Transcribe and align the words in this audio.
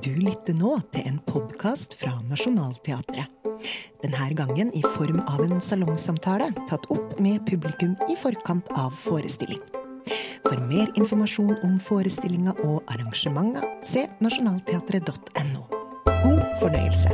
Du 0.00 0.14
lytter 0.16 0.54
nå 0.56 0.78
til 0.94 1.04
en 1.04 1.18
podkast 1.28 1.92
fra 2.00 2.14
Nationaltheatret. 2.24 3.28
Denne 4.00 4.28
gangen 4.38 4.70
i 4.72 4.80
form 4.94 5.18
av 5.28 5.42
en 5.44 5.60
salongsamtale 5.60 6.46
tatt 6.70 6.86
opp 6.94 7.18
med 7.20 7.42
publikum 7.44 7.92
i 8.08 8.16
forkant 8.16 8.70
av 8.72 8.94
forestilling. 9.04 9.60
For 10.46 10.56
mer 10.64 10.88
informasjon 10.96 11.58
om 11.60 11.76
forestillinga 11.76 12.56
og 12.64 12.80
arrangementa, 12.88 13.68
se 13.84 14.06
nasjonalteatret.no. 14.24 15.66
God 16.08 16.40
fornøyelse. 16.62 17.12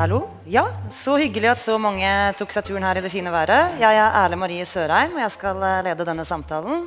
Hallo. 0.00 0.37
Ja, 0.48 0.62
så 0.94 1.18
hyggelig 1.20 1.50
at 1.50 1.60
så 1.60 1.74
mange 1.76 2.08
tok 2.38 2.54
seg 2.54 2.64
turen 2.64 2.84
her 2.86 2.96
i 2.96 3.02
det 3.04 3.10
fine 3.12 3.28
været. 3.28 3.74
Jeg 3.82 3.98
er 4.00 4.14
Erle 4.22 4.38
Marie 4.40 4.64
Sørheim, 4.64 5.12
og 5.18 5.20
jeg 5.20 5.34
skal 5.34 5.60
eh, 5.60 5.80
lede 5.84 6.06
denne 6.08 6.24
samtalen. 6.24 6.86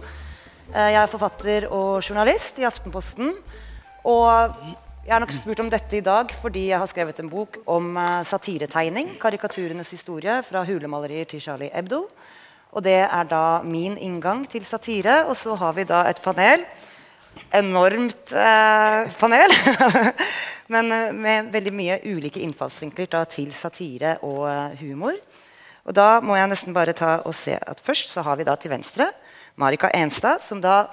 Eh, 0.72 0.88
Jeg 0.96 0.98
er 1.04 1.12
forfatter 1.12 1.68
og 1.70 2.02
journalist 2.02 2.58
i 2.58 2.66
Aftenposten. 2.66 3.36
Og 4.10 4.56
jeg 5.06 5.14
er 5.14 5.22
nok 5.22 5.34
spurt 5.38 5.62
om 5.62 5.70
dette 5.70 6.00
i 6.00 6.02
dag 6.02 6.34
fordi 6.42 6.72
jeg 6.72 6.82
har 6.82 6.90
skrevet 6.90 7.22
en 7.22 7.30
bok 7.30 7.60
om 7.70 7.94
eh, 8.02 8.24
satiretegning, 8.26 9.14
karikaturenes 9.22 9.94
historie, 9.94 10.40
fra 10.48 10.66
hulemalerier 10.66 11.30
til 11.30 11.44
Charlie 11.46 11.70
Hebdo. 11.70 12.08
Og 12.74 12.82
det 12.82 12.98
er 13.06 13.30
da 13.30 13.62
min 13.62 13.94
inngang 13.98 14.48
til 14.50 14.66
satire. 14.66 15.28
Og 15.30 15.38
så 15.38 15.54
har 15.54 15.78
vi 15.78 15.86
da 15.86 16.08
et 16.10 16.22
panel 16.24 16.66
enormt 17.54 18.34
eh, 18.34 19.12
panel. 19.22 19.54
Men 20.72 20.92
eh, 20.92 21.12
med 21.14 21.52
veldig 21.52 21.74
mye 21.76 22.00
ulike 22.08 22.42
innfallsvinkler 22.46 23.10
da, 23.12 23.26
til 23.30 23.52
satire 23.56 24.18
og 24.28 24.46
eh, 24.50 24.82
humor. 24.86 25.18
Og 25.82 25.96
da 25.98 26.22
må 26.24 26.38
jeg 26.38 26.52
nesten 26.52 26.76
bare 26.76 26.96
ta 26.96 27.20
og 27.26 27.36
se 27.36 27.58
at 27.58 27.82
Først 27.84 28.14
så 28.14 28.24
har 28.26 28.38
vi 28.38 28.46
da 28.48 28.56
til 28.56 28.72
venstre 28.72 29.10
Marika 29.60 29.90
Enstad, 29.98 30.44
som 30.46 30.62
da 30.62 30.86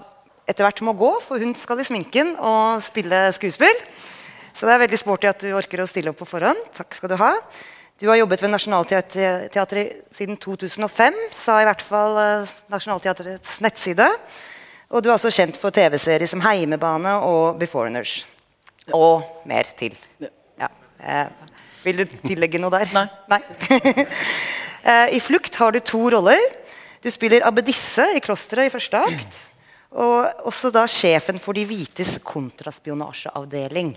etter 0.48 0.64
hvert 0.64 0.80
må 0.82 0.94
gå, 0.96 1.10
for 1.20 1.40
hun 1.40 1.52
skal 1.58 1.80
i 1.82 1.86
sminken 1.86 2.32
og 2.40 2.80
spille 2.82 3.26
skuespill. 3.36 3.82
Så 4.56 4.66
det 4.66 4.74
er 4.74 4.82
veldig 4.82 4.98
sporty 4.98 5.28
at 5.28 5.44
du 5.44 5.52
orker 5.54 5.84
å 5.84 5.86
stille 5.86 6.10
opp 6.10 6.18
på 6.18 6.26
forhånd. 6.26 6.58
Takk 6.74 6.96
skal 6.96 7.12
du 7.12 7.18
ha. 7.20 7.34
Du 8.00 8.08
har 8.08 8.18
jobbet 8.18 8.42
ved 8.42 8.50
Nationaltheatret 8.54 10.14
siden 10.14 10.38
2005, 10.40 11.20
sa 11.36 11.60
i 11.60 11.68
hvert 11.68 11.84
fall 11.84 12.18
eh, 12.22 12.56
Nationaltheatrets 12.72 13.60
nettside. 13.62 14.08
Og 14.88 15.04
du 15.04 15.10
er 15.10 15.18
også 15.18 15.34
kjent 15.34 15.60
for 15.60 15.74
TV-serier 15.74 16.30
som 16.30 16.42
Heimebane 16.42 17.18
og 17.28 17.60
Beforeigners. 17.60 18.22
Og 18.96 19.24
mer 19.48 19.68
til. 19.78 19.96
Ja. 20.20 20.68
Eh, 20.98 21.26
vil 21.84 22.02
du 22.02 22.16
tillegge 22.24 22.60
noe 22.62 22.72
der? 22.78 23.08
Nei. 23.30 23.42
Eh, 24.88 25.16
I 25.16 25.20
Flukt 25.20 25.56
har 25.58 25.74
du 25.74 25.80
to 25.84 25.98
roller. 26.14 26.38
Du 27.02 27.08
spiller 27.12 27.42
abbedisse 27.44 28.04
i 28.14 28.20
klosteret 28.24 28.70
i 28.70 28.72
første 28.72 29.00
akt. 29.10 29.38
Og 29.90 30.46
også 30.48 30.70
da 30.72 30.84
sjefen 30.88 31.36
for 31.42 31.58
De 31.58 31.64
hvites 31.66 32.14
kontraspionasjeavdeling. 32.24 33.90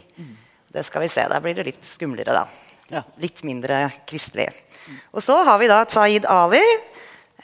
Det 0.73 0.83
skal 0.83 1.05
vi 1.05 1.11
se. 1.13 1.23
Der 1.29 1.43
blir 1.45 1.55
det 1.55 1.67
litt 1.69 1.85
skumlere, 1.87 2.33
da. 2.33 2.43
Ja. 2.91 3.03
Litt 3.21 3.43
mindre 3.47 3.85
kristelig. 4.09 4.49
Og 5.13 5.23
så 5.23 5.37
har 5.47 5.61
vi 5.61 5.69
da 5.71 5.83
Zaid 5.87 6.25
Ali. 6.27 6.63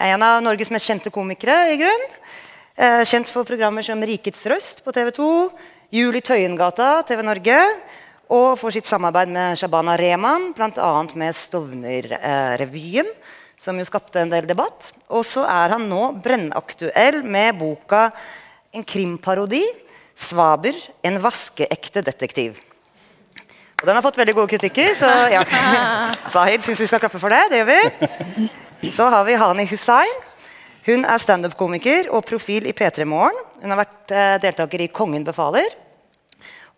En 0.02 0.26
av 0.26 0.42
Norges 0.44 0.74
mest 0.74 0.90
kjente 0.90 1.14
komikere. 1.14 1.74
i 1.74 1.80
grunn. 1.80 2.06
Eh, 2.76 3.04
kjent 3.06 3.30
for 3.32 3.48
programmer 3.48 3.82
som 3.82 4.02
Rikets 4.04 4.44
Røst 4.46 4.84
på 4.86 4.92
TV 4.94 5.10
2, 5.12 5.30
Jul 5.88 6.18
i 6.20 6.20
Tøyengata, 6.20 7.00
TV 7.08 7.22
Norge, 7.24 7.58
og 8.28 8.58
for 8.60 8.76
sitt 8.76 8.90
samarbeid 8.90 9.30
med 9.32 9.56
Shabana 9.56 9.94
Rehman, 9.96 10.50
bl.a. 10.52 10.90
med 11.16 11.32
Stovner-revyen, 11.32 13.08
som 13.56 13.80
jo 13.80 13.86
skapte 13.88 14.20
en 14.20 14.34
del 14.34 14.50
debatt. 14.50 14.90
Og 15.08 15.24
så 15.24 15.46
er 15.48 15.78
han 15.78 15.86
nå 15.88 16.10
brennaktuell 16.20 17.22
med 17.24 17.56
boka 17.62 18.10
en 18.76 18.84
krimparodi, 18.84 19.64
'Svaber 20.18 20.76
en 21.06 21.22
vaskeekte 21.24 22.02
detektiv'. 22.04 22.60
Og 23.80 23.86
Den 23.86 23.96
har 23.96 24.02
fått 24.02 24.18
veldig 24.18 24.34
gode 24.36 24.50
kritikker, 24.50 24.92
så 24.98 25.08
ja. 25.32 25.46
Zahid 26.34 26.66
syns 26.66 26.82
vi 26.82 26.88
skal 26.90 27.00
klappe 27.00 27.22
for 27.22 27.30
det. 27.30 27.44
Det 27.52 27.62
gjør 27.62 27.72
vi. 27.72 28.92
Så 28.92 29.08
har 29.08 29.24
vi 29.24 29.40
Hani 29.40 29.68
Hussein. 29.70 30.26
Hun 30.88 31.04
er 31.04 31.20
standup-komiker 31.20 32.08
og 32.16 32.24
profil 32.24 32.64
i 32.70 32.72
P3 32.72 33.04
Morgen. 33.04 33.36
Hun 33.60 33.74
har 33.74 33.82
vært 33.82 34.12
eh, 34.16 34.36
deltaker 34.40 34.86
i 34.86 34.88
Kongen 34.88 35.26
befaler. 35.28 35.74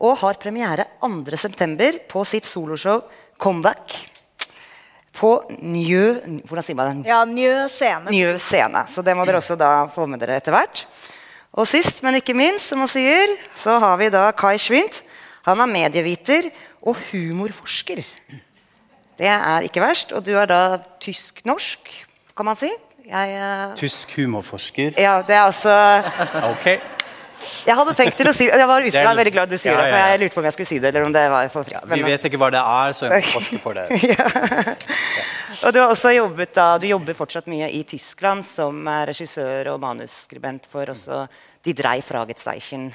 Og 0.02 0.16
har 0.24 0.40
premiere 0.42 0.88
2.9. 1.06 2.08
på 2.10 2.24
sitt 2.26 2.48
soloshow 2.50 3.04
Comeback. 3.38 3.94
På 5.14 5.36
Njø 5.62 6.08
Hvordan 6.48 6.66
sier 6.66 6.80
man 6.80 7.04
det? 7.04 7.12
Ja, 7.12 7.20
Njø 7.22 7.68
scene. 7.70 8.10
Njø 8.10 8.34
scene. 8.42 8.82
Så 8.90 9.06
det 9.06 9.14
må 9.14 9.30
dere 9.30 9.44
også 9.44 9.60
da 9.60 9.86
få 9.94 10.10
med 10.10 10.24
dere 10.24 10.40
etter 10.42 10.58
hvert. 10.58 10.88
Og 11.54 11.70
sist, 11.70 12.02
men 12.02 12.18
ikke 12.18 12.34
minst, 12.34 12.66
som 12.72 12.82
man 12.82 12.90
sier, 12.90 13.38
så 13.54 13.78
har 13.78 14.02
vi 14.02 14.10
da 14.10 14.26
Kai 14.34 14.58
Schwint. 14.58 15.04
Han 15.46 15.62
er 15.62 15.70
medieviter 15.70 16.50
og 16.82 16.98
humorforsker. 17.12 18.02
Det 19.22 19.34
er 19.38 19.70
ikke 19.70 19.86
verst. 19.86 20.18
Og 20.18 20.26
du 20.26 20.34
er 20.34 20.50
da 20.50 20.80
tysk-norsk, 20.98 21.94
kan 22.34 22.50
man 22.50 22.58
si. 22.58 22.74
Jeg, 23.10 23.36
eh, 23.42 23.76
Tysk 23.80 24.12
humorforsker. 24.20 24.94
ja, 25.02 25.22
det 25.26 25.36
er 25.36 25.44
altså 25.48 25.74
Ok. 26.54 26.68
Jeg 27.66 27.76
hadde 27.76 27.94
tenkt 27.96 28.18
til 28.20 28.28
å 28.28 28.34
si 28.36 28.46
Jeg 28.50 28.68
var, 28.68 28.82
jeg 28.84 28.94
er- 29.00 29.06
var 29.08 29.16
veldig 29.16 29.32
glad 29.34 29.50
du 29.50 29.58
sier 29.58 29.72
Ja, 29.74 29.78
det, 29.82 29.90
for 29.90 29.98
ja, 29.98 30.06
ja. 30.06 30.12
jeg 30.12 30.20
lurte 30.20 30.34
på 30.36 30.42
om 30.42 30.48
jeg 30.50 30.54
skulle 30.54 30.68
si 30.68 30.80
det. 30.80 30.90
eller 30.92 31.06
om 31.08 31.14
det 31.14 31.24
var 31.32 31.48
for 31.50 31.64
fritt. 31.64 31.86
Vi 31.88 32.02
vet 32.04 32.26
ikke 32.28 32.38
hva 32.42 32.50
det 32.52 32.60
er, 32.62 32.94
så 32.94 33.10
jeg 33.10 33.24
forske 33.32 33.60
på 33.64 33.74
det. 33.74 33.86
Og 35.66 35.74
du 35.74 35.80
har 35.82 35.90
også 35.92 36.12
jobbet 36.16 36.54
da, 36.56 36.78
du 36.80 36.86
jobber 36.88 37.16
fortsatt 37.18 37.48
mye 37.52 37.68
i 37.74 37.82
Tyskland 37.84 38.46
som 38.48 38.86
eh, 38.88 39.06
regissør 39.10 39.72
og 39.74 39.80
manusskribent 39.84 40.68
for 40.72 40.86
også 40.94 41.26
De 41.66 41.74
Drei 41.74 42.02
Fragezeichen. 42.06 42.92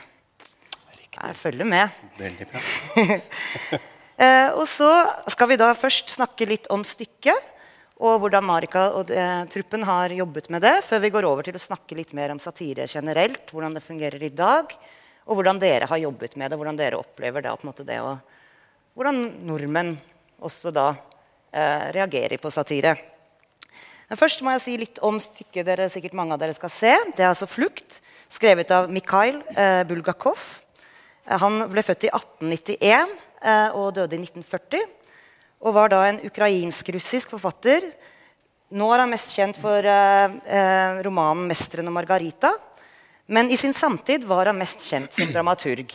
Jeg 1.14 1.36
følger 1.38 1.64
med. 1.64 1.88
Veldig 2.18 2.46
bra. 2.52 2.60
Eh, 4.14 4.46
og 4.54 4.68
så 4.70 4.86
skal 5.26 5.48
vi 5.50 5.56
da 5.58 5.72
først 5.74 6.12
snakke 6.14 6.46
litt 6.46 6.68
om 6.70 6.84
stykket. 6.86 7.34
Og 8.02 8.18
hvordan 8.24 8.42
Marika 8.42 8.88
og 8.98 9.06
de, 9.06 9.22
truppen 9.52 9.84
har 9.86 10.10
jobbet 10.10 10.48
med 10.50 10.64
det. 10.66 10.80
Før 10.82 11.02
vi 11.04 11.12
går 11.14 11.26
over 11.28 11.46
til 11.46 11.54
å 11.54 11.62
snakke 11.62 11.94
litt 11.94 12.10
mer 12.16 12.32
om 12.34 12.40
satire 12.42 12.88
generelt. 12.90 13.46
Hvordan 13.54 13.76
det 13.76 13.84
fungerer 13.86 14.22
i 14.26 14.32
dag. 14.34 14.74
Og 15.24 15.38
hvordan 15.38 15.60
dere 15.62 15.86
har 15.86 16.02
jobbet 16.02 16.34
med 16.36 16.50
det. 16.50 16.58
Hvordan 16.58 16.80
dere 16.80 16.98
opplever 16.98 17.44
det, 17.44 17.54
måte 17.62 17.86
det 17.86 18.00
og 18.02 18.18
Hvordan 18.94 19.16
nordmenn 19.42 19.96
også 20.38 20.70
da 20.70 20.92
eh, 21.50 21.90
reagerer 21.96 22.38
på 22.38 22.52
satire. 22.54 22.92
Men 24.06 24.20
først 24.20 24.44
må 24.44 24.52
jeg 24.54 24.62
si 24.62 24.74
litt 24.78 25.00
om 25.02 25.16
stykket 25.18 25.66
dere 25.66 25.88
sikkert 25.90 26.14
mange 26.14 26.36
av 26.36 26.42
dere 26.42 26.54
skal 26.54 26.70
se. 26.70 26.92
Det 27.16 27.24
er 27.24 27.32
altså 27.32 27.48
'Flukt', 27.50 27.98
skrevet 28.30 28.70
av 28.70 28.90
Mikhail 28.92 29.40
eh, 29.56 29.82
Bulgakov. 29.88 30.60
Eh, 31.26 31.38
Han 31.38 31.64
ble 31.72 31.82
født 31.82 32.06
i 32.06 32.12
1891 32.12 33.16
eh, 33.42 33.70
og 33.74 33.94
døde 33.96 34.14
i 34.14 34.22
1940. 34.22 34.84
Og 35.64 35.72
var 35.72 35.88
da 35.88 36.02
en 36.04 36.20
ukrainsk-russisk 36.20 37.30
forfatter. 37.32 37.86
Nå 38.76 38.88
er 38.92 39.00
han 39.00 39.12
mest 39.12 39.32
kjent 39.32 39.56
for 39.56 39.80
eh, 39.80 40.34
eh, 40.44 40.98
romanen 41.06 41.46
'Mesteren 41.48 41.88
og 41.88 41.96
Margarita'. 41.96 42.52
Men 43.26 43.48
i 43.48 43.56
sin 43.56 43.72
samtid 43.72 44.26
var 44.28 44.50
han 44.50 44.58
mest 44.60 44.84
kjent 44.84 45.12
som 45.16 45.32
dramaturg. 45.32 45.94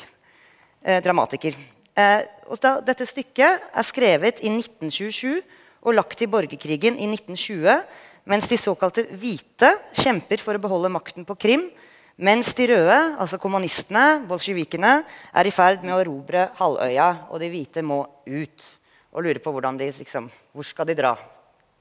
Eh, 0.81 1.03
dramatiker. 1.03 1.53
Eh, 1.93 2.21
da, 2.63 2.71
dette 2.81 3.05
stykket 3.05 3.69
er 3.69 3.85
skrevet 3.85 4.41
i 4.41 4.49
1927 4.49 5.37
og 5.85 5.93
lagt 5.93 6.17
til 6.17 6.31
borgerkrigen 6.31 6.97
i 6.97 7.05
1920, 7.05 7.83
mens 8.25 8.49
de 8.49 8.57
såkalte 8.57 9.05
hvite 9.11 9.69
kjemper 9.93 10.41
for 10.41 10.57
å 10.57 10.63
beholde 10.63 10.89
makten 10.89 11.27
på 11.27 11.37
Krim, 11.37 11.69
mens 12.17 12.51
de 12.57 12.71
røde, 12.73 12.97
altså 13.21 13.37
kommunistene, 13.39 14.23
bolsjevikene, 14.27 15.03
er 15.05 15.47
i 15.47 15.53
ferd 15.53 15.85
med 15.85 15.93
å 15.95 16.01
erobre 16.01 16.49
halvøya, 16.57 17.09
og 17.29 17.39
de 17.39 17.53
hvite 17.53 17.85
må 17.85 18.01
ut. 18.25 18.78
Og 19.13 19.25
lurer 19.25 19.41
på 19.41 19.51
hvordan 19.53 19.77
de, 19.79 19.89
liksom, 19.89 20.29
hvor 20.53 20.67
skal 20.67 20.87
de 20.89 20.97
dra. 20.97 21.15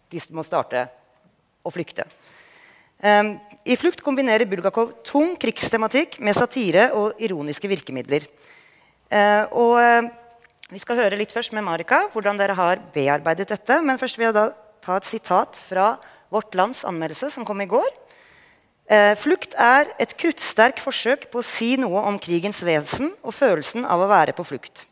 De 0.08 0.20
må 0.32 0.44
starte 0.46 0.86
å 1.64 1.72
flykte. 1.72 2.06
Um, 2.98 3.36
I 3.62 3.76
'Flukt' 3.78 4.02
kombinerer 4.02 4.48
Bulgakov 4.48 4.90
tung 5.06 5.36
krigstematikk 5.38 6.16
med 6.18 6.34
satire 6.34 6.88
og 6.98 7.20
ironiske 7.22 7.68
virkemidler. 7.70 8.26
Uh, 9.06 9.44
og 9.54 9.74
uh, 9.78 10.08
Vi 10.68 10.80
skal 10.82 10.98
høre 11.00 11.16
litt 11.16 11.32
først 11.32 11.54
med 11.56 11.64
Marika 11.64 12.02
hvordan 12.12 12.36
dere 12.36 12.52
har 12.58 12.82
bearbeidet 12.92 13.48
dette. 13.48 13.78
Men 13.80 14.00
først 14.00 14.18
vil 14.18 14.28
jeg 14.28 14.36
da 14.36 14.50
ta 14.84 14.98
et 14.98 15.06
sitat 15.08 15.56
fra 15.56 15.94
Vårt 16.28 16.52
Lands 16.58 16.82
anmeldelse, 16.84 17.30
som 17.30 17.46
kom 17.46 17.60
i 17.60 17.70
går. 17.70 17.88
Uh, 18.90 19.14
'Flukt 19.14 19.54
er 19.54 19.92
et 20.00 20.16
kruttsterk 20.18 20.82
forsøk 20.82 21.30
på 21.30 21.38
å 21.38 21.46
si 21.46 21.76
noe 21.76 22.02
om 22.08 22.18
krigens 22.18 22.64
vesen 22.66 23.12
og 23.22 23.36
følelsen 23.36 23.86
av 23.86 24.02
å 24.02 24.10
være 24.10 24.34
på 24.34 24.48
flukt.' 24.48 24.88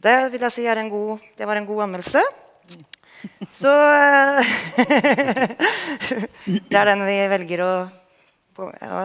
Så 0.00 0.06
det 0.08 0.32
vil 0.32 0.44
jeg 0.46 0.52
si 0.54 0.62
er 0.64 0.78
en 0.80 0.88
god, 0.88 1.18
det 1.36 1.44
var 1.44 1.58
en 1.60 1.66
god 1.68 1.82
anmeldelse. 1.84 2.20
Så 3.52 3.68
eh, 3.68 4.46
Det 6.70 6.78
er 6.78 6.88
den 6.88 7.02
vi 7.04 7.16
velger 7.28 7.62
å, 7.66 7.72
å 8.64 9.02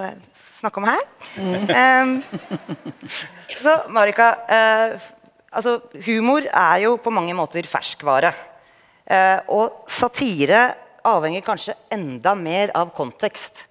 snakke 0.62 0.80
om 0.80 0.88
her. 0.88 1.04
Um, 1.36 2.14
så 3.60 3.76
Marika, 3.92 4.30
uh, 4.48 5.12
altså, 5.52 5.82
humor 6.08 6.48
er 6.48 6.86
jo 6.86 6.96
på 6.96 7.12
mange 7.12 7.36
måter 7.36 7.68
ferskvare. 7.68 8.32
Uh, 9.04 9.44
og 9.52 9.92
satire 9.92 10.64
avhenger 11.04 11.44
kanskje 11.44 11.76
enda 11.92 12.38
mer 12.40 12.72
av 12.72 12.96
kontekst. 12.96 13.66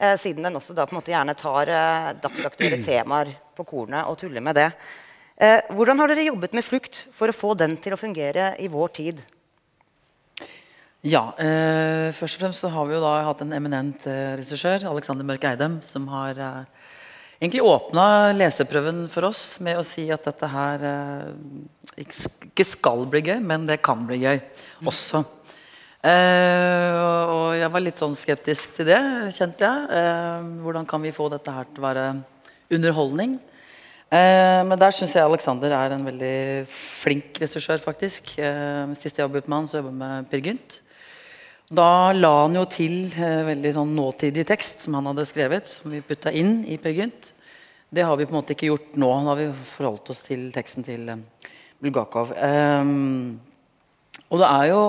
Uh, 0.00 0.16
siden 0.16 0.48
den 0.48 0.56
også 0.56 0.72
da 0.72 0.88
på 0.88 0.96
en 0.96 1.02
måte 1.02 1.12
gjerne 1.12 1.36
tar 1.36 1.76
dagsaktuelle 2.24 2.80
temaer 2.80 3.36
på 3.52 3.68
kornet 3.68 4.08
og 4.08 4.16
tuller 4.24 4.40
med 4.40 4.56
det. 4.56 4.70
Eh, 5.40 5.60
hvordan 5.72 6.02
har 6.02 6.12
dere 6.12 6.26
jobbet 6.28 6.52
med 6.56 6.66
flukt 6.66 7.06
for 7.14 7.30
å 7.30 7.36
få 7.36 7.54
den 7.58 7.78
til 7.80 7.94
å 7.94 8.00
fungere 8.00 8.52
i 8.60 8.68
vår 8.72 8.92
tid? 8.98 9.22
Ja, 11.02 11.32
eh, 11.34 12.12
først 12.14 12.36
og 12.36 12.44
fremst 12.44 12.62
så 12.62 12.70
har 12.70 12.86
vi 12.86 12.94
jo 12.94 13.02
da 13.02 13.16
hatt 13.26 13.40
en 13.42 13.54
eminent 13.56 14.04
eh, 14.06 14.36
regissør, 14.38 14.84
Alexander 14.86 15.26
Mørk 15.26 15.48
Eidem, 15.48 15.80
som 15.82 16.06
har 16.12 16.38
eh, 16.38 16.90
egentlig 17.40 17.64
åpna 17.66 18.30
leseprøven 18.36 19.08
for 19.10 19.26
oss 19.26 19.58
med 19.58 19.80
å 19.80 19.86
si 19.86 20.04
at 20.14 20.28
dette 20.28 20.46
her 20.52 20.84
eh, 20.86 22.04
ikke 22.04 22.68
skal 22.68 23.02
bli 23.10 23.24
gøy, 23.26 23.40
men 23.42 23.66
det 23.66 23.80
kan 23.82 24.04
bli 24.06 24.20
gøy 24.22 24.38
også. 24.86 25.24
Eh, 26.06 27.00
og 27.34 27.56
jeg 27.58 27.70
var 27.74 27.82
litt 27.82 27.98
sånn 27.98 28.14
skeptisk 28.18 28.76
til 28.78 28.92
det, 28.92 29.00
kjente 29.34 29.66
jeg. 29.66 29.90
Eh, 29.98 30.46
hvordan 30.62 30.86
kan 30.86 31.02
vi 31.02 31.14
få 31.14 31.26
dette 31.34 31.54
her 31.54 31.66
til 31.66 31.82
å 31.82 31.88
være 31.88 32.06
underholdning? 32.78 33.40
Eh, 34.12 34.60
men 34.68 34.76
der 34.76 34.92
syns 34.92 35.14
jeg 35.16 35.24
Alexander 35.24 35.72
er 35.72 35.94
en 35.94 36.02
veldig 36.04 36.68
flink 36.68 37.38
regissør, 37.40 37.80
faktisk. 37.80 38.34
Eh, 38.36 38.90
sist 39.00 39.16
jeg 39.16 39.24
jobbet 39.24 39.46
med 39.48 39.56
han, 39.56 39.68
så 39.70 39.78
jobbet 39.78 39.94
jeg 39.94 40.00
med 40.02 40.26
Per 40.28 40.42
Gynt. 40.44 40.74
Da 41.72 42.12
la 42.12 42.32
han 42.42 42.58
jo 42.58 42.66
til 42.68 43.06
eh, 43.16 43.40
veldig 43.46 43.70
sånn 43.72 43.94
nåtidig 43.96 44.44
tekst 44.50 44.84
som 44.84 44.98
han 44.98 45.08
hadde 45.08 45.24
skrevet, 45.30 45.70
som 45.70 45.94
vi 45.94 46.02
putta 46.04 46.28
inn 46.28 46.58
i 46.68 46.76
Per 46.82 46.92
Gynt. 46.92 47.30
Det 47.88 48.04
har 48.04 48.18
vi 48.20 48.26
på 48.26 48.34
en 48.34 48.40
måte 48.42 48.52
ikke 48.52 48.68
gjort 48.68 48.98
nå. 49.00 49.08
Nå 49.08 49.32
har 49.32 49.40
vi 49.40 49.46
forholdt 49.70 50.12
oss 50.12 50.20
til 50.26 50.44
teksten 50.52 50.84
til 50.84 51.08
Bulgakov. 51.80 52.34
Og 54.32 54.40
det 54.40 54.48
er 54.48 54.66
jo 54.70 54.82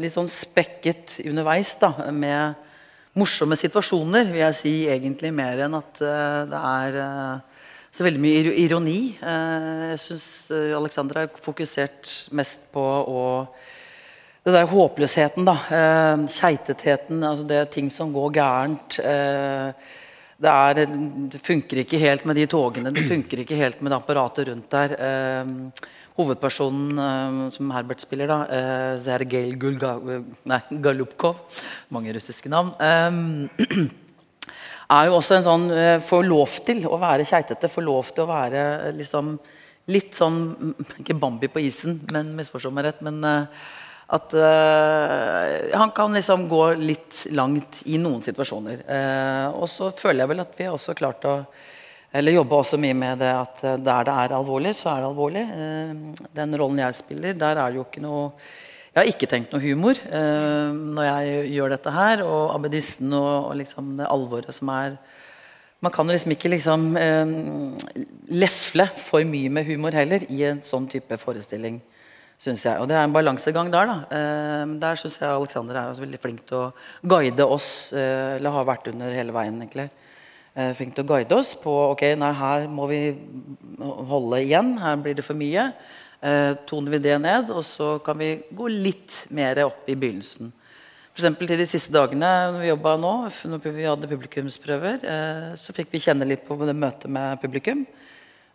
litt 0.00 0.12
sånn 0.12 0.28
spekket 0.28 1.18
underveis 1.24 1.74
da, 1.80 1.92
med 2.12 3.16
morsomme 3.16 3.56
situasjoner, 3.56 4.28
vil 4.28 4.42
jeg 4.42 4.58
si 4.58 4.74
egentlig 4.92 5.32
mer 5.32 5.64
enn 5.64 5.78
at 5.80 6.02
det 6.52 6.60
er 6.60 7.00
så 7.96 8.04
veldig 8.04 8.20
mye 8.20 8.52
ironi. 8.60 8.98
Eh, 9.16 9.84
jeg 9.94 10.02
syns 10.02 10.26
Alexandra 10.52 10.82
Alexander 10.82 11.22
har 11.22 11.40
fokusert 11.42 12.12
mest 12.36 12.68
på 12.74 12.84
å 12.84 13.24
det 14.46 14.52
der 14.54 14.68
håpløsheten, 14.70 15.46
da. 15.48 15.56
Eh, 15.74 16.26
keitetheten, 16.30 17.24
altså 17.24 17.46
det 17.48 17.56
er 17.58 17.72
ting 17.72 17.88
som 17.90 18.12
går 18.14 18.36
gærent. 18.36 18.98
Det, 20.36 20.52
er, 20.52 20.84
det, 21.32 21.40
funker 21.42 21.80
ikke 21.82 21.98
helt 21.98 22.28
med 22.28 22.38
de 22.38 22.46
togene, 22.52 22.92
det 22.94 23.08
funker 23.08 23.42
ikke 23.42 23.58
helt 23.58 23.80
med 23.80 23.90
det 23.90 23.98
apparatet 23.98 24.52
rundt 24.52 24.70
der. 24.70 24.94
Eh, 25.08 25.90
hovedpersonen 26.16 27.50
som 27.52 27.74
Herbert 27.74 28.00
spiller, 28.00 28.30
da, 28.30 28.38
Sergej 29.02 29.50
Gulga... 29.60 29.98
Nei, 30.48 30.62
Galupkov 30.80 31.42
Mange 31.92 32.14
russiske 32.16 32.48
navn. 32.48 32.72
Er 34.92 35.08
jo 35.08 35.16
også 35.18 35.38
en 35.38 35.46
sånn 35.46 35.64
uh, 35.72 35.96
Får 36.04 36.26
lov 36.26 36.58
til 36.66 36.84
å 36.86 36.98
være 37.02 37.26
keitete. 37.28 37.70
Får 37.72 37.86
lov 37.86 38.12
til 38.12 38.24
å 38.24 38.30
være 38.30 38.92
liksom 38.96 39.34
litt 39.90 40.14
sånn 40.18 40.38
Ikke 41.00 41.16
Bambi 41.18 41.50
på 41.50 41.62
isen, 41.62 42.00
men 42.12 42.34
misforstå 42.38 42.72
meg 42.74 42.90
rett. 42.90 43.02
men 43.06 43.22
at 44.06 44.30
uh, 44.38 45.72
han 45.74 45.90
kan 45.90 46.12
liksom 46.14 46.44
gå 46.46 46.60
litt 46.78 47.24
langt 47.34 47.80
i 47.90 47.98
noen 47.98 48.20
situasjoner. 48.22 48.84
Uh, 48.86 49.58
og 49.58 49.66
så 49.66 49.88
føler 49.90 50.22
jeg 50.22 50.30
vel 50.30 50.42
at 50.44 50.52
vi 50.54 50.68
har 50.68 50.76
også 50.76 50.94
klart 50.94 51.26
å 51.26 51.40
eller 52.16 52.32
jobba 52.32 52.60
også 52.62 52.78
mye 52.80 52.96
med 52.96 53.20
det 53.20 53.32
at 53.34 53.64
eh, 53.66 53.80
der 53.82 54.06
det 54.08 54.14
er 54.22 54.36
alvorlig, 54.36 54.72
så 54.78 54.92
er 54.92 55.02
det 55.02 55.10
alvorlig. 55.10 55.42
Eh, 55.42 56.28
den 56.38 56.58
rollen 56.58 56.80
jeg 56.80 57.00
spiller, 57.00 57.36
der 57.36 57.60
er 57.60 57.72
det 57.72 57.80
jo 57.80 57.86
ikke 57.86 58.04
noe 58.04 58.30
Jeg 58.96 59.02
har 59.02 59.10
ikke 59.12 59.28
tenkt 59.28 59.50
noe 59.52 59.60
humor 59.60 59.98
eh, 60.00 60.70
når 60.72 61.04
jeg 61.04 61.40
gjør 61.58 61.74
dette 61.74 61.92
her. 61.92 62.22
Og 62.24 62.54
abbedisten 62.54 63.12
og, 63.12 63.50
og 63.50 63.58
liksom 63.60 63.90
det 63.98 64.08
alvoret 64.08 64.56
som 64.56 64.72
er 64.72 64.96
Man 65.84 65.92
kan 65.92 66.08
liksom 66.08 66.32
ikke 66.32 66.48
liksom 66.48 66.86
lefle 68.32 68.86
for 68.96 69.26
mye 69.28 69.50
med 69.52 69.66
humor 69.68 69.92
heller 69.92 70.24
i 70.32 70.40
en 70.48 70.62
sånn 70.64 70.88
type 70.88 71.18
forestilling. 71.20 71.76
Synes 72.40 72.64
jeg. 72.64 72.80
Og 72.80 72.88
det 72.88 72.96
er 72.96 73.04
en 73.04 73.12
balansegang 73.12 73.68
der. 73.70 73.92
da. 73.92 74.24
der 74.80 74.96
syns 74.96 75.20
jeg 75.20 75.28
Alexander 75.28 75.76
er 75.76 76.00
veldig 76.00 76.20
flink 76.22 76.46
til 76.48 76.56
å 76.56 76.72
guide 77.04 77.44
oss, 77.44 77.92
eller 77.92 78.56
har 78.56 78.66
vært 78.68 78.88
under 78.94 79.12
hele 79.12 79.36
veien. 79.36 79.60
egentlig 79.60 79.90
eh, 80.56 80.72
flink 80.76 80.96
til 80.96 81.04
å 81.04 81.10
guide 81.10 81.36
oss 81.36 81.54
på 81.60 81.72
ok, 81.92 82.08
nei, 82.18 82.32
her 82.40 82.66
må 82.72 82.88
vi 82.90 83.00
holde 84.10 84.42
igjen. 84.42 84.74
Her 84.80 84.98
blir 85.02 85.16
det 85.18 85.26
for 85.26 85.38
mye. 85.38 85.70
Eh, 86.26 86.52
toner 86.66 86.96
vi 86.96 86.98
det 87.04 87.18
ned, 87.22 87.50
og 87.54 87.62
så 87.62 87.96
kan 88.02 88.18
vi 88.18 88.32
gå 88.50 88.66
litt 88.72 89.26
mer 89.30 89.60
opp 89.62 89.86
i 89.86 89.94
begynnelsen. 89.94 90.48
For 91.14 91.32
til 91.38 91.52
de 91.60 91.64
siste 91.64 91.94
dagene 91.94 92.28
når 92.52 92.58
vi 92.60 92.70
jobba 92.72 92.96
nå, 93.00 93.12
når 93.52 93.62
vi 93.62 93.84
hadde 93.86 94.08
publikumsprøver, 94.10 95.04
eh, 95.06 95.52
så 95.56 95.72
fikk 95.76 95.94
vi 95.94 96.02
kjenne 96.02 96.26
litt 96.28 96.42
på 96.44 96.58
det 96.60 96.74
møtet 96.76 97.06
med 97.08 97.38
publikum. 97.40 97.86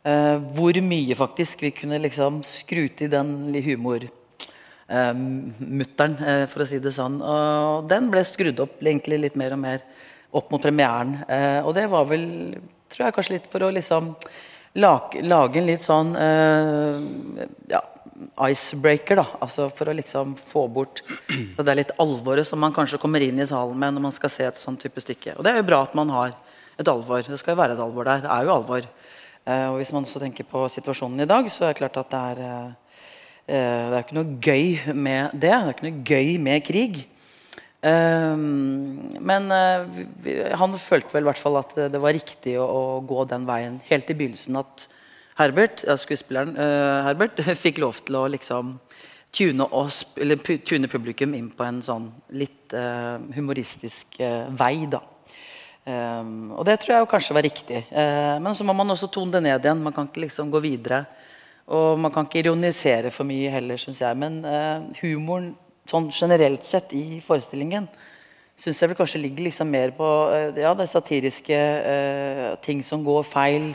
Eh, 0.03 0.35
hvor 0.57 0.77
mye 0.83 1.15
faktisk 1.15 1.63
vi 1.63 1.71
kunne 1.77 2.01
liksom 2.03 2.43
skru 2.45 2.89
til 2.89 3.09
den 3.09 3.53
humor 3.63 4.09
mutteren, 4.91 6.17
eh, 6.19 6.45
for 6.51 6.65
å 6.65 6.67
si 6.67 6.77
det 6.83 6.91
sånn. 6.91 7.21
Og 7.23 7.87
den 7.87 8.11
ble 8.11 8.25
skrudd 8.27 8.59
opp 8.59 8.81
egentlig 8.83 9.21
litt 9.21 9.37
mer 9.39 9.53
og 9.55 9.61
mer 9.63 9.85
opp 10.33 10.51
mot 10.51 10.61
premieren. 10.61 11.23
Og 11.63 11.73
det 11.73 11.87
var 11.89 12.03
vel 12.09 12.57
tror 12.91 13.05
jeg 13.07 13.15
kanskje 13.15 13.37
litt 13.37 13.47
for 13.47 13.63
å 13.63 13.71
liksom 13.71 14.11
lage, 14.73 15.21
lage 15.25 15.59
en 15.59 15.67
litt 15.67 15.85
sånn 15.85 16.13
eh, 16.15 17.45
ja, 17.71 17.81
icebreaker. 18.47 19.21
da, 19.21 19.25
altså 19.43 19.69
For 19.73 19.91
å 19.91 19.95
liksom 19.97 20.35
få 20.39 20.67
bort 20.71 21.03
det 21.57 21.67
er 21.67 21.81
litt 21.81 21.95
alvoret 22.01 22.47
som 22.47 22.61
man 22.61 22.75
kanskje 22.75 22.99
kommer 23.01 23.23
inn 23.23 23.39
i 23.41 23.47
salen 23.49 23.77
med 23.79 23.95
når 23.95 24.07
man 24.09 24.15
skal 24.15 24.33
se 24.33 24.47
et 24.47 24.61
sånn 24.61 24.79
type 24.81 25.03
stykke. 25.03 25.37
Og 25.37 25.45
det 25.45 25.53
er 25.53 25.61
jo 25.61 25.69
bra 25.71 25.83
at 25.85 25.97
man 25.97 26.11
har 26.13 26.35
et 26.79 26.91
alvor. 26.91 27.23
Det 27.25 27.39
skal 27.39 27.55
jo 27.55 27.61
være 27.61 27.77
et 27.77 27.83
alvor 27.83 28.07
der. 28.07 28.23
Det 28.23 28.31
er 28.31 28.47
jo 28.47 28.55
alvor. 28.55 28.87
Eh, 29.41 29.67
og 29.71 29.79
hvis 29.79 29.93
man 29.95 30.07
også 30.07 30.21
tenker 30.21 30.47
på 30.47 30.67
situasjonen 30.71 31.25
i 31.25 31.29
dag, 31.29 31.49
så 31.51 31.67
er 31.67 31.73
det 31.73 31.81
klart 31.81 31.99
at 32.01 32.13
det 32.13 32.21
er 32.31 32.45
eh, 32.45 32.77
det 33.51 33.95
er 33.97 34.03
ikke 34.05 34.15
noe 34.15 34.37
gøy 34.39 34.93
med 34.95 35.33
det. 35.33 35.41
Det 35.41 35.51
er 35.57 35.73
ikke 35.73 35.87
noe 35.89 36.03
gøy 36.07 36.37
med 36.39 36.63
krig. 36.63 37.01
Ehm, 37.81 39.09
men 39.25 39.47
eh, 39.51 40.55
han 40.57 40.75
følte 40.77 41.15
vel 41.15 41.25
i 41.25 41.29
hvert 41.31 41.41
fall 41.41 41.57
at 41.63 41.73
det 41.89 42.01
var 42.01 42.13
riktig 42.13 42.53
å, 42.61 42.65
å 42.65 42.83
gå 43.05 43.25
den 43.29 43.47
veien 43.49 43.79
helt 43.89 44.11
i 44.13 44.17
begynnelsen. 44.17 44.59
At 44.61 44.85
Herbert, 45.39 45.85
ja, 45.87 45.95
skuespilleren 45.97 46.53
uh, 46.57 47.01
Herbert 47.07 47.39
fikk 47.63 47.79
lov 47.81 48.03
til 48.05 48.19
å 48.19 48.27
liksom 48.29 48.75
tune, 49.33 49.65
oss, 49.71 50.03
tune, 50.67 50.89
publikum 50.91 51.33
inn 51.37 51.47
på 51.55 51.65
en 51.65 51.79
sånn 51.85 52.09
litt 52.35 52.75
uh, 52.75 53.15
humoristisk 53.33 54.19
uh, 54.19 54.51
vei. 54.59 54.85
da. 54.91 55.01
Um, 55.81 56.51
og 56.53 56.65
det 56.67 56.77
tror 56.83 56.93
jeg 56.93 57.09
kanskje 57.09 57.33
var 57.33 57.47
riktig. 57.47 57.79
men 57.89 58.53
så 58.53 58.61
må 58.67 58.75
man 58.77 58.93
også 58.93 59.09
tone 59.09 59.33
det 59.33 59.41
ned 59.47 59.65
igjen. 59.65 59.81
Man 59.81 59.95
kan 59.95 60.05
ikke 60.05 60.27
liksom 60.27 60.51
gå 60.53 60.61
videre. 60.61 61.05
Og 61.73 61.97
man 61.97 62.13
kan 62.13 62.27
ikke 62.27 62.43
ironisere 62.43 63.09
for 63.09 63.25
mye 63.25 63.49
heller, 63.49 63.79
syns 63.81 64.03
jeg. 64.03 64.19
Men 64.19 64.43
humoren 64.99 65.55
sånn 65.89 66.11
generelt 66.13 66.65
sett 66.67 66.93
i 66.93 67.21
forestillingen 67.23 67.89
syns 68.61 68.81
jeg 68.81 68.91
vel 68.91 68.99
kanskje 68.99 69.21
ligger 69.23 69.47
liksom 69.47 69.71
mer 69.73 69.93
på 69.95 70.07
eh, 70.35 70.59
ja, 70.61 70.73
det 70.77 70.89
satiriske 70.91 71.57
eh, 71.57 72.43
ting 72.65 72.83
som 72.85 73.03
går 73.05 73.23
feil 73.25 73.71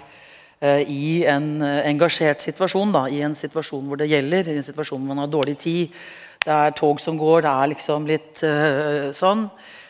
eh, 0.61 0.83
i 0.87 1.25
en 1.29 1.57
eh, 1.65 1.81
engasjert 1.91 2.45
situasjon. 2.45 2.95
Da, 2.95 3.07
I 3.11 3.25
en 3.27 3.35
situasjon 3.39 3.89
hvor 3.89 4.01
det 4.01 4.11
gjelder, 4.13 4.53
i 4.53 4.61
en 4.61 4.69
situasjon 4.69 5.01
hvor 5.01 5.09
man 5.15 5.25
har 5.25 5.33
dårlig 5.33 5.57
tid. 5.63 5.99
Det 6.47 6.55
er 6.55 6.77
tog 6.79 7.03
som 7.03 7.19
går, 7.19 7.43
det 7.43 7.53
er 7.53 7.73
liksom 7.75 8.07
litt 8.07 8.45
eh, 8.47 9.11
sånn. 9.17 9.49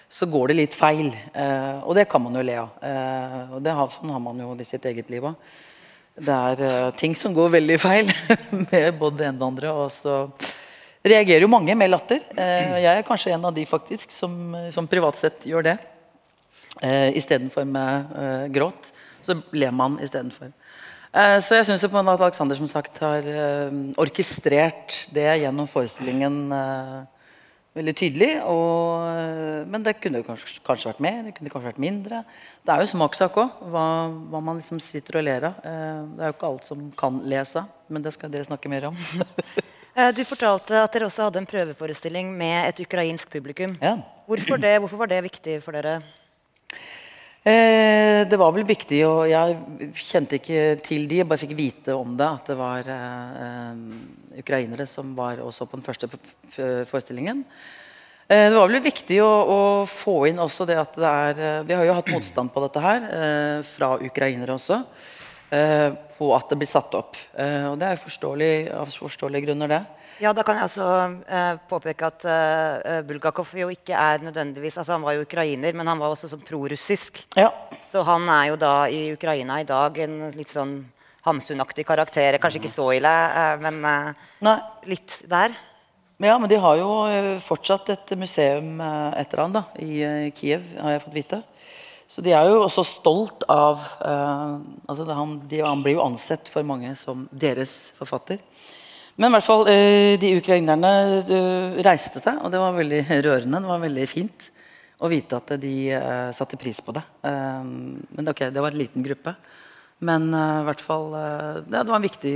Så 0.09 0.29
går 0.31 0.53
det 0.53 0.61
litt 0.63 0.77
feil. 0.77 1.11
Eh, 1.35 1.83
og 1.83 1.97
det 1.99 2.07
kan 2.09 2.23
man 2.23 2.39
jo 2.39 2.45
le 2.47 2.61
av. 2.63 2.77
og 3.57 3.63
det 3.63 3.75
har, 3.75 3.91
Sånn 3.93 4.13
har 4.15 4.23
man 4.23 4.39
jo 4.41 4.55
i 4.55 4.69
sitt 4.69 4.87
eget 4.89 5.11
liv 5.13 5.27
òg. 5.27 5.35
Det 6.17 6.33
er 6.33 6.95
ting 6.97 7.13
som 7.19 7.35
går 7.37 7.59
veldig 7.59 7.77
feil 7.77 8.09
med 8.71 8.95
både 8.97 9.19
det 9.19 9.27
ene 9.27 9.35
og 9.35 9.43
det 9.43 9.49
andre. 9.51 9.75
og 9.75 9.91
så 9.93 10.15
reagerer 11.07 11.45
jo 11.45 11.51
mange 11.51 11.75
med 11.79 11.91
latter. 11.93 12.23
Eh, 12.37 12.79
jeg 12.83 12.93
er 12.93 13.07
kanskje 13.07 13.35
en 13.37 13.49
av 13.49 13.55
de 13.55 13.65
faktisk 13.69 14.13
som, 14.15 14.55
som 14.75 14.89
privat 14.91 15.19
sett 15.21 15.47
gjør 15.49 15.71
det. 15.71 15.77
Eh, 16.83 17.17
Istedenfor 17.19 17.67
med 17.69 18.17
eh, 18.21 18.47
gråt. 18.55 18.93
Så 19.27 19.39
ler 19.57 19.75
man 19.75 19.99
istedenfor. 20.03 20.53
Så 21.17 21.57
jeg 21.57 21.65
syns 21.65 21.81
at 21.87 21.95
Alexander 21.97 22.59
som 22.59 22.69
sagt 22.69 22.99
har 23.01 23.25
orkestrert 23.97 25.07
det 25.17 25.25
gjennom 25.41 25.65
forestillingen 25.71 26.51
veldig 27.79 27.95
tydelig. 27.97 28.29
Og, 28.45 29.65
men 29.73 29.87
det 29.87 29.95
kunne 29.97 30.21
kanskje, 30.27 30.61
kanskje, 30.67 30.91
vært 30.91 31.01
mer, 31.07 31.23
det 31.25 31.33
kunne 31.39 31.55
kanskje 31.55 31.71
vært 31.71 31.81
mindre. 31.81 32.21
Det 32.61 32.75
er 32.75 32.85
jo 32.85 32.91
smakssak 32.93 33.39
òg, 33.41 33.65
hva, 33.73 33.87
hva, 34.29 34.43
man 34.45 34.61
liksom 34.61 34.83
sitter 34.85 35.23
og 35.23 35.25
ler 35.25 35.49
av. 35.49 35.65
det 35.65 36.21
er 36.21 36.35
jo 36.35 36.37
ikke 36.37 36.53
alt 36.53 36.69
som 36.69 36.85
kan 37.01 37.23
lese, 37.25 37.65
men 37.89 38.05
det 38.05 38.13
skal 38.13 38.37
dere 38.37 38.51
snakke 38.51 38.75
mer 38.75 38.91
om. 38.91 39.01
Eh, 39.97 40.13
du 40.13 40.21
fortalte 40.29 40.77
at 40.77 40.93
dere 40.93 41.07
også 41.09 41.25
hadde 41.25 41.41
en 41.41 41.49
prøveforestilling 41.49 42.29
med 42.37 42.69
et 42.69 42.83
ukrainsk 42.85 43.31
publikum. 43.33 43.73
Ja. 43.81 43.95
Hvorfor, 44.29 44.61
det? 44.61 44.75
Hvorfor 44.83 45.01
var 45.01 45.09
det 45.09 45.23
viktig 45.25 45.55
for 45.65 45.73
dere? 45.73 46.03
Eh, 47.47 48.27
det 48.29 48.37
var 48.37 48.53
vel 48.53 48.67
viktig, 48.69 48.99
og 49.09 49.23
jeg 49.31 49.57
kjente 49.97 50.37
ikke 50.37 50.61
til 50.85 51.07
de, 51.09 51.23
jeg 51.23 51.29
bare 51.31 51.41
fikk 51.41 51.57
vite 51.57 51.97
om 51.97 52.13
det. 52.19 52.29
At 52.29 52.51
det 52.53 52.59
var 52.59 52.93
eh, 52.93 53.81
ukrainere 54.43 54.85
som 54.91 55.17
var 55.17 55.41
også 55.41 55.65
på 55.65 55.81
den 55.81 55.87
første 55.87 56.13
forestillingen. 56.91 57.45
Eh, 58.29 58.51
Det 58.51 58.57
var 58.59 58.69
vel 58.69 58.83
viktig 58.85 59.23
å, 59.23 59.31
å 59.31 59.61
få 59.89 60.27
inn 60.29 60.43
også 60.43 60.67
det 60.69 60.77
at 60.83 60.97
det 60.99 61.09
er 61.09 61.41
eh, 61.41 61.61
Vi 61.71 61.77
har 61.79 61.87
jo 61.87 61.95
hatt 61.97 62.11
motstand 62.11 62.53
på 62.53 62.67
dette 62.67 62.83
her, 62.85 63.07
eh, 63.17 63.61
fra 63.65 63.95
ukrainere 63.97 64.59
også. 64.59 64.83
Eh, 65.51 65.93
På 66.17 66.31
at 66.37 66.49
det 66.49 66.57
blir 66.57 66.69
satt 66.71 66.95
opp. 66.97 67.17
Eh, 67.37 67.67
Og 67.69 67.79
det 67.79 67.91
er 67.91 68.01
forståelig, 68.01 68.73
av 68.73 68.89
forståelige 68.89 69.47
grunner, 69.51 69.69
det. 69.69 69.83
Ja, 70.19 70.33
da 70.33 70.41
kan 70.43 70.57
jeg 70.57 70.65
også 70.65 70.87
eh, 71.29 71.59
påpeke 71.69 72.07
at 72.09 72.25
eh, 72.25 73.03
Bulgakov 73.05 73.51
jo 73.53 73.69
ikke 73.69 73.93
er 73.93 74.23
nødvendigvis 74.25 74.79
altså 74.81 74.95
Han 74.97 75.03
var 75.05 75.13
jo 75.19 75.27
ukrainer, 75.27 75.77
men 75.77 75.87
han 75.87 75.99
var 76.01 76.09
også 76.15 76.31
sånn 76.31 76.41
prorussisk. 76.47 77.21
Ja. 77.37 77.51
Så 77.85 78.01
han 78.09 78.25
er 78.33 78.47
jo 78.55 78.57
da 78.57 78.87
i 78.89 79.11
Ukraina 79.13 79.61
i 79.61 79.69
dag 79.69 79.99
en 80.07 80.31
litt 80.33 80.49
sånn 80.55 80.79
Hamsun-aktig 81.27 81.85
karakter. 81.85 82.39
Kanskje 82.41 82.63
ikke 82.63 82.73
så 82.73 82.87
ille, 82.97 83.13
eh, 83.13 83.57
men 83.61 83.85
eh, 83.85 84.67
litt 84.89 85.19
der. 85.29 85.53
Ja, 86.25 86.39
men 86.41 86.49
de 86.49 86.57
har 86.57 86.79
jo 86.81 86.89
fortsatt 87.45 87.91
et 87.93 88.15
museum 88.17 88.79
etter 89.21 89.43
han 89.43 89.53
da, 89.53 89.67
i 89.77 90.31
Kiev, 90.33 90.63
har 90.81 90.95
jeg 90.95 91.03
fått 91.03 91.17
vite. 91.19 91.43
Så 92.07 92.23
de 92.23 92.33
er 92.37 92.47
jo 92.47 92.63
også 92.63 92.85
stolt 92.87 93.45
av 93.51 93.83
uh, 93.99 94.59
altså 94.87 95.07
han, 95.11 95.37
de, 95.51 95.61
han 95.67 95.83
blir 95.83 95.99
jo 95.99 96.05
ansett 96.05 96.49
for 96.51 96.67
mange 96.67 96.93
som 96.99 97.27
deres 97.35 97.93
forfatter. 97.99 98.43
Men 99.17 99.33
i 99.33 99.37
hvert 99.37 99.47
fall, 99.47 99.65
uh, 99.67 100.15
de 100.23 100.37
ukrainerne 100.39 100.93
uh, 101.27 101.81
reiste 101.87 102.23
seg, 102.23 102.39
og 102.39 102.53
det 102.55 102.63
var 102.63 102.79
veldig 102.79 103.03
rørende. 103.27 103.63
Det 103.65 103.73
var 103.73 103.83
veldig 103.83 104.07
fint 104.11 104.51
å 105.03 105.11
vite 105.13 105.37
at 105.37 105.51
de 105.61 105.75
satte 106.33 106.57
pris 106.57 106.79
på 106.81 106.89
det. 106.97 107.03
Men 107.21 108.31
ok, 108.33 108.47
det 108.49 108.63
var 108.65 108.73
en 108.73 108.79
liten 108.81 109.05
gruppe. 109.05 109.35
Men 110.09 110.31
i 110.33 110.63
hvert 110.65 110.81
fall 110.81 111.11
det, 111.13 111.75
det 111.75 111.83
var 111.91 111.99
en 111.99 112.07
viktig, 112.07 112.33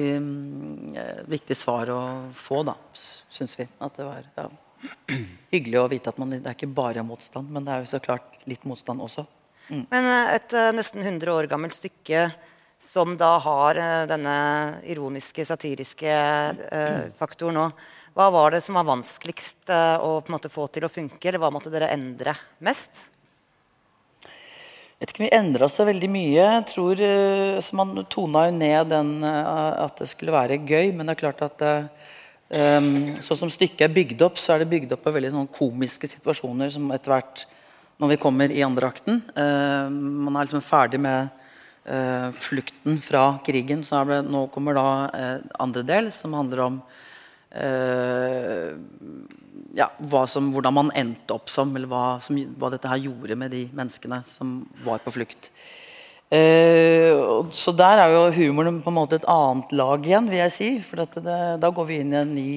viktig 1.32 1.56
svar 1.56 1.88
å 1.94 2.02
få, 2.36 2.60
da, 2.68 2.74
syns 3.32 3.56
vi. 3.56 3.64
At 3.80 3.96
det 3.96 4.04
var 4.04 4.28
ja, 4.36 4.44
hyggelig 5.54 5.80
å 5.80 5.88
vite 5.88 6.12
at 6.12 6.20
man, 6.20 6.36
det 6.36 6.44
er 6.44 6.58
ikke 6.58 6.68
bare 6.68 7.00
motstand, 7.00 7.48
men 7.48 7.64
det 7.64 7.72
er 7.72 7.86
jo 7.86 7.92
så 7.94 8.02
klart 8.04 8.44
litt 8.44 8.68
motstand 8.68 9.00
også. 9.08 9.24
Men 9.70 10.08
eh, 10.10 10.36
et 10.36 10.54
eh, 10.56 10.72
nesten 10.74 11.04
100 11.04 11.32
år 11.32 11.48
gammelt 11.50 11.76
stykke 11.76 12.28
som 12.80 13.14
da 13.20 13.34
har 13.44 13.78
eh, 13.78 14.06
denne 14.10 14.34
ironiske, 14.88 15.44
satiriske 15.46 16.10
eh, 16.10 17.10
faktoren 17.18 17.58
nå. 17.58 17.66
Hva 18.16 18.30
var 18.34 18.54
det 18.54 18.62
som 18.64 18.78
var 18.78 18.88
vanskeligst 18.88 19.70
eh, 19.70 19.96
å 20.00 20.18
på 20.20 20.30
en 20.30 20.36
måte 20.38 20.52
få 20.52 20.66
til 20.72 20.86
å 20.86 20.92
funke, 20.92 21.22
eller 21.28 21.42
hva 21.42 21.52
måtte 21.54 21.72
dere 21.72 21.92
endre 21.94 22.34
mest? 22.64 23.04
Jeg 24.24 25.06
vet 25.06 25.12
ikke 25.12 25.22
om 25.22 25.28
vi 25.28 25.36
endra 25.36 25.68
så 25.72 25.86
veldig 25.88 26.10
mye. 26.12 26.40
Jeg 26.40 26.64
tror 26.72 27.04
eh, 27.04 27.60
altså 27.60 27.78
Man 27.78 27.94
tona 28.12 28.48
jo 28.48 28.56
ned 28.56 28.90
den 28.90 29.12
at 29.24 30.02
det 30.02 30.10
skulle 30.10 30.34
være 30.34 30.60
gøy, 30.64 30.90
men 30.96 31.06
det 31.06 31.14
er 31.14 31.22
klart 31.22 31.46
at 31.46 31.64
sånn 32.50 33.38
som 33.38 33.52
stykket 33.52 33.84
er 33.86 33.92
bygd 33.94 34.24
opp, 34.26 34.40
så 34.40 34.56
er 34.56 34.64
det 34.64 34.72
bygd 34.72 34.96
opp 34.96 35.04
av 35.06 35.14
veldig 35.14 35.30
sånn 35.36 35.52
komiske 35.54 36.08
situasjoner 36.10 36.72
som 36.74 36.88
etter 36.96 37.12
hvert, 37.14 37.44
når 38.00 38.14
vi 38.14 38.20
kommer 38.20 38.52
i 38.52 38.64
andre 38.64 38.88
akten 38.88 39.20
eh, 39.36 39.90
Man 39.92 40.36
er 40.36 40.48
liksom 40.48 40.64
ferdig 40.64 41.00
med 41.04 41.28
eh, 41.84 42.30
flukten 42.32 42.96
fra 43.04 43.24
krigen, 43.44 43.84
så 43.84 44.02
det, 44.08 44.22
nå 44.28 44.46
kommer 44.54 44.76
da 44.78 44.88
eh, 45.12 45.36
andre 45.60 45.84
del, 45.86 46.10
som 46.14 46.36
handler 46.38 46.64
om 46.64 46.80
eh, 47.52 48.72
ja, 49.76 49.90
som, 50.30 50.50
hvordan 50.54 50.76
man 50.76 50.94
endte 50.96 51.36
opp 51.36 51.52
som, 51.52 51.74
eller 51.76 51.90
hva, 51.90 52.04
som, 52.24 52.40
hva 52.58 52.72
dette 52.72 52.90
her 52.90 53.04
gjorde 53.04 53.38
med 53.38 53.54
de 53.54 53.66
menneskene 53.76 54.22
som 54.28 54.60
var 54.86 55.04
på 55.04 55.14
flukt. 55.14 55.50
Eh, 56.30 57.10
så 57.52 57.74
der 57.74 58.04
er 58.04 58.14
jo 58.14 58.26
humoren 58.36 58.80
på 58.82 58.92
en 58.92 58.98
måte 59.00 59.18
et 59.18 59.28
annet 59.30 59.72
lag 59.74 60.06
igjen, 60.06 60.30
vil 60.30 60.44
jeg 60.44 60.56
si. 60.56 60.70
For 60.84 61.04
det, 61.04 61.40
da 61.60 61.74
går 61.74 61.88
vi 61.88 62.00
inn 62.02 62.14
i 62.14 62.20
en 62.20 62.34
ny 62.34 62.52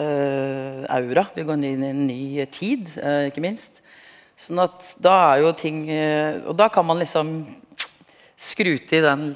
eh, 0.00 0.84
aura. 0.96 1.26
Vi 1.36 1.44
går 1.46 1.60
inn 1.60 1.84
i 1.84 1.92
en 1.92 2.06
ny 2.08 2.22
tid, 2.52 2.88
ikke 3.30 3.44
minst. 3.44 3.84
Sånn 4.36 4.60
at 4.60 4.90
da 5.00 5.14
er 5.32 5.46
jo 5.46 5.54
ting 5.56 5.86
eh, 5.88 6.42
Og 6.44 6.56
da 6.58 6.68
kan 6.72 6.84
man 6.86 7.00
liksom 7.00 7.38
skru 8.36 8.74
til 8.84 9.00
den 9.00 9.30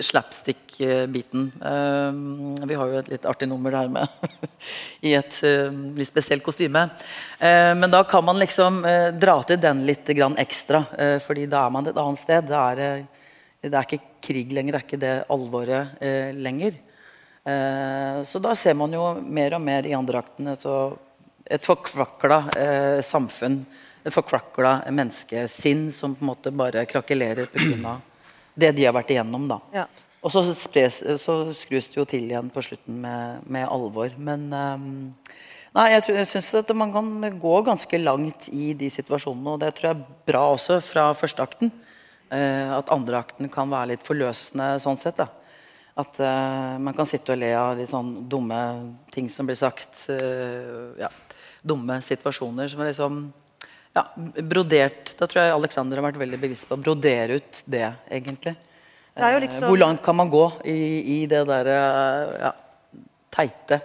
slapstick-biten. 0.00 1.42
Eh, 1.60 2.20
vi 2.70 2.78
har 2.80 2.88
jo 2.88 3.00
et 3.02 3.10
litt 3.12 3.26
artig 3.28 3.50
nummer 3.50 3.74
der 3.74 3.90
med 3.92 4.08
i 5.08 5.12
et 5.18 5.36
eh, 5.44 5.68
litt 5.68 6.08
spesielt 6.08 6.44
kostyme. 6.46 6.86
Men 7.40 7.92
da 7.92 8.00
kan 8.08 8.24
man 8.24 8.40
liksom 8.40 8.80
dra 9.20 9.34
til 9.44 9.60
den 9.60 9.84
litt 9.84 10.08
ekstra, 10.08 10.80
fordi 11.20 11.44
da 11.52 11.66
er 11.66 11.74
man 11.76 11.86
et 11.92 12.00
annet 12.00 12.20
sted. 12.22 12.48
Det 12.48 12.56
er 12.56 13.04
det, 13.60 13.74
er 13.74 13.84
ikke 13.84 14.24
krig 14.24 14.56
lenger, 14.56 14.72
det 14.72 14.80
er 14.80 14.86
ikke 14.88 15.04
det 15.04 15.14
alvoret 15.36 16.00
lenger. 16.40 16.80
Så 18.24 18.40
da 18.40 18.56
ser 18.56 18.76
man 18.76 18.92
jo 18.96 19.04
mer 19.20 19.56
og 19.56 19.64
mer 19.68 19.84
i 19.84 19.96
andre 19.96 20.24
aktene 20.24 20.56
så 20.56 20.96
et 21.50 21.66
forkvakla 21.66 22.40
eh, 22.56 23.00
samfunn. 23.04 23.64
Et 24.06 24.14
forkvakla 24.14 24.78
menneskesinn 24.88 25.90
som 25.92 26.14
på 26.16 26.24
en 26.24 26.30
måte 26.30 26.52
bare 26.56 26.86
krakelerer 26.88 27.50
pga. 27.52 27.98
det 28.60 28.72
de 28.76 28.86
har 28.86 28.94
vært 28.96 29.12
igjennom. 29.12 29.48
da. 29.50 29.60
Ja. 29.74 29.86
Og 30.20 30.32
så, 30.32 30.42
spres, 30.52 31.00
så 31.20 31.34
skrus 31.56 31.88
det 31.88 31.96
jo 31.96 32.06
til 32.08 32.26
igjen 32.28 32.50
på 32.52 32.62
slutten 32.64 33.00
med, 33.02 33.44
med 33.48 33.68
alvor. 33.68 34.12
Men 34.20 34.48
um, 34.52 34.88
nei, 35.76 35.86
jeg, 35.94 36.04
tror- 36.06 36.18
jeg 36.20 36.30
syns 36.32 36.50
at 36.60 36.72
man 36.76 36.92
kan 36.92 37.38
gå 37.40 37.54
ganske 37.66 38.00
langt 38.02 38.50
i 38.52 38.72
de 38.76 38.90
situasjonene. 38.92 39.54
Og 39.56 39.62
det 39.62 39.74
tror 39.76 39.90
jeg 39.90 39.98
er 39.98 40.18
bra 40.28 40.44
også 40.54 40.80
fra 40.84 41.10
første 41.16 41.44
akten. 41.44 41.72
Uh, 42.30 42.76
at 42.78 42.92
andre 42.94 43.20
akten 43.24 43.48
kan 43.52 43.72
være 43.72 43.94
litt 43.94 44.04
forløsende 44.06 44.74
sånn 44.84 45.00
sett. 45.00 45.18
da. 45.20 45.30
At 45.98 46.20
uh, 46.22 46.78
man 46.78 46.94
kan 46.94 47.08
sitte 47.08 47.34
og 47.34 47.40
le 47.40 47.50
av 47.58 47.74
litt 47.78 47.90
sånn 47.90 48.28
dumme 48.30 48.60
ting 49.10 49.28
som 49.32 49.48
blir 49.48 49.58
sagt. 49.58 50.06
Uh, 50.08 50.94
ja, 51.00 51.10
dumme 51.66 51.98
situasjoner 52.04 52.70
som 52.70 52.80
er 52.80 52.92
liksom 52.92 53.20
ja, 53.96 54.04
brodert. 54.46 55.14
Da 55.18 55.26
tror 55.26 55.42
jeg 55.42 55.56
Alexander 55.56 55.98
har 55.98 56.06
vært 56.10 56.20
veldig 56.22 56.40
bevisst 56.40 56.68
på 56.68 56.78
å 56.78 56.82
brodere 56.82 57.40
ut 57.40 57.62
det, 57.66 57.88
egentlig. 58.08 58.54
Det 59.14 59.50
sånn- 59.50 59.66
Hvor 59.68 59.78
langt 59.78 60.02
kan 60.02 60.16
man 60.16 60.30
gå 60.30 60.44
i, 60.64 61.22
i 61.22 61.26
det 61.26 61.42
derre 61.48 61.74
ja, 62.38 62.52
teite 63.34 63.80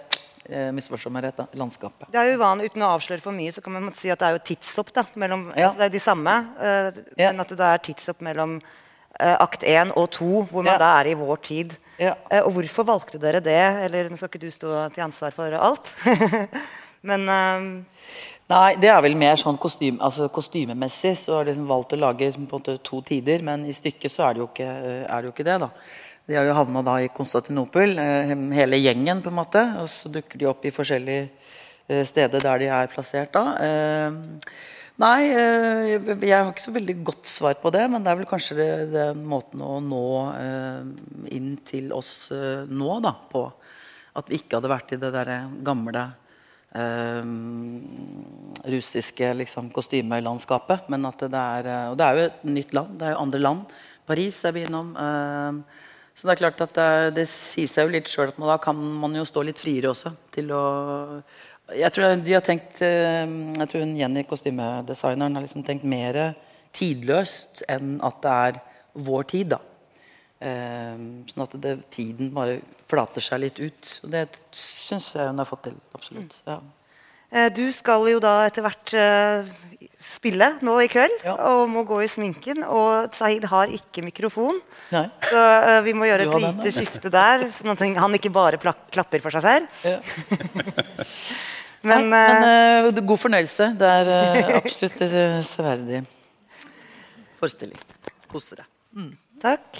misforstå 0.46 1.10
meg 1.10 1.24
rett, 1.26 1.36
da, 1.36 1.46
landskapet? 1.58 2.06
Det 2.12 2.20
er 2.20 2.30
jo 2.30 2.38
uvanlig, 2.38 2.70
Uten 2.70 2.84
å 2.86 2.92
avsløre 2.94 3.20
for 3.20 3.34
mye, 3.34 3.52
så 3.52 3.60
kan 3.60 3.74
man 3.74 3.92
si 3.98 4.10
at 4.14 4.22
det 4.22 4.28
er 4.28 4.36
jo 4.38 4.44
tidshopp. 4.54 4.92
da, 4.94 5.04
mellom, 5.14 5.50
Ja. 5.56 5.68
altså 5.68 5.78
Det 5.78 5.84
er 5.84 5.90
jo 5.90 5.98
de 5.98 6.04
samme, 6.06 6.34
uh, 6.60 7.02
Ja. 7.18 7.32
men 7.32 7.40
at 7.40 7.48
det 7.48 7.60
er 7.60 7.78
tidshopp 7.78 8.20
mellom 8.20 8.62
akt 9.18 9.64
1 9.64 9.92
og 9.96 10.10
2, 10.10 10.30
hvor 10.50 10.62
man 10.62 10.74
Ja. 10.74 10.78
da 10.78 10.92
er 11.00 11.12
i 11.12 11.18
vår 11.18 11.36
tid. 11.42 11.76
Ja. 11.98 12.14
Eh, 12.30 12.42
og 12.42 12.52
hvorfor 12.56 12.84
valgte 12.84 13.20
dere 13.20 13.40
det? 13.40 13.60
Eller 13.86 14.10
nå 14.10 14.16
skal 14.16 14.28
ikke 14.28 14.44
du 14.44 14.50
stå 14.52 14.88
til 14.94 15.04
ansvar 15.06 15.32
for 15.32 15.52
alt. 15.56 15.92
men 17.08 17.28
eh, 17.28 17.68
Nei, 18.46 18.76
det 18.78 18.86
er 18.92 19.00
vel 19.02 19.16
mer 19.18 19.34
sånn 19.40 19.56
kostyme, 19.58 19.98
altså 20.06 20.28
kostymemessig 20.30 21.16
så 21.18 21.34
har 21.34 21.46
de 21.46 21.50
liksom 21.50 21.64
valgt 21.66 21.96
å 21.96 21.98
lage 21.98 22.28
liksom, 22.28 22.44
to 22.78 23.00
tider, 23.02 23.42
men 23.42 23.64
i 23.66 23.74
stykket 23.74 24.12
så 24.12 24.28
er 24.28 24.36
det 24.36 24.44
jo 24.44 24.46
ikke, 24.46 24.68
det, 24.86 25.18
jo 25.26 25.32
ikke 25.32 25.46
det. 25.48 25.56
da. 25.64 25.70
De 26.30 26.36
har 26.38 26.46
jo 26.46 26.54
havna 26.54 26.82
da 26.86 26.94
i 27.02 27.10
Konstantinopel, 27.10 27.98
eh, 27.98 28.30
hele 28.54 28.78
gjengen, 28.78 29.22
på 29.22 29.32
en 29.32 29.38
måte. 29.40 29.64
Og 29.82 29.90
så 29.90 30.12
dukker 30.14 30.38
de 30.38 30.46
opp 30.50 30.62
i 30.62 30.74
forskjellige 30.74 31.26
eh, 31.88 32.04
steder 32.06 32.46
der 32.46 32.62
de 32.62 32.70
er 32.70 32.90
plassert 32.94 33.34
da. 33.34 33.44
Nei, 34.96 35.28
eh, 35.28 35.90
jeg 36.24 36.32
har 36.32 36.48
ikke 36.48 36.62
så 36.64 36.72
veldig 36.72 36.94
godt 37.04 37.28
svar 37.28 37.58
på 37.60 37.68
det, 37.74 37.82
men 37.92 38.00
det 38.00 38.08
er 38.08 38.16
vel 38.16 38.28
kanskje 38.30 38.54
det, 38.56 38.68
den 38.94 39.26
måten 39.28 39.60
å 39.60 39.74
nå 39.84 40.04
eh, 40.32 40.86
inn 41.36 41.50
til 41.68 41.90
oss 41.92 42.30
eh, 42.32 42.62
nå, 42.64 42.94
da, 43.04 43.12
på. 43.28 43.42
At 44.16 44.32
vi 44.32 44.38
ikke 44.40 44.56
hadde 44.56 44.70
vært 44.72 44.94
i 44.96 44.98
det 45.02 45.10
derre 45.12 45.36
gamle 45.66 46.06
eh, 46.72 47.28
russiske 48.72 49.34
liksom, 49.42 49.68
kostymelandskapet. 49.76 50.88
Men 50.88 51.04
at 51.10 51.26
det 51.28 51.42
er, 51.42 51.68
og 51.90 51.98
det 52.00 52.06
er 52.06 52.16
jo 52.16 52.24
et 52.30 52.48
nytt 52.56 52.72
land. 52.80 52.96
Det 52.96 53.10
er 53.10 53.12
jo 53.12 53.20
andre 53.26 53.42
land. 53.44 53.76
Paris 54.08 54.40
er 54.48 54.56
vi 54.56 54.64
innom. 54.64 54.96
eh, 54.96 55.84
så 56.16 56.30
det 56.30 56.38
er 56.38 56.40
klart 56.40 56.62
at 56.64 56.72
det, 56.72 56.90
det 57.18 57.26
sier 57.28 57.68
seg 57.68 57.84
jo 57.84 57.92
litt 57.92 58.08
sjøl 58.08 58.30
at 58.30 58.38
man, 58.40 58.48
da 58.48 58.56
kan 58.56 58.78
man 59.04 59.12
jo 59.18 59.26
stå 59.28 59.42
litt 59.44 59.60
friere 59.60 59.90
også 59.92 60.14
til 60.32 60.48
å 60.56 60.62
Jeg 61.74 61.90
tror 61.94 62.20
de 62.22 62.34
har 62.36 62.44
tenkt 62.46 62.78
eh, 62.84 63.26
Jeg 63.58 63.70
tror 63.72 63.86
Jenny, 63.98 64.22
kostymedesigneren, 64.28 65.34
har 65.34 65.42
liksom 65.46 65.64
tenkt 65.66 65.86
mer 65.88 66.34
tidløst 66.76 67.64
enn 67.72 67.96
at 68.04 68.20
det 68.22 68.34
er 68.50 68.60
vår 69.06 69.26
tid, 69.32 69.54
da. 69.56 69.58
Eh, 70.44 70.94
sånn 71.32 71.42
at 71.46 71.56
det, 71.64 71.72
tiden 71.90 72.30
bare 72.36 72.60
flater 72.86 73.24
seg 73.24 73.42
litt 73.42 73.58
ut. 73.58 73.90
Og 74.04 74.12
det 74.12 74.26
syns 74.54 75.10
jeg 75.16 75.26
hun 75.30 75.40
har 75.42 75.48
fått 75.48 75.66
til. 75.70 75.78
Absolutt. 75.96 76.36
Ja. 76.46 76.60
eh, 77.32 77.48
du 77.56 77.64
skal 77.74 78.06
jo 78.12 78.20
da 78.22 78.36
etter 78.46 78.62
hvert 78.68 78.94
spille 80.06 80.52
nå 80.62 80.76
i 80.84 80.88
kveld, 80.92 81.16
Ja. 81.24 81.34
og 81.50 81.66
må 81.72 81.82
gå 81.88 81.98
i 82.04 82.08
sminken. 82.12 82.62
Og 82.68 83.10
Sahid 83.16 83.48
har 83.50 83.72
ikke 83.74 84.04
mikrofon, 84.06 84.60
Nei. 84.94 85.06
så 85.32 85.82
vi 85.82 85.96
må 85.96 86.06
gjøre 86.06 86.28
et 86.28 86.36
lite 86.36 86.62
den, 86.62 86.72
skifte 86.78 87.10
der. 87.10 87.48
Sånn 87.56 87.72
at 87.74 87.82
han 87.98 88.14
ikke 88.20 88.30
bare 88.30 88.60
klapper 88.60 89.24
for 89.24 89.34
seg 89.34 89.42
selv. 89.42 89.66
Ja. 89.82 89.98
Men, 91.86 92.08
Nei, 92.10 92.22
men 92.42 92.88
uh, 92.90 93.02
god 93.06 93.20
fornøyelse. 93.22 93.68
Det 93.78 93.86
er 93.86 94.08
uh, 94.10 94.56
absolutt 94.60 95.02
en 95.06 95.44
severdig 95.46 96.00
forestilling. 97.38 97.78
Kos 98.32 98.50
dere. 98.50 98.66
Takk. 99.42 99.78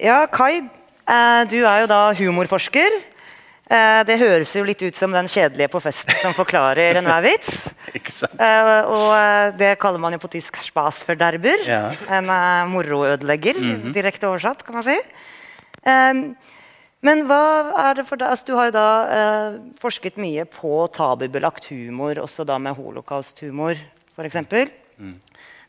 Ja, 0.00 0.20
Kai, 0.30 0.60
du 1.50 1.58
er 1.64 1.82
jo 1.82 1.90
da 1.90 2.00
humorforsker. 2.18 3.00
Eh, 3.66 4.00
det 4.06 4.18
høres 4.20 4.52
jo 4.54 4.62
litt 4.66 4.82
ut 4.84 4.94
som 4.94 5.10
den 5.14 5.26
kjedelige 5.26 5.72
på 5.72 5.80
festen 5.82 6.14
som 6.20 6.34
forklarer 6.36 6.96
enhver 7.00 7.24
vits. 7.26 7.66
Eh, 7.90 8.72
og 8.86 9.08
eh, 9.16 9.54
det 9.58 9.72
kaller 9.82 10.02
man 10.02 10.14
jo 10.14 10.22
på 10.22 10.30
tysk 10.36 10.60
'spasverderber'. 10.62 11.66
Ja. 11.66 11.90
En 12.18 12.30
moroødelegger, 12.70 13.58
direkte 13.94 14.30
oversatt, 14.30 14.62
kan 14.66 14.78
man 14.78 14.86
si. 14.86 14.98
Men 17.06 17.22
hva 17.28 17.42
er 17.90 17.98
det 17.98 18.06
for 18.08 18.18
deg? 18.18 18.32
Altså, 18.32 18.46
du 18.48 18.54
har 18.58 18.70
jo 18.70 18.74
da 18.74 18.88
forsket 19.78 20.16
mye 20.18 20.46
på 20.50 20.86
tabubelagt 20.94 21.68
humor, 21.70 22.18
også 22.22 22.46
da 22.46 22.58
med 22.58 22.74
holocaust-humor, 22.74 23.78
f.eks. 24.16 24.40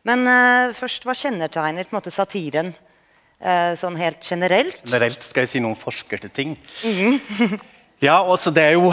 Men 0.07 0.27
eh, 0.31 0.73
først, 0.77 1.05
hva 1.07 1.15
kjennetegner 1.17 1.87
på 1.87 1.91
en 1.91 1.99
måte 1.99 2.13
satiren 2.13 2.71
eh, 2.71 3.73
sånn 3.79 3.97
helt 3.99 4.23
generelt? 4.23 4.79
Generelt 4.85 5.25
skal 5.25 5.43
jeg 5.43 5.51
si 5.55 5.63
noen 5.63 5.77
forskerte 5.79 6.31
ting. 6.33 6.55
ja, 7.99 8.17
altså 8.21 8.51
Det 8.53 8.63
er 8.63 8.75
jo 8.77 8.91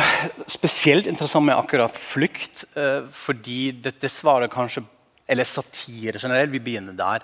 spesielt 0.49 1.07
interessant 1.07 1.45
med 1.45 1.57
akkurat 1.57 1.93
flukt, 1.93 2.65
eh, 2.77 3.05
fordi 3.13 3.73
dette 3.85 4.09
svarer 4.09 4.49
kanskje 4.49 4.85
Eller 5.29 5.45
satire 5.45 6.19
generelt, 6.21 6.53
vi 6.53 6.61
begynner 6.61 6.93
der. 6.93 7.23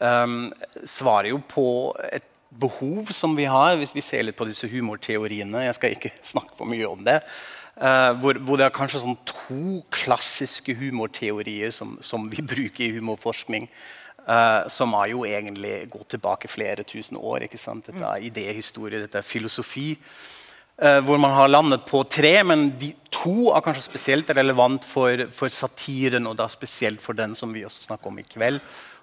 Um, 0.00 0.52
svarer 0.84 1.28
jo 1.28 1.38
på 1.48 1.94
et 2.12 2.24
behov 2.48 3.10
som 3.12 3.34
vi 3.36 3.44
har, 3.44 3.76
hvis 3.76 3.92
vi 3.94 4.00
ser 4.00 4.22
litt 4.24 4.36
på 4.36 4.46
disse 4.48 4.68
humorteoriene. 4.68 5.66
Jeg 5.66 5.76
skal 5.76 5.92
ikke 5.96 6.12
snakke 6.32 6.56
for 6.56 6.68
mye 6.68 6.88
om 6.88 7.04
det. 7.04 7.20
eh, 7.76 8.12
hvor, 8.20 8.38
hvor 8.40 8.56
det 8.56 8.64
er 8.64 8.72
kanskje 8.72 9.02
sånn 9.02 9.18
to 9.28 9.82
klassiske 9.92 10.74
humorteorier 10.80 11.70
som, 11.70 11.98
som 12.00 12.24
vi 12.32 12.40
bruker 12.54 12.86
i 12.86 12.94
humorforskning. 12.96 13.68
Uh, 14.26 14.66
som 14.72 14.96
har 14.98 15.06
jo 15.12 15.20
egentlig 15.28 15.84
gått 15.92 16.08
tilbake 16.16 16.48
flere 16.48 16.82
tusen 16.82 17.20
år. 17.20 17.44
ikke 17.46 17.60
sant? 17.60 17.86
Dette 17.86 18.02
er 18.02 18.24
idéhistorie, 18.26 19.04
dette 19.04 19.20
er 19.20 19.28
filosofi. 19.28 19.92
Eh, 20.82 21.00
hvor 21.04 21.20
man 21.22 21.34
har 21.36 21.52
landet 21.52 21.86
på 21.88 22.02
tre, 22.08 22.34
men 22.44 22.68
de 22.80 22.92
to 23.14 23.52
er 23.52 23.64
kanskje 23.64 23.86
spesielt 23.86 24.30
relevant 24.36 24.84
for, 24.84 25.26
for 25.34 25.52
satiren, 25.52 26.28
og 26.28 26.36
da 26.40 26.48
spesielt 26.52 27.02
for 27.02 27.16
den 27.16 27.34
som 27.38 27.54
vi 27.54 27.64
også 27.66 27.88
snakker 27.88 28.12
om 28.12 28.20
i 28.20 28.26
kveld. 28.26 28.60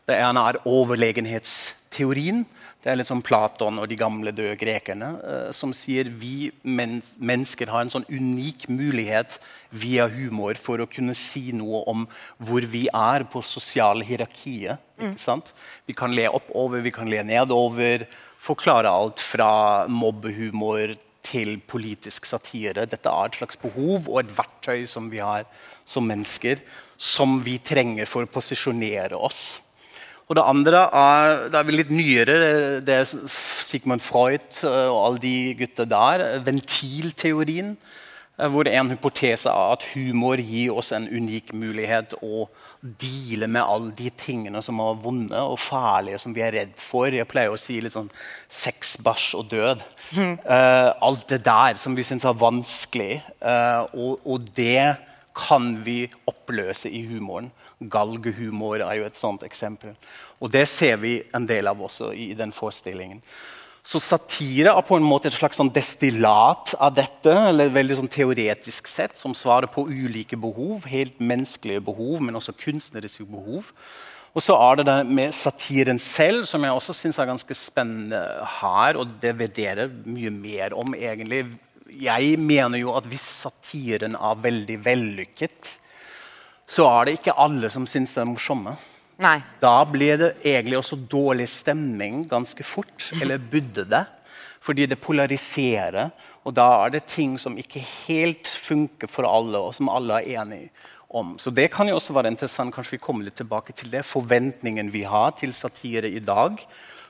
Det 0.08 0.20
ene 0.20 0.44
er 0.50 0.60
overlegenhetsteorien. 0.68 2.44
Det 2.84 2.92
er 2.92 2.98
litt 3.00 3.08
som 3.08 3.22
Platon 3.24 3.78
og 3.80 3.88
de 3.88 3.96
gamle 3.96 4.34
døde 4.36 4.58
grekerne 4.60 5.14
eh, 5.24 5.52
som 5.56 5.72
sier 5.72 6.10
vi 6.20 6.50
men 6.68 6.98
mennesker 7.16 7.72
har 7.72 7.86
en 7.86 7.94
sånn 7.94 8.08
unik 8.12 8.66
mulighet 8.68 9.38
via 9.72 10.10
humor 10.12 10.60
for 10.60 10.84
å 10.84 10.90
kunne 10.92 11.16
si 11.16 11.54
noe 11.56 11.86
om 11.88 12.04
hvor 12.44 12.68
vi 12.68 12.90
er 12.92 13.24
på 13.32 13.40
sosiale 13.48 14.04
hierarkiet. 14.04 14.84
ikke 15.00 15.24
sant? 15.24 15.54
Vi 15.88 15.96
kan 15.96 16.12
le 16.12 16.28
oppover, 16.28 16.84
vi 16.84 16.92
kan 16.92 17.08
le 17.08 17.24
nedover. 17.24 18.04
Forklare 18.44 18.92
alt 18.92 19.24
fra 19.24 19.88
mobbehumor 19.88 20.98
til 21.24 21.58
politisk 21.68 22.28
satire. 22.28 22.86
Dette 22.86 23.10
er 23.10 23.30
et 23.30 23.38
slags 23.40 23.60
behov 23.60 24.10
og 24.10 24.20
et 24.22 24.34
verktøy 24.38 24.86
som 24.90 25.10
vi 25.12 25.22
har 25.24 25.48
som 25.86 26.06
mennesker, 26.08 26.62
som 26.98 27.40
vi 27.44 27.58
trenger 27.64 28.08
for 28.10 28.26
å 28.26 28.32
posisjonere 28.32 29.18
oss. 29.18 29.62
Og 30.30 30.38
det 30.40 30.46
andre 30.48 30.86
er, 30.96 31.34
det 31.52 31.60
er 31.60 31.76
litt 31.76 31.92
nyere. 31.92 32.36
Det 32.86 32.96
er 32.96 33.10
Sigmund 33.10 34.02
Freud 34.02 34.64
eh, 34.64 34.88
og 34.88 35.00
alle 35.02 35.24
de 35.24 35.36
gutta 35.60 35.86
der. 35.90 36.24
Ventilteorien. 36.46 37.74
eh, 38.40 38.48
Hvor 38.48 38.70
en 38.72 38.94
hypotese 38.94 39.52
er 39.52 39.74
at 39.76 39.84
humor 39.94 40.40
gir 40.40 40.72
oss 40.74 40.94
en 40.96 41.10
unik 41.12 41.52
mulighet 41.54 42.16
å 42.24 42.48
deale 42.84 43.48
med 43.48 43.64
alle 43.64 43.94
de 43.96 44.10
tingene 44.20 44.60
som 44.64 44.82
er 44.84 45.00
vonde 45.00 45.40
og 45.40 45.56
farlige, 45.64 46.20
som 46.20 46.34
vi 46.36 46.44
er 46.44 46.52
redd 46.56 46.74
for. 46.80 47.08
Jeg 47.16 47.30
pleier 47.32 47.54
å 47.54 47.60
si 47.60 47.78
litt 47.82 47.96
sånn 47.96 48.12
sex, 48.52 48.98
bæsj 49.04 49.28
og 49.40 49.50
død. 49.54 49.86
Eh, 50.20 50.90
alt 51.08 51.26
det 51.32 51.40
der 51.48 51.80
som 51.80 51.96
vi 51.96 52.04
syns 52.04 52.28
er 52.28 52.36
vanskelig. 52.38 53.22
Uh, 53.40 53.88
og, 53.96 54.28
og 54.28 54.52
det 54.58 54.98
kan 55.34 55.72
vi 55.86 56.04
oppløse 56.30 56.92
i 56.92 57.06
humoren. 57.08 57.50
Galgehumor 57.80 58.84
er 58.84 59.00
jo 59.00 59.08
et 59.08 59.20
sånt 59.20 59.44
eksempel. 59.48 59.96
Og 60.44 60.52
det 60.52 60.68
ser 60.72 61.00
vi 61.02 61.18
en 61.36 61.48
del 61.48 61.72
av 61.72 61.82
også 61.82 62.12
i 62.16 62.34
den 62.38 62.52
forestillingen. 62.56 63.24
Så 63.84 64.00
satire 64.00 64.72
er 64.72 64.86
på 64.88 64.96
en 64.96 65.04
måte 65.04 65.28
et 65.28 65.36
slags 65.36 65.60
sånn 65.60 65.72
destillat 65.76 66.72
av 66.80 66.94
dette, 66.96 67.34
eller 67.50 67.74
veldig 67.74 67.98
sånn 68.00 68.12
teoretisk 68.12 68.88
sett, 68.88 69.18
som 69.20 69.36
svarer 69.36 69.68
på 69.72 69.84
ulike 69.90 70.40
behov. 70.40 70.88
Helt 70.88 71.20
menneskelige 71.20 71.84
behov, 71.84 72.22
men 72.24 72.40
også 72.40 72.56
kunstneriske 72.56 73.28
behov. 73.28 73.74
Og 74.34 74.42
så 74.42 74.56
er 74.56 74.80
det 74.80 74.88
det 74.88 74.96
med 75.12 75.36
satiren 75.36 76.00
selv, 76.02 76.48
som 76.50 76.64
jeg 76.64 76.74
også 76.74 76.96
syns 76.96 77.20
er 77.20 77.30
ganske 77.30 77.58
spennende 77.60 78.24
her. 78.62 78.98
Og 79.04 79.20
det 79.22 79.36
vurderer 79.44 79.92
mye 80.08 80.32
mer 80.34 80.78
om, 80.80 80.96
egentlig. 80.96 81.44
Jeg 81.94 82.40
mener 82.40 82.80
jo 82.80 82.96
at 82.96 83.06
hvis 83.12 83.28
satiren 83.44 84.16
er 84.16 84.42
veldig 84.48 84.80
vellykket, 84.88 85.76
så 86.72 86.88
er 86.88 87.06
det 87.06 87.20
ikke 87.20 87.36
alle 87.36 87.70
som 87.70 87.84
syns 87.90 88.16
det 88.16 88.24
er 88.24 88.32
morsomme. 88.32 88.78
Nei. 89.24 89.38
Da 89.62 89.78
blir 89.88 90.18
det 90.20 90.32
egentlig 90.44 90.80
også 90.80 90.98
dårlig 91.10 91.48
stemning 91.52 92.26
ganske 92.30 92.66
fort. 92.68 93.12
Eller 93.22 93.40
budde 93.40 93.86
det. 93.88 94.04
Fordi 94.64 94.88
det 94.88 95.00
polariserer. 95.04 96.12
Og 96.44 96.56
da 96.56 96.68
er 96.84 96.96
det 96.96 97.06
ting 97.12 97.38
som 97.40 97.56
ikke 97.60 97.84
helt 98.08 98.48
funker 98.48 99.12
for 99.12 99.28
alle, 99.28 99.60
og 99.60 99.76
som 99.76 99.92
alle 99.92 100.20
er 100.20 100.42
enige 100.42 100.72
om. 101.14 101.36
Så 101.40 101.54
det 101.56 101.70
kan 101.72 101.88
jo 101.88 101.96
også 102.00 102.16
være 102.16 102.32
interessant. 102.34 102.74
Kanskje 102.76 102.98
vi 102.98 103.04
kommer 103.04 103.28
litt 103.28 103.38
tilbake 103.40 103.76
til 103.78 103.92
det. 103.94 104.04
Forventningen 104.08 104.92
vi 104.92 105.06
har 105.08 105.36
til 105.40 105.54
satire 105.56 106.10
i 106.10 106.24
dag. 106.24 106.60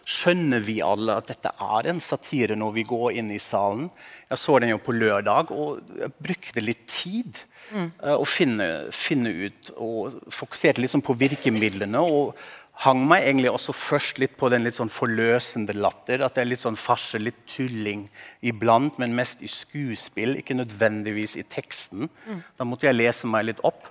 Skjønner 0.03 0.63
vi 0.65 0.81
alle 0.83 1.15
at 1.19 1.29
dette 1.31 1.51
er 1.63 1.87
en 1.87 2.01
satire 2.03 2.57
når 2.59 2.73
vi 2.75 2.83
går 2.87 3.19
inn 3.21 3.29
i 3.31 3.39
salen? 3.39 3.85
Jeg 4.27 4.41
så 4.41 4.57
den 4.59 4.73
jo 4.73 4.81
på 4.83 4.95
lørdag 4.95 5.53
og 5.55 5.93
jeg 5.99 6.11
brukte 6.17 6.63
litt 6.63 6.83
tid 6.91 7.39
eh, 7.71 8.15
å 8.15 8.25
finne, 8.27 8.89
finne 8.91 9.31
ut 9.45 9.71
og 9.77 10.19
fokuserte 10.33 10.83
liksom 10.83 11.05
på 11.05 11.15
virkemidlene. 11.21 12.03
og 12.03 12.35
hang 12.81 13.03
meg 13.05 13.27
egentlig 13.27 13.51
også 13.53 13.73
først 13.75 14.19
litt 14.21 14.33
på 14.39 14.49
den 14.51 14.63
litt 14.65 14.77
sånn 14.77 14.91
forløsende 14.91 15.75
latter. 15.77 16.23
At 16.25 16.35
det 16.35 16.43
er 16.43 16.49
litt 16.49 16.63
sånn 16.63 16.79
farse, 16.79 17.21
litt 17.21 17.37
tulling 17.49 18.07
iblant, 18.41 18.97
men 19.01 19.15
mest 19.17 19.43
i 19.45 19.51
skuespill, 19.51 20.39
ikke 20.39 20.57
nødvendigvis 20.57 21.37
i 21.37 21.45
teksten. 21.45 22.09
Da 22.57 22.67
måtte 22.67 22.89
jeg 22.89 22.97
lese 22.97 23.29
meg 23.29 23.51
litt 23.51 23.61
opp. 23.63 23.85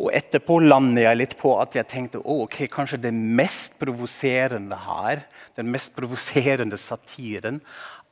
Og 0.00 0.08
etterpå 0.16 0.58
landet 0.64 1.04
jeg 1.04 1.18
litt 1.18 1.36
på 1.40 1.52
at 1.60 1.76
jeg 1.76 1.88
tenkte 1.90 2.22
oh, 2.22 2.46
ok, 2.46 2.62
kanskje 2.72 3.02
det 3.02 3.12
mest 3.12 3.76
provoserende 3.80 4.78
her, 4.86 5.26
den 5.58 5.68
mest 5.74 5.92
provoserende 5.96 6.78
satiren, 6.80 7.60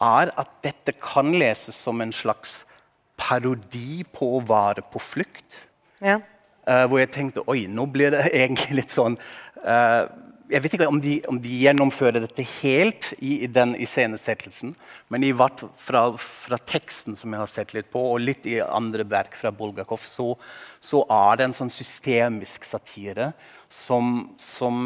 er 0.05 0.33
at 0.39 0.51
dette 0.63 0.95
kan 1.01 1.33
leses 1.41 1.79
som 1.81 2.03
en 2.05 2.13
slags 2.15 2.63
parodi 3.19 4.05
på 4.15 4.35
å 4.37 4.43
være 4.47 4.85
på 4.93 5.01
flukt. 5.03 5.65
Ja. 6.05 6.21
Uh, 6.69 6.85
hvor 6.85 7.01
jeg 7.01 7.11
tenkte 7.15 7.47
oi, 7.49 7.65
nå 7.73 7.89
blir 7.91 8.13
det 8.15 8.29
egentlig 8.43 8.83
litt 8.83 8.93
sånn 8.95 9.17
eh, 9.65 10.03
Jeg 10.49 10.65
vet 10.65 10.75
ikke 10.79 10.87
om 10.89 10.99
de, 11.05 11.19
om 11.29 11.37
de 11.45 11.57
gjennomfører 11.61 12.23
dette 12.25 12.45
helt 12.63 13.11
i, 13.19 13.43
i 13.45 13.49
den 13.53 13.75
iscenesettelsen, 13.77 14.71
men 15.13 15.25
i 15.27 15.33
hvert 15.37 15.61
fra, 15.77 16.07
fra 16.17 16.57
teksten 16.71 17.19
som 17.19 17.35
jeg 17.35 17.43
har 17.43 17.51
sett 17.53 17.75
litt 17.77 17.91
på, 17.93 18.01
og 18.15 18.23
litt 18.25 18.47
i 18.49 18.57
andre 18.65 19.05
verk 19.09 19.37
fra 19.37 19.53
Bulgakov, 19.53 20.01
så, 20.09 20.31
så 20.81 21.03
er 21.05 21.37
det 21.37 21.49
en 21.49 21.57
sånn 21.59 21.73
systemisk 21.73 22.65
satire 22.65 23.35
som, 23.69 24.31
som, 24.41 24.79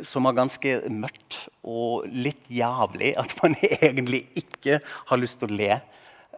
som 0.00 0.28
er 0.30 0.38
ganske 0.38 0.72
mørkt 0.88 1.42
og 1.68 2.08
litt 2.08 2.48
jævlig. 2.48 3.12
At 3.20 3.34
man 3.42 3.58
egentlig 3.74 4.24
ikke 4.40 4.78
har 5.10 5.20
lyst 5.20 5.42
til 5.42 5.52
å 5.52 5.58
le. 5.58 5.76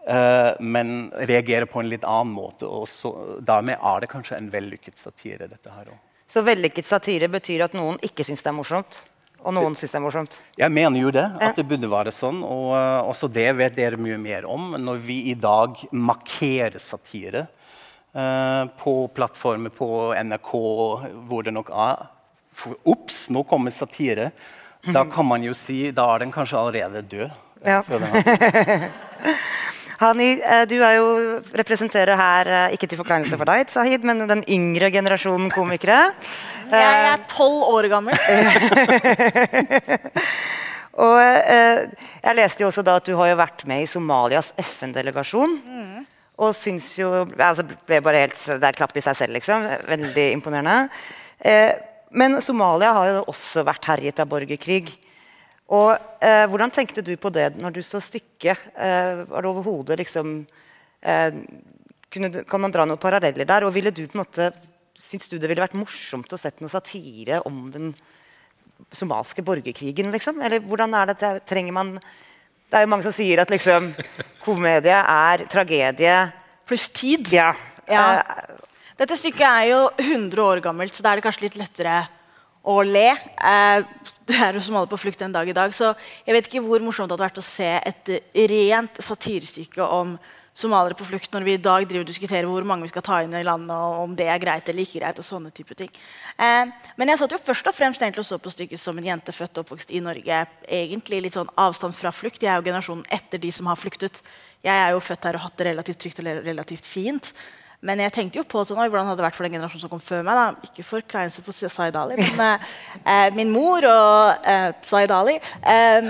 Uh, 0.05 0.59
men 0.61 1.07
reagerer 1.31 1.71
på 1.71 1.81
en 1.81 1.93
litt 1.93 2.03
annen 2.03 2.35
måte. 2.35 2.67
og 2.67 2.91
så, 2.91 3.15
Dermed 3.47 3.79
er 3.79 4.03
det 4.03 4.11
kanskje 4.11 4.41
en 4.41 4.51
vellykket 4.53 4.99
satire. 5.07 5.47
dette 5.47 5.71
her 5.71 5.87
også. 5.95 6.14
Så 6.35 6.43
vellykket 6.43 6.87
satire 6.89 7.29
betyr 7.31 7.69
at 7.69 7.75
noen 7.79 8.01
ikke 8.03 8.25
syns 8.27 8.41
det 8.43 8.51
er 8.51 8.57
morsomt, 8.57 8.97
og 9.45 9.55
noen 9.55 9.77
syns 9.79 9.93
det 9.93 9.99
er 10.01 10.03
morsomt. 10.03 10.33
Jeg 10.59 10.75
mener 10.75 10.99
jo 10.99 11.13
det, 11.15 11.29
at 11.39 11.55
det 11.55 11.67
burde 11.71 11.91
være 11.93 12.11
sånn. 12.15 12.41
Og 12.43 12.73
uh, 12.75 13.07
også 13.07 13.29
det 13.31 13.47
vet 13.55 13.77
dere 13.77 14.01
mye 14.03 14.19
mer 14.19 14.49
om 14.51 14.73
når 14.83 14.99
vi 15.05 15.21
i 15.31 15.37
dag 15.39 15.79
markerer 15.95 16.83
satire 16.83 17.45
uh, 18.19 18.67
på 18.81 18.97
plattformer 19.15 19.71
på 19.79 19.89
NRK, 20.27 20.53
hvor 21.31 21.47
det 21.47 21.55
nok 21.55 21.71
er. 21.71 22.09
For, 22.51 22.83
Ops, 22.83 23.29
nå 23.31 23.45
kommer 23.47 23.75
satire. 23.75 24.33
Da 24.91 25.07
kan 25.07 25.31
man 25.31 25.47
jo 25.47 25.55
si 25.55 25.85
da 25.95 26.09
er 26.17 26.25
den 26.25 26.35
kanskje 26.35 26.59
allerede 26.59 27.07
død. 27.15 27.43
Ja. 27.65 27.79
Hani, 30.01 30.41
eh, 30.41 30.65
du 30.71 30.77
er 30.83 30.97
jo, 30.99 31.07
representerer 31.55 32.19
her, 32.19 32.51
eh, 32.51 32.75
ikke 32.77 32.89
til 32.91 33.01
forkleinelse 33.01 33.39
for 33.39 33.49
deg, 33.51 33.71
Sahid, 33.71 34.05
men 34.07 34.27
den 34.27 34.45
yngre 34.49 34.91
generasjonen 34.95 35.51
komikere. 35.55 36.13
Jeg 36.75 37.07
er 37.13 37.25
tolv 37.31 37.69
år 37.71 37.89
gammel. 37.93 38.19
Og 41.05 41.19
eh, 41.19 41.91
jeg 42.23 42.37
leste 42.39 42.63
jo 42.63 42.69
også 42.71 42.85
da 42.87 42.97
at 43.01 43.07
du 43.07 43.17
har 43.19 43.33
jo 43.33 43.39
vært 43.41 43.65
med 43.67 43.83
i 43.83 43.89
Somalias 43.91 44.53
FN-delegasjon. 44.63 45.57
Og 46.39 46.55
syns 46.55 46.93
jo 46.99 47.11
altså 47.35 47.65
ble 47.67 48.01
bare 48.03 48.25
helt, 48.25 48.39
Det 48.39 48.69
er 48.69 48.79
klapp 48.79 48.95
i 48.99 49.03
seg 49.03 49.19
selv, 49.19 49.37
liksom. 49.39 49.67
Veldig 49.91 50.27
imponerende. 50.35 50.89
Eh, 51.39 51.75
men 52.15 52.39
Somalia 52.43 52.93
har 52.95 53.11
jo 53.11 53.25
også 53.31 53.65
vært 53.67 53.91
herjet 53.91 54.23
av 54.23 54.31
borgerkrig. 54.31 54.93
Og 55.73 55.95
eh, 56.21 56.45
Hvordan 56.51 56.73
tenkte 56.75 57.05
du 57.05 57.15
på 57.17 57.33
det 57.33 57.55
når 57.57 57.79
du 57.79 57.81
så 57.85 58.01
stykket? 58.03 58.69
Eh, 58.77 59.25
var 59.31 59.45
det 59.45 59.51
overhodet 59.51 59.99
liksom 60.03 60.37
eh, 61.01 61.41
kunne 62.13 62.45
Kan 62.45 62.65
man 62.65 62.75
dra 62.75 62.85
noen 62.85 63.01
paralleller 63.01 63.49
der? 63.49 63.65
Og 63.65 63.73
ville 63.77 63.95
du 63.95 64.05
på 64.07 64.19
en 64.19 64.25
måte 64.25 64.51
Syns 64.95 65.27
du 65.27 65.39
det 65.41 65.49
ville 65.51 65.65
vært 65.65 65.75
morsomt 65.75 66.31
å 66.31 66.39
sette 66.39 66.63
noe 66.63 66.71
satire 66.71 67.41
om 67.49 67.65
den 67.75 67.89
somalske 68.95 69.43
borgerkrigen, 69.43 70.13
liksom? 70.15 70.39
Eller 70.43 70.63
hvordan 70.63 70.95
er 70.95 71.11
det, 71.11 71.31
trenger 71.51 71.75
man 71.75 71.91
Det 71.97 72.79
er 72.79 72.85
jo 72.85 72.91
mange 72.93 73.07
som 73.07 73.15
sier 73.15 73.43
at 73.43 73.51
liksom 73.51 73.91
komedie 74.45 74.95
er 74.95 75.47
tragedie 75.51 76.15
Pluss 76.65 76.87
tid. 76.95 77.29
Ja. 77.35 77.51
Ja. 77.91 78.05
Eh, 78.23 78.63
Dette 78.97 79.19
stykket 79.19 79.45
er 79.45 79.65
jo 79.73 79.81
100 79.99 80.39
år 80.45 80.63
gammelt, 80.65 80.95
så 80.95 81.03
da 81.03 81.11
er 81.11 81.19
det 81.19 81.27
kanskje 81.27 81.49
litt 81.49 81.59
lettere 81.59 82.05
å 82.65 82.79
le. 82.87 83.11
Eh, 83.13 83.85
det 84.29 84.39
er 84.41 84.57
jo 84.57 84.63
som 84.65 84.79
alle 84.81 84.89
på 84.89 85.01
flukt 85.01 85.21
en 85.23 85.35
dag 85.35 85.49
i 85.49 85.57
dag, 85.57 85.75
så 85.77 85.93
jeg 86.25 86.37
vet 86.37 86.49
ikke 86.49 86.65
hvor 86.65 86.81
morsomt 86.85 87.11
det 87.11 87.17
hadde 87.19 87.27
vært 87.27 87.43
å 87.43 87.45
se 87.45 87.69
et 87.77 88.15
rent 88.55 89.05
satirestykke 89.05 89.85
om 89.85 90.17
somaliere 90.55 90.95
på 90.95 91.07
flukt 91.09 91.33
når 91.35 91.45
vi 91.45 91.55
i 91.57 91.61
dag 91.61 91.83
driver 91.83 92.05
og 92.05 92.11
diskuterer 92.13 92.47
hvor 92.47 92.67
mange 92.67 92.87
vi 92.87 92.93
skal 92.93 93.05
ta 93.05 93.19
inn 93.25 93.35
i 93.35 93.43
landet, 93.47 93.75
og 93.75 94.05
om 94.05 94.15
det 94.17 94.29
er 94.31 94.41
greit 94.43 94.69
eller 94.71 94.87
ikke 94.87 95.01
greit. 95.03 95.19
og 95.19 95.27
sånne 95.27 95.51
type 95.55 95.75
ting. 95.77 95.91
Eh, 96.39 96.71
men 96.97 97.11
jeg 97.11 97.21
satt 97.21 97.35
jo 97.35 97.41
først 97.43 97.69
og 97.71 97.77
fremst 97.77 98.03
egentlig 98.03 98.23
og 98.23 98.29
så 98.31 98.39
på 98.39 98.55
stykket 98.55 98.81
som 98.81 98.99
en 98.99 99.11
jente 99.11 99.35
født 99.35 99.59
og 99.59 99.67
oppvokst 99.67 99.91
i 99.91 100.01
Norge. 100.05 100.45
Egentlig 100.69 101.25
litt 101.27 101.37
sånn 101.37 101.51
avstand 101.59 101.99
fra 101.99 102.15
flukt. 102.15 102.43
Jeg 102.43 102.53
er 102.53 102.63
jo 102.63 102.69
generasjonen 102.71 103.05
etter 103.13 103.43
de 103.43 103.51
som 103.53 103.69
har 103.69 103.81
flyktet. 103.81 104.23
Jeg 104.65 104.79
er 104.79 104.95
jo 104.95 105.03
født 105.05 105.29
her 105.29 105.41
og 105.41 105.45
hatt 105.49 105.59
det 105.59 105.69
relativt 105.73 106.01
trygt 106.05 106.23
og 106.23 106.31
relativt 106.47 106.87
fint. 106.87 107.35
Men 107.85 108.01
jeg 108.01 108.15
tenkte 108.17 108.41
jo 108.41 108.47
på 108.49 108.63
sånn, 108.65 108.79
hvordan 108.81 109.11
hadde 109.11 109.21
det 109.21 109.27
vært 109.27 109.37
for 109.37 109.45
den 109.45 109.59
generasjonen 109.59 109.85
som 109.85 109.93
kom 109.93 110.01
før 110.01 110.23
meg. 110.25 110.39
da. 110.39 110.69
Ikke 110.71 110.85
for 110.87 111.05
kleinelse 111.05 111.45
på 111.45 111.53
Zaid 111.53 111.97
Ali, 112.01 112.17
men 112.17 112.41
eh, 112.47 112.59
eh, 113.05 113.29
min 113.37 113.53
mor 113.53 113.85
og 113.91 114.49
eh, 114.49 114.71
Zaid 114.89 115.13
Ali 115.13 115.37
eh, 115.75 116.01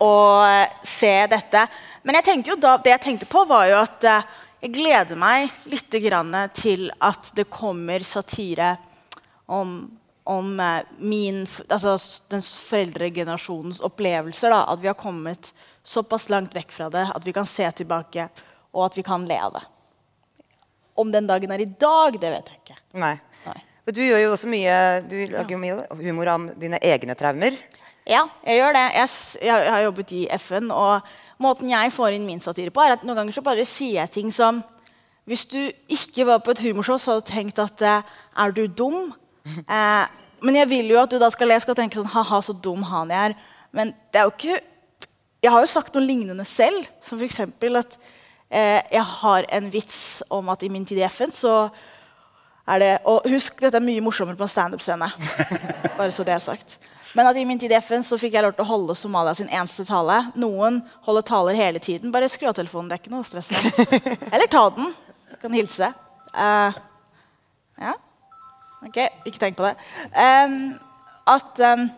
Og 0.00 0.80
se 0.88 1.12
dette. 1.28 1.66
Men 2.02 2.16
jeg 2.18 2.28
tenkte 2.30 2.54
jo 2.54 2.60
da, 2.62 2.78
det 2.80 2.94
jeg 2.94 3.04
tenkte 3.04 3.28
på, 3.28 3.44
var 3.50 3.68
jo 3.68 3.76
at 3.82 4.08
eh, 4.08 4.28
jeg 4.64 4.74
gleder 4.74 5.20
meg 5.20 5.52
litt 5.70 5.92
til 6.56 6.88
at 7.04 7.32
det 7.36 7.50
kommer 7.52 8.00
satire 8.02 8.76
om, 9.44 9.90
om 10.24 10.60
eh, 10.60 10.88
min, 10.98 11.44
altså 11.68 11.98
den 12.32 12.42
foreldregenerasjonens 12.42 13.84
opplevelser. 13.84 14.56
Da, 14.56 14.64
at 14.72 14.80
vi 14.80 14.88
har 14.88 14.96
kommet 14.96 15.52
såpass 15.84 16.28
langt 16.32 16.54
vekk 16.56 16.72
fra 16.74 16.88
det 16.92 17.06
at 17.14 17.26
vi 17.26 17.34
kan 17.36 17.46
se 17.48 17.68
tilbake, 17.80 18.28
og 18.74 18.86
at 18.88 18.98
vi 18.98 19.04
kan 19.06 19.24
le 19.28 19.38
av 19.40 19.56
det. 19.56 19.64
Om 20.98 21.12
den 21.14 21.28
dagen 21.28 21.52
er 21.54 21.62
i 21.62 21.70
dag, 21.78 22.18
det 22.20 22.30
vet 22.34 22.52
jeg 22.52 22.62
ikke. 22.62 22.78
Nei. 22.98 23.16
Nei. 23.46 23.58
Du 23.88 24.02
gjør 24.04 24.20
jo 24.20 24.32
også 24.34 24.50
mye 24.52 24.72
Du 25.08 25.14
lager 25.30 25.54
jo 25.54 25.58
mye 25.62 25.84
humor 26.02 26.28
om 26.34 26.48
dine 26.60 26.80
egne 26.84 27.14
traumer. 27.16 27.54
Ja, 28.08 28.24
jeg 28.44 28.60
gjør 28.60 28.74
det. 28.76 28.84
Jeg, 28.96 29.08
jeg, 29.44 29.62
jeg 29.64 29.72
har 29.72 29.84
jobbet 29.84 30.12
i 30.16 30.22
FN, 30.40 30.70
og 30.72 31.08
måten 31.44 31.70
jeg 31.72 31.92
får 31.92 32.16
inn 32.16 32.26
min 32.28 32.40
satire 32.40 32.72
på, 32.72 32.80
er 32.80 32.96
at 32.96 33.04
noen 33.04 33.20
ganger 33.20 33.36
så 33.36 33.44
bare 33.44 33.66
sier 33.68 34.00
jeg 34.02 34.14
ting 34.16 34.32
som 34.34 34.62
Hvis 35.28 35.44
du 35.44 35.60
ikke 35.92 36.24
var 36.24 36.40
på 36.40 36.54
et 36.54 36.62
humorshow, 36.64 36.96
så 36.96 37.12
hadde 37.12 37.26
du 37.26 37.32
tenkt 37.32 37.60
at 37.60 37.84
eh, 37.84 38.14
Er 38.36 38.54
du 38.56 38.66
dum? 38.66 39.12
Eh, 39.48 40.04
men 40.44 40.56
jeg 40.56 40.68
vil 40.70 40.90
jo 40.92 41.00
at 41.00 41.12
du 41.12 41.18
da 41.20 41.28
skal 41.32 41.48
le 41.50 41.56
og 41.56 41.76
tenke 41.76 41.96
sånn 41.96 42.10
Ha-ha, 42.12 42.40
så 42.44 42.52
dum 42.52 42.82
han 42.88 43.12
jeg 43.12 43.30
er. 43.30 43.36
Men 43.72 43.92
det 44.12 44.20
er 44.20 44.28
jo 44.28 44.34
ikke 44.34 44.58
Jeg 45.42 45.54
har 45.54 45.62
jo 45.62 45.70
sagt 45.70 45.94
noe 45.94 46.02
lignende 46.02 46.44
selv, 46.48 46.88
som 47.04 47.20
f.eks. 47.20 47.40
at 47.46 47.98
eh, 48.50 48.82
jeg 48.90 49.04
har 49.20 49.46
en 49.54 49.70
vits 49.70 49.98
om 50.34 50.50
at 50.50 50.64
i 50.66 50.70
min 50.72 50.86
tid 50.88 50.98
i 50.98 51.06
FN 51.06 51.30
så 51.34 51.68
er 52.68 52.82
det 52.82 52.88
Og 53.08 53.24
husk, 53.32 53.54
dette 53.62 53.78
er 53.78 53.84
mye 53.84 54.02
morsommere 54.04 54.36
på 54.36 54.44
en 54.44 54.50
standup-scene. 54.52 55.06
Bare 55.98 56.12
så 56.12 56.24
det 56.26 56.34
er 56.34 56.42
sagt. 56.44 56.74
Men 57.16 57.30
at 57.30 57.38
i 57.40 57.44
min 57.48 57.58
tid 57.58 57.72
i 57.72 57.78
FN 57.80 58.02
så 58.04 58.18
fikk 58.20 58.34
jeg 58.36 58.44
lov 58.44 58.52
til 58.58 58.66
å 58.66 58.68
holde 58.68 58.96
Somalia 58.98 59.32
sin 59.38 59.48
eneste 59.48 59.86
tale. 59.88 60.18
Noen 60.36 60.82
holder 61.06 61.24
taler 61.30 61.56
hele 61.56 61.80
tiden. 61.80 62.12
Bare 62.12 62.28
skru 62.28 62.50
av 62.50 62.58
telefonen. 62.58 62.90
Det 62.90 62.98
er 62.98 63.00
ikke 63.00 63.14
noe 63.14 63.24
stress. 63.24 63.48
der. 63.48 64.18
Eller 64.34 64.50
ta 64.52 64.66
den. 64.76 64.92
Du 65.30 65.38
kan 65.40 65.56
hilse. 65.56 65.88
Uh, 66.34 66.76
ja. 67.80 67.94
Ok, 68.84 69.00
ikke 69.24 69.40
tenk 69.40 69.56
på 69.56 69.64
det. 69.64 69.72
Um, 70.12 70.76
at 71.28 71.64
em, 71.64 71.88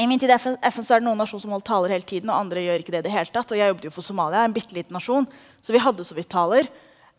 i 0.00 0.06
min 0.08 0.20
tid 0.20 0.30
i 0.32 0.36
FN, 0.38 0.54
så 0.62 0.94
er 0.94 1.02
det 1.02 1.04
noen 1.04 1.20
nasjoner 1.20 1.44
som 1.44 1.52
holder 1.52 1.68
taler 1.68 1.92
hele 1.92 2.06
tiden, 2.08 2.30
og 2.32 2.38
andre 2.38 2.62
gjør 2.64 2.80
ikke 2.80 2.94
det 2.94 3.02
det 3.04 3.12
hele 3.12 3.28
tatt. 3.28 3.50
Og 3.52 3.58
jeg 3.58 3.68
jobbet 3.68 3.84
jo 3.84 3.92
for 3.92 4.06
Somalia, 4.06 4.46
en 4.46 4.54
bitte 4.56 4.76
liten 4.76 4.96
nasjon, 4.96 5.26
så 5.60 5.74
vi 5.74 5.82
hadde 5.82 6.06
så 6.08 6.16
vidt 6.16 6.30
taler. 6.32 6.70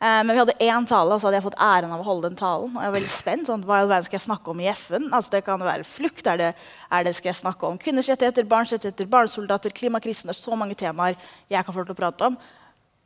Eh, 0.03 0.21
men 0.25 0.33
vi 0.33 0.41
hadde 0.41 0.55
én 0.57 0.87
tale, 0.89 1.13
og 1.13 1.21
så 1.21 1.29
hadde 1.29 1.37
jeg 1.37 1.45
fått 1.45 1.61
æren 1.61 1.93
av 1.93 2.01
å 2.01 2.07
holde 2.07 2.31
den 2.31 2.39
talen. 2.39 2.73
Og 2.73 2.81
jeg 2.81 2.89
var 2.89 2.97
veldig 2.97 3.11
spent. 3.13 3.45
Sånn, 3.47 3.61
hva 3.67 3.77
i 3.77 3.85
all 3.85 3.91
verden 3.91 4.07
skal 4.09 4.17
jeg 4.17 4.25
snakke 4.25 4.51
om 4.51 4.63
i 4.63 4.71
FN? 4.73 5.05
Altså, 5.13 5.35
det 5.35 5.43
kan 5.45 5.61
være 5.61 5.85
flukt. 5.87 6.25
Er 6.27 6.41
det, 6.41 6.49
er 6.89 7.05
det 7.05 7.13
skal 7.19 7.29
jeg 7.29 7.41
snakke 7.43 7.69
om 7.69 7.77
kvinners 7.79 8.09
rettigheter, 8.09 8.49
barns 8.49 8.73
rettigheter, 8.73 9.05
barnesoldater, 9.13 9.77
klimakrisen? 9.77 10.31
Det 10.31 10.35
er 10.35 10.41
så 10.41 10.57
mange 10.59 10.75
temaer 10.79 11.13
jeg 11.53 11.61
kan 11.61 11.77
få 11.77 11.85
til 11.85 11.93
å 11.93 12.01
prate 12.01 12.31
om. 12.31 12.39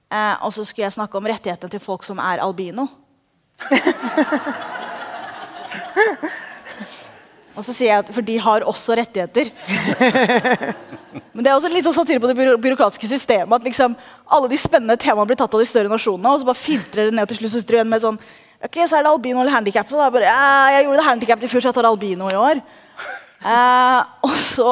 Eh, 0.08 0.36
og 0.48 0.56
så 0.56 0.64
skulle 0.64 0.88
jeg 0.88 0.96
snakke 0.96 1.20
om 1.20 1.28
rettighetene 1.28 1.76
til 1.76 1.84
folk 1.84 2.08
som 2.08 2.24
er 2.24 2.40
albino. 2.48 2.88
Og 7.58 7.66
så 7.66 7.74
sier 7.74 7.90
jeg 7.90 8.04
at 8.04 8.10
For 8.14 8.26
de 8.26 8.38
har 8.42 8.66
også 8.70 8.96
rettigheter. 9.00 9.50
Men 11.34 11.44
det 11.44 11.50
er 11.50 11.56
også 11.56 11.72
litt 11.74 11.86
sånn 11.86 11.96
satire 11.96 12.22
på 12.22 12.30
det 12.30 12.58
byråkratiske 12.62 13.10
systemet. 13.10 13.54
At 13.58 13.66
liksom 13.66 13.96
alle 14.26 14.50
de 14.52 14.60
spennende 14.62 14.98
temaene 15.02 15.30
blir 15.30 15.40
tatt 15.40 15.54
av 15.54 15.64
de 15.64 15.70
større 15.70 15.92
nasjonene, 15.92 16.34
og 16.34 16.42
så 16.42 16.50
bare 16.50 16.60
filtrer 16.60 17.10
det 17.10 17.18
ned 17.18 17.30
til 17.32 17.42
slutt. 17.42 17.54
Så 17.54 17.62
sitter 17.62 17.78
du 17.78 17.80
igjen 17.80 17.94
med 17.94 18.04
sånn 18.04 18.20
Ok, 18.58 18.80
så 18.90 18.98
er 18.98 19.06
det 19.06 19.12
albino 19.12 19.44
eller 19.44 19.54
handikap. 19.54 19.90
da 19.90 20.10
bare, 20.10 20.26
ja, 20.26 20.70
jeg 20.74 20.88
gjorde 20.88 20.98
det 20.98 21.06
handikap 21.06 21.44
i 21.44 21.50
fjor, 21.52 21.62
så 21.62 21.70
jeg 21.70 21.78
tar 21.78 21.86
albino 21.86 22.30
i 22.32 22.38
år. 22.42 22.62
Eh, 23.46 24.00
og 24.26 24.34
så 24.42 24.72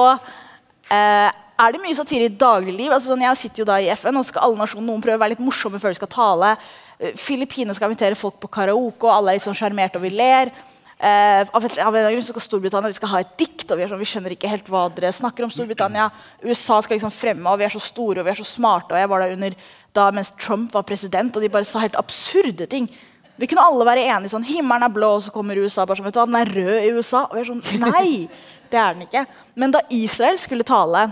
eh, 0.89 1.29
er 1.29 1.75
det 1.75 1.81
mye 1.83 1.97
satire 1.97 2.25
i 2.25 2.33
dagligliv. 2.33 2.89
Altså, 2.89 3.11
sånn, 3.11 3.21
jeg 3.27 3.41
sitter 3.43 3.61
jo 3.61 3.67
da 3.69 3.77
i 3.77 3.91
FN, 3.93 4.17
og 4.17 4.25
skal 4.25 4.47
alle 4.47 4.57
nasjoner 4.57 4.87
noen 4.89 5.03
prøve 5.05 5.19
å 5.19 5.21
være 5.21 5.35
litt 5.35 5.45
morsomme 5.45 5.77
før 5.81 5.93
de 5.93 5.99
skal 5.99 6.11
tale. 6.15 6.55
Eh, 6.97 7.13
Filippinene 7.19 7.77
skal 7.77 7.91
invitere 7.91 8.17
folk 8.17 8.39
på 8.41 8.49
karaoke, 8.57 9.05
og 9.05 9.13
alle 9.13 9.35
er 9.35 9.39
litt 9.39 9.45
sånn 9.45 9.59
sjarmerte 9.59 10.01
og 10.01 10.07
vi 10.07 10.15
ler. 10.17 10.49
Eh, 10.95 11.47
av, 11.51 11.65
et, 11.67 11.77
av 11.83 11.95
en 11.95 12.05
grunn 12.07 12.23
skal 12.23 12.43
Storbritannia 12.43 12.87
de 12.87 12.95
skal 12.95 13.11
ha 13.11 13.19
et 13.19 13.33
dikt, 13.39 13.65
og 13.67 13.79
vi, 13.79 13.87
sånn, 13.89 13.99
vi 13.99 14.07
skjønner 14.07 14.35
ikke 14.35 14.51
helt 14.51 14.69
hva 14.71 14.85
dere 14.95 15.11
snakker 15.15 15.43
om. 15.43 15.51
Storbritannia, 15.51 16.07
USA 16.45 16.79
skal 16.83 16.95
liksom 16.95 17.11
fremme, 17.11 17.49
og 17.51 17.59
vi 17.59 17.67
er 17.67 17.73
så 17.73 17.83
store 17.83 18.23
og 18.23 18.29
vi 18.29 18.31
er 18.31 18.39
så 18.39 18.47
smarte. 18.47 18.95
Og 18.95 19.01
jeg 19.01 19.11
var 19.11 19.25
der 19.25 19.35
under 19.35 19.57
da 19.95 20.07
mens 20.15 20.31
Trump 20.39 20.71
var 20.75 20.87
president, 20.87 21.35
og 21.35 21.43
de 21.43 21.51
bare 21.51 21.67
sa 21.67 21.83
helt 21.83 21.99
absurde 21.99 22.69
ting. 22.71 22.87
Vi 23.35 23.49
kunne 23.51 23.65
alle 23.67 23.87
være 23.87 24.07
enige 24.07 24.31
sånn 24.31 24.47
Himmelen 24.47 24.87
er 24.87 24.95
blå, 24.95 25.17
og 25.17 25.25
så 25.25 25.35
kommer 25.35 25.59
USA 25.59 25.83
bare 25.83 25.99
sånn, 25.99 26.07
vet 26.07 26.15
du 26.15 26.21
hva, 26.21 26.27
den 26.31 26.39
er 26.39 26.55
rød 26.55 26.75
i 26.79 26.95
USA. 26.95 27.25
Og 27.27 27.35
vi 27.35 27.43
er 27.43 27.51
sånn 27.51 27.63
Nei, 27.83 28.09
det 28.71 28.79
er 28.79 28.95
den 28.95 29.07
ikke. 29.09 29.25
Men 29.59 29.75
da 29.75 29.83
Israel 29.91 30.39
skulle 30.39 30.67
tale 30.67 31.09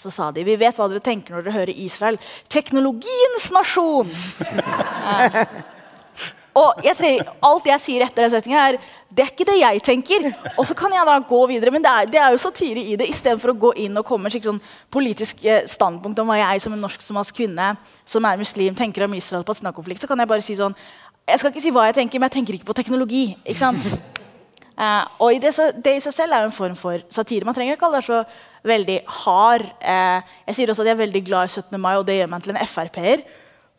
så 0.00 0.08
sa 0.08 0.30
de 0.32 0.44
vi 0.46 0.54
vet 0.56 0.78
hva 0.78 0.86
dere 0.88 1.02
tenker 1.04 1.34
når 1.34 1.44
dere 1.44 1.56
hører 1.58 1.80
Israel. 1.84 2.16
Teknologiens 2.48 3.50
nasjon! 3.52 4.08
Eh, 4.46 5.42
og 6.58 6.80
jeg 6.82 6.96
trenger, 6.98 7.28
alt 7.46 7.66
jeg 7.70 7.80
sier 7.82 8.02
etter 8.04 8.24
den 8.24 8.32
setningen, 8.32 8.58
er 8.58 8.96
det 9.10 9.24
er 9.24 9.30
ikke 9.32 9.46
det 9.46 9.56
jeg 9.60 9.82
tenker. 9.86 10.26
Og 10.58 10.66
så 10.66 10.74
kan 10.78 10.92
jeg 10.94 11.06
da 11.06 11.16
gå 11.26 11.38
videre, 11.50 11.72
men 11.74 11.82
det 11.82 11.90
er, 11.90 12.08
det 12.10 12.20
er 12.22 12.34
jo 12.34 12.40
satire 12.42 12.82
i 12.82 12.96
det. 12.98 13.08
Istedenfor 13.10 13.52
å 13.52 13.58
gå 13.66 13.70
inn 13.84 13.98
og 13.98 14.06
komme 14.06 14.26
med 14.30 14.34
sånn 14.42 14.60
politisk 14.90 15.44
eh, 15.46 15.64
standpunkt 15.70 16.18
om 16.22 16.30
hva 16.30 16.38
jeg 16.40 16.62
som 16.62 16.74
en 16.74 16.82
norsk-somalisk 16.82 17.38
kvinne 17.38 17.72
som 18.06 18.26
er 18.26 18.38
muslim, 18.40 18.74
tenker 18.78 19.06
om 19.06 19.14
Israel-Palestina-konflikt, 19.18 20.02
så 20.02 20.10
kan 20.10 20.18
jeg 20.22 20.30
bare 20.30 20.46
si 20.46 20.56
sånn 20.58 20.74
Jeg 21.30 21.38
skal 21.38 21.52
ikke 21.52 21.62
si 21.62 21.70
hva 21.74 21.84
jeg 21.86 21.98
tenker, 22.00 22.18
men 22.18 22.30
jeg 22.30 22.38
tenker 22.40 22.56
ikke 22.56 22.70
på 22.72 22.74
teknologi. 22.80 23.24
ikke 23.44 23.60
sant? 23.60 23.90
Uh, 24.74 25.04
og 25.22 25.38
det, 25.42 25.52
så- 25.54 25.70
det 25.74 25.98
i 25.98 26.02
seg 26.02 26.14
selv 26.16 26.34
er 26.34 26.42
jo 26.46 26.50
en 26.50 26.56
form 26.56 26.74
for 26.78 26.98
satire. 27.10 27.46
Man 27.46 27.54
trenger 27.54 27.76
ikke 27.76 27.86
alle 27.86 28.00
være 28.00 28.10
så 28.10 28.24
veldig 28.66 28.98
hard. 29.20 29.68
Uh, 29.82 30.18
jeg 30.50 30.58
sier 30.58 30.72
også 30.74 30.82
at 30.82 30.90
jeg 30.90 30.98
er 30.98 31.04
veldig 31.04 31.24
glad 31.30 31.46
i 31.46 31.54
17. 31.60 31.78
mai, 31.78 31.94
og 32.00 32.06
det 32.08 32.18
gjør 32.18 32.30
meg 32.34 32.42
til 32.42 32.54
en 32.56 32.66
Frp-er. 32.74 33.26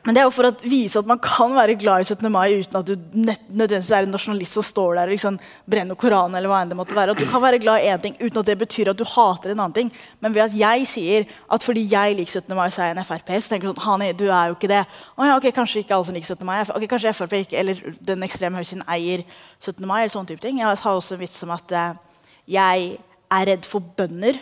Men 0.07 0.15
det 0.15 0.21
er 0.21 0.29
jo 0.29 0.31
for 0.31 0.47
å 0.47 0.53
vise 0.63 1.01
at 1.01 1.07
man 1.09 1.19
kan 1.19 1.51
være 1.51 1.73
glad 1.75 1.99
i 1.99 2.05
17. 2.07 2.29
mai 2.31 2.61
uten 2.61 2.77
at 2.79 2.87
du 2.87 2.93
nødvendigvis 3.11 3.89
er 3.91 4.05
en 4.05 4.13
nasjonalist 4.15 4.55
som 4.55 4.63
står 4.63 4.93
der 4.95 5.09
og 5.09 5.11
liksom 5.11 5.39
brenner 5.67 5.97
Koranen. 5.99 6.37
eller 6.39 6.47
hva 6.47 6.61
enn 6.63 6.69
det 6.71 6.77
måtte 6.79 6.95
være. 6.95 7.11
At 7.11 7.19
du 7.19 7.27
kan 7.27 7.41
være 7.43 7.59
glad 7.59 7.83
i 7.83 7.89
én 7.91 7.99
ting 8.05 8.15
uten 8.21 8.39
at 8.39 8.47
det 8.47 8.55
betyr 8.61 8.93
at 8.93 9.01
du 9.01 9.03
hater 9.03 9.51
en 9.51 9.59
annen 9.65 9.75
ting. 9.75 9.89
Men 10.23 10.31
ved 10.31 10.45
at 10.45 10.55
jeg 10.55 10.85
sier 10.87 11.25
at 11.51 11.65
fordi 11.65 11.83
jeg 11.91 12.15
liker 12.15 12.39
17. 12.39 12.55
mai, 12.55 12.69
så 12.71 12.85
er 12.85 12.93
jeg 12.93 12.95
en 12.95 13.09
Frp-er, 13.09 13.43
så 13.43 13.51
tenker 13.51 13.67
du 13.67 13.73
sånn 13.73 13.83
Hani, 13.83 14.07
du 14.15 14.29
er 14.29 14.53
jo 14.53 14.55
ikke 14.55 14.69
det. 14.71 14.85
Å 14.87 15.27
ja, 15.27 15.35
ok, 15.35 15.49
Kanskje 15.57 15.83
ikke 15.83 15.97
alle 15.97 16.07
som 16.07 16.15
liker 16.15 16.31
17. 16.37 16.47
mai. 16.47 16.61
Ok, 16.63 16.85
kanskje 16.93 17.13
Frp 17.17 17.35
ikke, 17.41 17.57
eller 17.59 17.81
den 17.99 18.23
ekstreme 18.23 18.61
høyresiden 18.61 18.85
eier 18.87 19.25
17. 19.59 19.83
mai. 19.83 20.05
eller 20.05 20.13
sånne 20.15 20.31
type 20.31 20.45
ting. 20.45 20.61
Jeg 20.61 20.71
har 20.71 20.93
også 20.93 21.17
en 21.17 21.23
vits 21.25 21.43
om 21.43 21.51
at 21.57 21.75
uh, 21.75 22.23
jeg 22.47 22.95
er 23.27 23.51
redd 23.51 23.67
for 23.67 23.83
bønder 23.83 24.39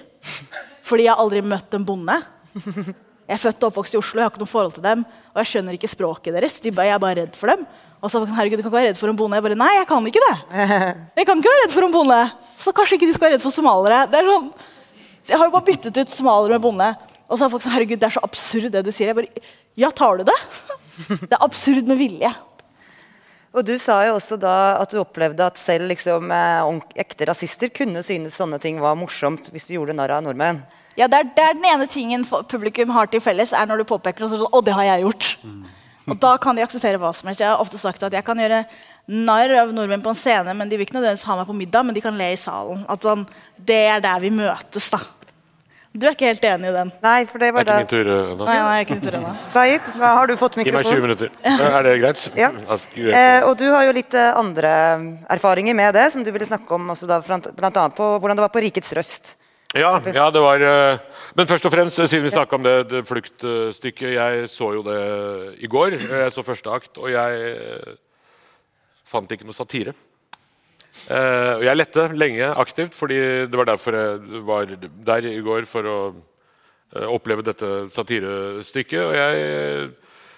fordi 0.86 1.08
jeg 1.08 1.18
aldri 1.18 1.42
møtt 1.42 1.74
en 1.74 1.90
bonde. 1.90 2.20
Jeg 3.26 3.34
er 3.34 3.42
født 3.42 3.64
og 3.64 3.72
oppvokst 3.72 3.96
i 3.96 3.98
Oslo, 3.98 4.20
jeg 4.20 4.28
har 4.28 4.32
ikke 4.34 4.42
noe 4.44 4.50
forhold 4.52 4.76
til 4.76 4.84
dem. 4.86 5.02
Og 5.34 5.40
jeg 5.42 5.50
skjønner 5.50 5.78
ikke 5.78 5.90
språket 5.90 6.36
deres. 6.36 6.60
De 6.62 6.70
jeg 6.70 6.94
er 6.94 7.02
bare 7.02 7.24
redd 7.24 7.38
for 7.40 7.50
dem. 7.50 7.64
Og 8.06 8.12
så 8.14 8.22
herregud, 8.22 8.60
du 8.60 8.62
kan 8.62 8.70
ikke 8.70 8.78
være 8.78 8.90
redd 8.92 9.00
for 9.02 9.10
en 9.10 9.18
bonde. 9.18 9.40
Jeg 9.40 9.46
bare, 9.48 9.58
nei, 9.58 9.72
jeg 9.80 9.88
kan 9.90 10.10
ikke 10.12 10.22
det. 10.22 10.36
Jeg 11.18 11.26
kan 11.26 11.42
ikke 11.42 11.50
være 11.50 11.64
redd 11.64 11.74
for 11.74 11.88
en 11.88 11.96
bonde. 11.96 12.20
Så 12.62 12.74
kanskje 12.78 13.00
ikke 13.00 13.10
du 13.10 13.16
skal 13.16 13.26
være 13.28 13.38
redd 13.40 13.46
for 13.48 13.56
somalere. 13.56 14.04
Det 14.12 14.20
er 14.20 14.30
sånn, 14.30 14.52
Jeg 15.26 15.40
har 15.42 15.50
jo 15.50 15.56
bare 15.56 15.68
byttet 15.72 15.98
ut 15.98 16.14
somalere 16.14 16.60
med 16.60 16.66
bonde. 16.68 16.90
Og 17.26 17.40
så 17.40 17.48
har 17.48 17.54
folk 17.56 17.66
sagt 17.66 17.74
herregud, 17.74 17.98
det 17.98 18.12
er 18.12 18.14
så 18.20 18.26
absurd 18.28 18.70
det 18.76 18.84
du 18.86 18.92
sier. 18.94 19.10
Jeg 19.10 19.18
bare, 19.18 19.46
ja, 19.82 19.90
tar 19.90 20.22
du 20.22 20.28
det? 20.30 20.38
Det 21.26 21.34
er 21.34 21.42
absurd 21.44 21.90
med 21.90 21.98
vilje. 22.00 22.30
Og 23.56 23.64
du 23.64 23.78
sa 23.80 24.02
jo 24.04 24.18
også 24.18 24.36
da 24.40 24.56
at 24.82 24.92
du 24.92 25.00
opplevde 25.00 25.46
at 25.46 25.60
selv 25.60 25.88
liksom, 25.88 26.32
eh, 26.36 26.80
ekte 27.06 27.30
rasister 27.30 27.72
kunne 27.72 28.04
synes 28.04 28.36
sånne 28.36 28.60
ting 28.60 28.82
var 28.84 28.98
morsomt 29.00 29.48
hvis 29.54 29.70
du 29.70 29.78
gjorde 29.78 29.96
narr 29.96 30.18
av 30.18 30.26
nordmenn. 30.26 30.60
Ja, 31.00 31.08
det 31.12 31.22
er, 31.22 31.30
det 31.36 31.44
er 31.44 31.56
den 31.56 31.68
ene 31.68 31.88
tingen 31.92 32.24
publikum 32.52 32.92
har 32.96 33.08
til 33.12 33.24
felles, 33.24 33.52
er 33.56 33.68
når 33.68 33.84
du 33.84 33.90
påpeker 33.90 34.24
noe 34.24 34.32
sånn 34.32 34.46
Å, 34.48 34.62
det 34.64 34.76
har 34.76 34.88
jeg 34.92 35.04
gjort. 35.08 35.30
Og 36.06 36.20
da 36.22 36.36
kan 36.38 36.56
de 36.56 36.64
akseptere 36.64 37.00
hva 37.02 37.10
som 37.18 37.28
helst. 37.28 37.42
Jeg 37.42 37.50
har 37.50 37.62
ofte 37.64 37.80
sagt 37.82 38.04
at 38.06 38.14
jeg 38.14 38.24
kan 38.28 38.40
gjøre 38.40 38.62
narr 39.10 39.56
av 39.64 39.74
nordmenn 39.76 40.04
på 40.06 40.12
en 40.14 40.20
scene, 40.20 40.54
men 40.54 40.70
de 40.70 40.78
vil 40.78 40.86
ikke 40.86 40.96
nødvendigvis 41.00 41.26
ha 41.28 41.38
meg 41.40 41.50
på 41.50 41.58
middag, 41.58 41.86
men 41.88 41.98
de 41.98 42.04
kan 42.06 42.16
le 42.20 42.30
i 42.34 42.40
salen. 42.40 42.84
At 42.92 43.08
sånn, 43.08 43.26
Det 43.58 43.82
er 43.90 44.04
der 44.04 44.22
vi 44.22 44.30
møtes, 44.30 44.92
da. 44.94 45.02
Du 45.96 46.06
er 46.10 46.12
ikke 46.12 46.28
helt 46.28 46.44
enig 46.44 46.68
i 46.68 46.74
den? 46.76 46.90
Nei, 47.06 47.20
for 47.30 47.40
det 47.40 47.54
var 47.56 47.64
Det 47.64 47.72
er 47.72 47.86
ikke 47.86 47.96
min 47.96 48.04
tur 48.04 48.12
eh, 48.12 48.32
ennå. 48.34 48.48
Nei, 48.50 48.56
nei, 48.60 48.80
ikke 48.84 48.98
tur 49.00 49.16
ennå. 49.22 49.30
Zaid, 49.54 49.86
har 50.18 50.28
du 50.28 50.36
fått 50.42 50.58
Gi 50.60 50.76
meg 50.76 50.90
20 50.90 51.06
minutter. 51.06 51.32
Er 51.56 51.88
det 51.88 51.96
greit? 52.04 52.26
Ja. 52.44 52.52
Eh, 52.52 53.48
og 53.48 53.56
du 53.62 53.66
har 53.72 53.88
jo 53.88 53.96
litt 53.96 54.18
eh, 54.20 54.34
andre 54.36 54.76
erfaringer 55.32 55.78
med 55.78 55.96
det, 55.96 56.10
som 56.12 56.26
du 56.26 56.34
ville 56.36 56.48
snakke 56.50 56.76
om 56.76 56.92
også 56.92 57.08
da, 57.10 57.22
blant 57.24 57.48
annet 57.56 57.96
på 57.96 58.12
hvordan 58.20 58.36
det 58.36 58.48
var 58.48 58.54
på 58.54 58.64
Rikets 58.68 58.92
Røst. 58.98 59.36
Ja, 59.76 60.00
ja, 60.14 60.30
det 60.32 60.40
var 60.40 60.62
eh, 60.64 60.98
Men 61.36 61.48
først 61.48 61.66
og 61.68 61.74
fremst, 61.74 62.00
eh, 62.00 62.08
siden 62.08 62.24
vi 62.24 62.32
snakka 62.32 62.56
om 62.56 62.64
det, 62.64 62.76
det 62.92 63.02
fluktstykket 63.10 64.14
Jeg 64.14 64.50
så 64.52 64.72
jo 64.78 64.84
det 64.86 65.00
i 65.60 65.68
går. 65.68 65.98
Jeg 66.00 66.32
så 66.32 66.44
første 66.48 66.72
akt, 66.72 66.96
og 66.98 67.12
jeg 67.12 67.50
eh, 67.52 67.96
fant 69.04 69.32
ikke 69.32 69.48
noe 69.48 69.58
satire. 69.58 69.96
Eh, 71.06 71.52
og 71.60 71.66
jeg 71.68 71.78
lette 71.78 72.06
lenge 72.18 72.48
aktivt, 72.64 72.96
fordi 72.98 73.20
det 73.50 73.60
var 73.60 73.70
derfor 73.70 73.98
jeg 74.00 74.46
var 74.48 74.72
der 74.80 75.28
i 75.30 75.42
går 75.46 75.68
for 75.70 75.90
å 75.90 76.00
uh, 76.16 77.08
oppleve 77.12 77.46
dette 77.46 77.86
satirestykket. 77.94 79.02
Og 79.04 79.16
jeg 79.20 79.94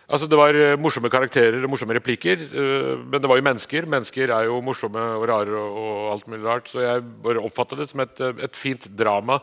Altså, 0.08 0.24
det 0.32 0.38
var 0.40 0.56
morsomme 0.80 1.10
karakterer 1.12 1.60
og 1.60 1.68
morsomme 1.74 1.98
replikker, 1.98 2.40
uh, 2.40 2.94
men 3.04 3.20
det 3.20 3.28
var 3.28 3.42
jo 3.42 3.44
mennesker. 3.44 3.90
Mennesker 3.92 4.32
er 4.32 4.46
jo 4.48 4.62
morsomme 4.64 5.02
og 5.18 5.26
rare 5.28 5.52
og, 5.52 5.80
og 5.82 6.06
alt 6.14 6.30
mulig 6.32 6.46
rart. 6.48 6.70
Så 6.72 6.80
jeg 6.80 7.04
bare 7.26 7.44
oppfattet 7.44 7.82
det 7.82 7.90
som 7.92 8.06
et, 8.06 8.22
et 8.48 8.56
fint 8.56 8.88
drama 8.96 9.42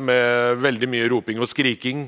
med 0.00 0.60
veldig 0.60 0.88
mye 0.90 1.08
roping 1.08 1.40
og 1.40 1.48
skriking 1.48 2.06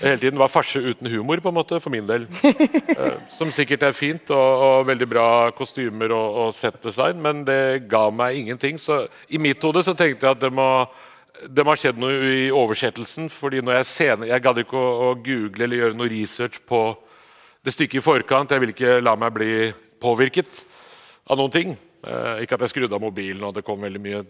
hele 0.00 0.18
tiden. 0.18 0.34
Det 0.34 0.42
var 0.42 0.52
farse 0.52 0.80
uten 0.82 1.10
humor, 1.10 1.40
på 1.40 1.48
en 1.48 1.56
måte, 1.56 1.80
for 1.80 1.94
min 1.94 2.08
del. 2.08 2.28
Eh, 2.94 3.16
som 3.34 3.48
sikkert 3.50 3.82
er 3.82 3.94
fint, 3.96 4.28
og, 4.30 4.60
og 4.62 4.84
veldig 4.86 5.06
bra 5.10 5.26
kostymer 5.56 6.12
og, 6.14 6.36
og 6.44 6.52
set-design, 6.54 7.18
men 7.18 7.40
det 7.46 7.88
ga 7.90 8.04
meg 8.14 8.38
ingenting. 8.38 8.78
Så 8.78 9.00
i 9.26 9.40
mitt 9.42 9.62
hode 9.66 9.82
så 9.82 9.96
tenkte 9.98 10.28
jeg 10.28 10.36
at 10.36 10.44
det 10.44 10.52
må 10.54 10.68
det 11.50 11.64
må 11.66 11.74
ha 11.74 11.78
skjedd 11.78 11.98
noe 11.98 12.28
i 12.30 12.44
oversettelsen. 12.54 13.26
fordi 13.32 13.60
når 13.60 13.80
Jeg 13.80 13.86
senere, 13.90 14.28
jeg 14.28 14.44
gadd 14.44 14.60
ikke 14.62 14.78
å, 14.78 14.92
å 15.08 15.14
google 15.18 15.64
eller 15.66 15.80
gjøre 15.80 15.98
noe 15.98 16.12
research 16.12 16.60
på 16.68 16.84
det 17.64 17.74
stykket 17.74 17.98
i 17.98 18.04
forkant. 18.04 18.54
Jeg 18.54 18.62
ville 18.62 18.76
ikke 18.76 19.00
la 19.02 19.16
meg 19.18 19.34
bli 19.34 19.54
påvirket 20.00 20.62
av 21.26 21.40
noen 21.40 21.50
ting. 21.50 21.74
Eh, 22.04 22.42
ikke 22.44 22.58
at 22.58 22.64
jeg 22.66 22.74
skrudde 22.74 22.96
av 22.96 23.00
mobilen 23.00 23.44
og 23.46 23.54
det 23.56 23.64
kom 23.64 23.80
veldig 23.80 24.00
mye, 24.02 24.20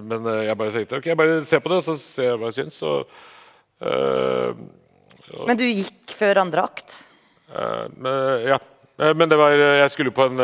men 0.00 0.26
eh, 0.26 0.42
jeg 0.48 0.58
bare 0.58 0.74
tenkte 0.74 0.98
ok, 0.98 1.08
jeg 1.12 1.18
bare 1.20 1.38
ser 1.46 1.62
på 1.62 1.70
det 1.70 1.78
og 1.78 1.86
så 1.86 1.94
ser 2.00 2.30
jeg 2.32 2.40
hva 2.40 2.50
jeg 2.50 2.58
syns. 2.58 2.80
Og, 2.88 3.16
eh, 3.86 4.62
Men 5.46 5.60
du 5.60 5.66
gikk 5.68 6.14
før 6.18 6.42
andre 6.42 6.66
akt. 6.66 6.98
men, 7.96 8.46
ja. 8.48 8.58
Men 8.98 9.28
det 9.28 9.36
var, 9.38 9.50
jeg 9.56 9.90
skulle, 9.90 10.12
på 10.14 10.24
en, 10.28 10.40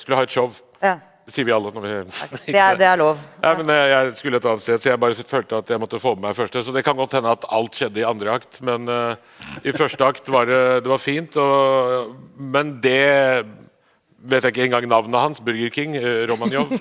skulle 0.00 0.16
ha 0.16 0.24
et 0.24 0.32
show. 0.32 0.50
Ja. 0.82 0.96
Det 1.26 1.34
sier 1.34 1.46
vi 1.46 1.52
alle 1.52 1.70
vi 1.70 1.90
Det 2.48 2.58
er, 2.58 2.76
det 2.80 2.86
er 2.88 2.96
lov. 2.98 3.20
Ja, 3.42 3.52
men 3.58 3.68
jeg 3.68 4.14
skulle 4.18 4.40
et 4.40 4.46
annet 4.48 4.64
sted, 4.64 4.80
så 4.80 4.90
jeg 4.90 5.00
bare 5.02 5.26
følte 5.34 5.60
at 5.60 5.70
jeg 5.70 5.82
måtte 5.82 6.00
få 6.02 6.14
med 6.16 6.28
meg 6.28 6.38
første. 6.38 6.62
Så 6.64 6.74
det 6.74 6.84
kan 6.86 6.98
godt 6.98 7.14
hende 7.18 7.34
at 7.36 7.46
alt 7.54 7.76
skjedde 7.76 8.02
i 8.02 8.06
andre 8.08 8.38
akt, 8.40 8.60
men 8.66 8.88
uh, 8.88 9.14
i 9.62 9.74
første 9.76 10.08
akt 10.08 10.30
var 10.32 10.48
det, 10.50 10.62
det 10.86 10.90
var 10.90 11.02
fint. 11.02 11.36
Og, 11.36 12.16
men 12.34 12.78
det 12.82 12.98
vet 14.20 14.44
jeg 14.44 14.54
ikke 14.54 14.66
engang 14.68 14.88
navnet 14.90 15.20
hans, 15.20 15.40
Burger 15.44 15.72
King, 15.72 15.96
uh, 15.96 16.24
Romanjov. 16.30 16.72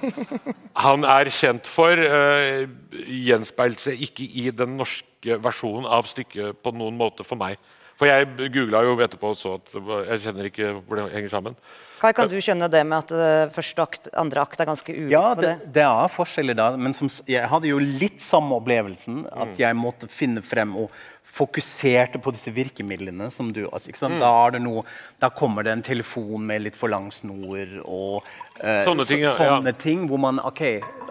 Han 0.86 1.06
er 1.08 1.32
kjent 1.34 1.68
for 1.70 2.00
uh, 2.00 2.64
gjenspeilte 3.08 3.90
seg 3.90 4.08
ikke 4.10 4.28
i 4.42 4.50
den 4.56 4.78
norske 4.80 5.40
versjonen 5.44 5.88
av 5.90 6.08
stykket 6.10 6.60
på 6.64 6.74
noen 6.76 6.98
måte 7.00 7.26
for 7.28 7.40
meg. 7.40 7.60
For 8.00 8.08
jeg 8.08 8.52
googla 8.54 8.86
jo 8.88 8.96
etterpå 9.04 9.34
og 9.34 9.38
så 9.40 9.58
at 9.58 9.74
jeg 10.14 10.24
kjenner 10.24 10.48
ikke 10.48 10.74
hvor 10.80 11.00
det 11.02 11.10
henger 11.18 11.34
sammen. 11.34 11.58
Kai, 12.00 12.14
kan 12.16 12.30
du 12.32 12.38
skjønne 12.40 12.70
det 12.72 12.82
med 12.88 12.98
at 13.04 13.12
eh, 13.12 13.50
første 13.54 13.84
akt, 13.84 14.10
andre 14.16 14.42
akt 14.46 14.62
er 14.64 14.70
ganske 14.72 14.94
ulik 14.96 15.12
Ja, 15.12 15.34
på 15.36 15.42
det, 15.44 15.54
det? 15.66 15.72
det 15.80 15.86
er 15.88 16.12
forskjeller 16.16 16.56
da, 16.56 16.70
men 16.80 16.96
som, 16.96 17.10
jeg 17.28 17.48
hadde 17.52 17.68
jo 17.72 17.80
litt 17.84 18.22
samme 18.24 18.56
opplevelsen. 18.62 19.26
At 19.36 19.60
jeg 19.60 19.76
måtte 19.76 20.08
finne 20.12 20.42
frem 20.46 20.76
og 20.80 20.94
fokuserte 21.30 22.18
på 22.24 22.32
disse 22.34 22.50
virkemidlene. 22.56 23.28
som 23.32 23.52
du, 23.54 23.66
altså, 23.70 23.92
ikke 23.92 24.02
sant? 24.02 24.18
Da, 24.22 24.30
er 24.48 24.56
det 24.56 24.62
noe, 24.64 24.82
da 25.22 25.30
kommer 25.30 25.64
det 25.68 25.76
en 25.76 25.84
telefon 25.86 26.42
med 26.50 26.64
litt 26.66 26.78
for 26.80 26.90
lang 26.90 27.10
snor 27.14 27.76
og 27.84 28.24
eh, 28.64 28.82
Sånne 28.88 29.06
ting, 29.06 29.26
så, 29.28 29.36
sånne 29.38 29.74
ja. 29.76 29.78
ting 29.84 30.08
hvor 30.10 30.22
man 30.24 30.42
OK, 30.42 30.64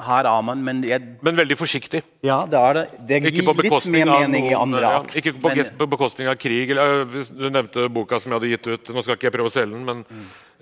her 0.09 0.29
er 0.33 0.43
man, 0.49 0.65
men 0.67 0.83
jeg, 0.87 1.05
Men 1.23 1.39
veldig 1.39 1.59
forsiktig. 1.61 2.03
ja, 2.27 2.41
det 2.51 2.59
er 2.59 2.81
det. 2.81 2.85
Det 3.13 3.21
Ikke 3.23 3.35
gir 3.37 3.47
på 3.47 3.55
litt 3.61 3.69
bekostning 3.69 4.05
mer 4.09 4.15
av 4.17 4.27
noen, 4.27 4.51
i 4.51 4.57
andre 4.59 4.83
ja, 4.83 4.93
akt. 5.05 5.17
Ikke 5.23 5.37
på, 5.39 5.55
men- 5.55 5.73
på 5.85 5.91
bekostning 5.95 6.29
av 6.33 6.37
krig. 6.41 6.71
Eller, 6.75 7.07
du 7.07 7.47
nevnte 7.55 7.87
boka 7.93 8.19
som 8.21 8.33
jeg 8.35 8.41
hadde 8.41 8.53
gitt 8.57 8.67
ut. 8.75 8.95
Nå 8.97 9.07
skal 9.07 9.19
ikke 9.21 9.31
jeg 9.31 9.39
prøve 9.39 9.53
å 9.53 9.57
selge 9.61 9.79
den, 9.79 9.87
men 9.87 10.05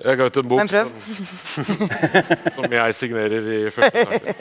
jeg 0.04 0.18
ga 0.20 0.26
ut 0.28 0.36
en 0.42 0.48
bok 0.50 0.68
som, 0.68 0.90
som 2.56 2.76
jeg 2.78 2.96
signerer 2.98 3.50
i 3.56 3.60
første 3.72 4.02
etasje. 4.04 4.36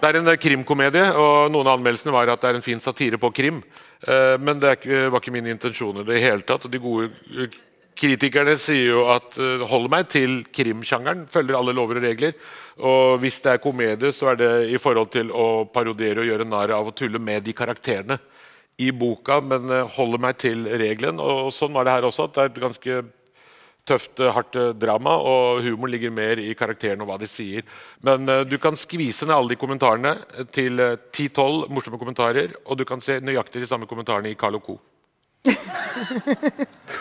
Det 0.00 0.08
er 0.08 0.16
en 0.18 0.30
eh, 0.32 0.38
krimkomedie, 0.40 1.06
og 1.12 1.50
noen 1.52 1.68
av 1.68 1.76
anmeldelsene 1.78 2.14
var 2.14 2.30
at 2.32 2.40
det 2.42 2.50
er 2.50 2.58
en 2.58 2.64
fin 2.64 2.80
satire 2.82 3.18
på 3.20 3.30
krim. 3.36 3.60
Eh, 4.06 4.36
Men 4.40 4.62
det 4.62 4.72
er 4.78 5.10
var 5.12 5.20
ikke 5.20 5.34
min 5.34 5.50
intensjon 5.52 6.00
i 6.00 6.06
det 6.08 6.22
hele 6.24 6.46
tatt. 6.46 6.64
og 6.64 6.72
De 6.72 6.80
gode 6.80 7.10
eh, 7.36 7.58
kritikerne 8.00 8.54
sier 8.56 8.94
jo 8.94 9.04
at 9.12 9.36
eh, 9.36 9.62
hold 9.68 9.90
meg 9.92 10.08
til 10.12 10.40
krimsjangeren, 10.56 11.26
følger 11.28 11.58
alle 11.58 11.74
lover 11.76 12.00
og 12.00 12.06
regler. 12.08 12.32
Og 12.80 13.18
hvis 13.20 13.42
det 13.44 13.52
er 13.54 13.62
komedie, 13.62 14.12
så 14.16 14.32
er 14.32 14.40
det 14.40 14.52
i 14.72 14.80
forhold 14.80 15.12
til 15.12 15.30
å 15.36 15.66
parodiere 15.68 16.24
og 16.24 16.30
gjøre 16.32 16.48
narr 16.48 16.72
av 16.78 16.88
å 16.88 16.96
tulle 16.96 17.20
med 17.20 17.44
de 17.44 17.52
karakterene 17.56 18.16
i 18.80 18.88
boka, 18.96 19.42
men 19.44 19.68
eh, 19.68 19.96
holder 19.98 20.24
meg 20.24 20.40
til 20.40 20.64
regelen. 20.80 21.20
Og 21.20 21.52
sånn 21.52 21.76
var 21.76 21.84
det 21.84 21.98
her 21.98 22.08
også. 22.08 22.30
at 22.30 22.38
det 22.38 22.46
er 22.48 22.68
ganske 22.68 23.02
tøft, 23.90 24.20
eh, 24.20 24.30
hardt 24.34 24.56
eh, 24.58 24.72
drama, 24.78 25.16
og 25.18 25.62
humor 25.64 25.90
ligger 25.90 26.12
mer 26.14 26.40
i 26.42 26.54
karakteren 26.58 27.02
og 27.02 27.10
hva 27.10 27.18
de 27.20 27.28
sier. 27.30 27.66
Men 28.06 28.28
uh, 28.30 28.42
du 28.46 28.56
kan 28.62 28.78
skvise 28.78 29.26
ned 29.26 29.36
alle 29.36 29.54
de 29.54 29.60
kommentarene 29.60 30.14
til 30.54 30.80
eh, 30.80 30.96
10-12 31.10 31.68
morsomme 31.74 32.00
kommentarer, 32.00 32.54
og 32.64 32.78
du 32.78 32.86
kan 32.88 33.02
se 33.04 33.18
nøyaktig 33.24 33.64
de 33.64 33.70
samme 33.70 33.88
kommentarene 33.90 34.30
i 34.32 34.38
Carlo 34.38 34.62
Co. 34.64 34.78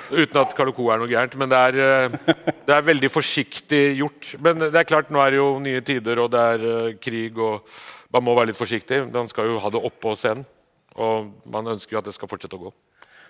Uten 0.09 0.37
at 0.41 0.55
Carlo 0.57 0.73
Co. 0.75 0.89
er 0.89 1.01
noe 1.01 1.11
gærent, 1.11 1.35
men 1.39 1.51
det 1.51 1.61
er, 1.69 1.79
uh, 2.09 2.43
det 2.67 2.75
er 2.75 2.89
veldig 2.89 3.13
forsiktig 3.13 3.83
gjort. 4.01 4.35
Men 4.43 4.67
det 4.67 4.75
er 4.75 4.89
klart, 4.89 5.13
nå 5.13 5.21
er 5.23 5.35
det 5.35 5.41
jo 5.41 5.49
nye 5.63 5.85
tider, 5.85 6.23
og 6.25 6.33
det 6.33 6.45
er 6.53 6.99
krig, 7.01 7.37
og 7.37 7.65
man 8.13 8.25
må 8.25 8.37
være 8.37 8.51
litt 8.51 8.59
forsiktig. 8.59 9.05
Man 9.13 9.29
skal 9.31 9.51
jo 9.51 9.61
ha 9.63 9.73
det 9.73 9.85
oppå 9.91 10.15
scenen, 10.17 10.45
og 10.99 11.33
man 11.49 11.75
ønsker 11.75 11.95
jo 11.95 12.03
at 12.03 12.09
det 12.09 12.17
skal 12.17 12.31
fortsette 12.31 12.57
å 12.57 12.67
gå. 12.67 12.77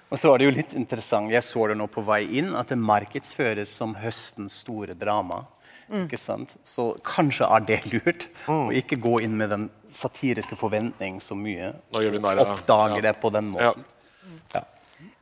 Og 0.09 0.17
så 0.17 0.31
var 0.31 0.41
det 0.41 0.47
jo 0.47 0.55
litt 0.55 0.73
interessant, 0.73 1.29
Jeg 1.31 1.43
så 1.45 1.67
det 1.69 1.77
nå 1.77 1.85
på 1.87 2.01
vei 2.05 2.23
inn, 2.39 2.55
at 2.57 2.71
det 2.71 2.77
markedsføres 2.81 3.69
som 3.69 3.93
høstens 3.95 4.61
store 4.65 4.95
drama. 4.97 5.43
Ikke 5.89 6.17
sant? 6.21 6.55
Så 6.65 6.91
kanskje 7.05 7.47
er 7.49 7.63
det 7.65 7.79
lurt 7.89 8.27
å 8.49 8.69
ikke 8.73 8.97
gå 9.01 9.21
inn 9.25 9.37
med 9.37 9.49
den 9.49 9.69
satiriske 9.89 10.57
forventning 10.57 11.17
så 11.21 11.37
mye. 11.37 11.73
Da 11.93 12.01
gjør 12.03 12.17
vi 12.17 12.21
narr 12.25 12.41
av- 12.43 12.57
Oppdage 12.57 12.99
ja. 12.99 13.01
det 13.07 13.15
på 13.21 13.31
den 13.33 13.53
Ja. 13.53 13.73
måten. 13.73 13.85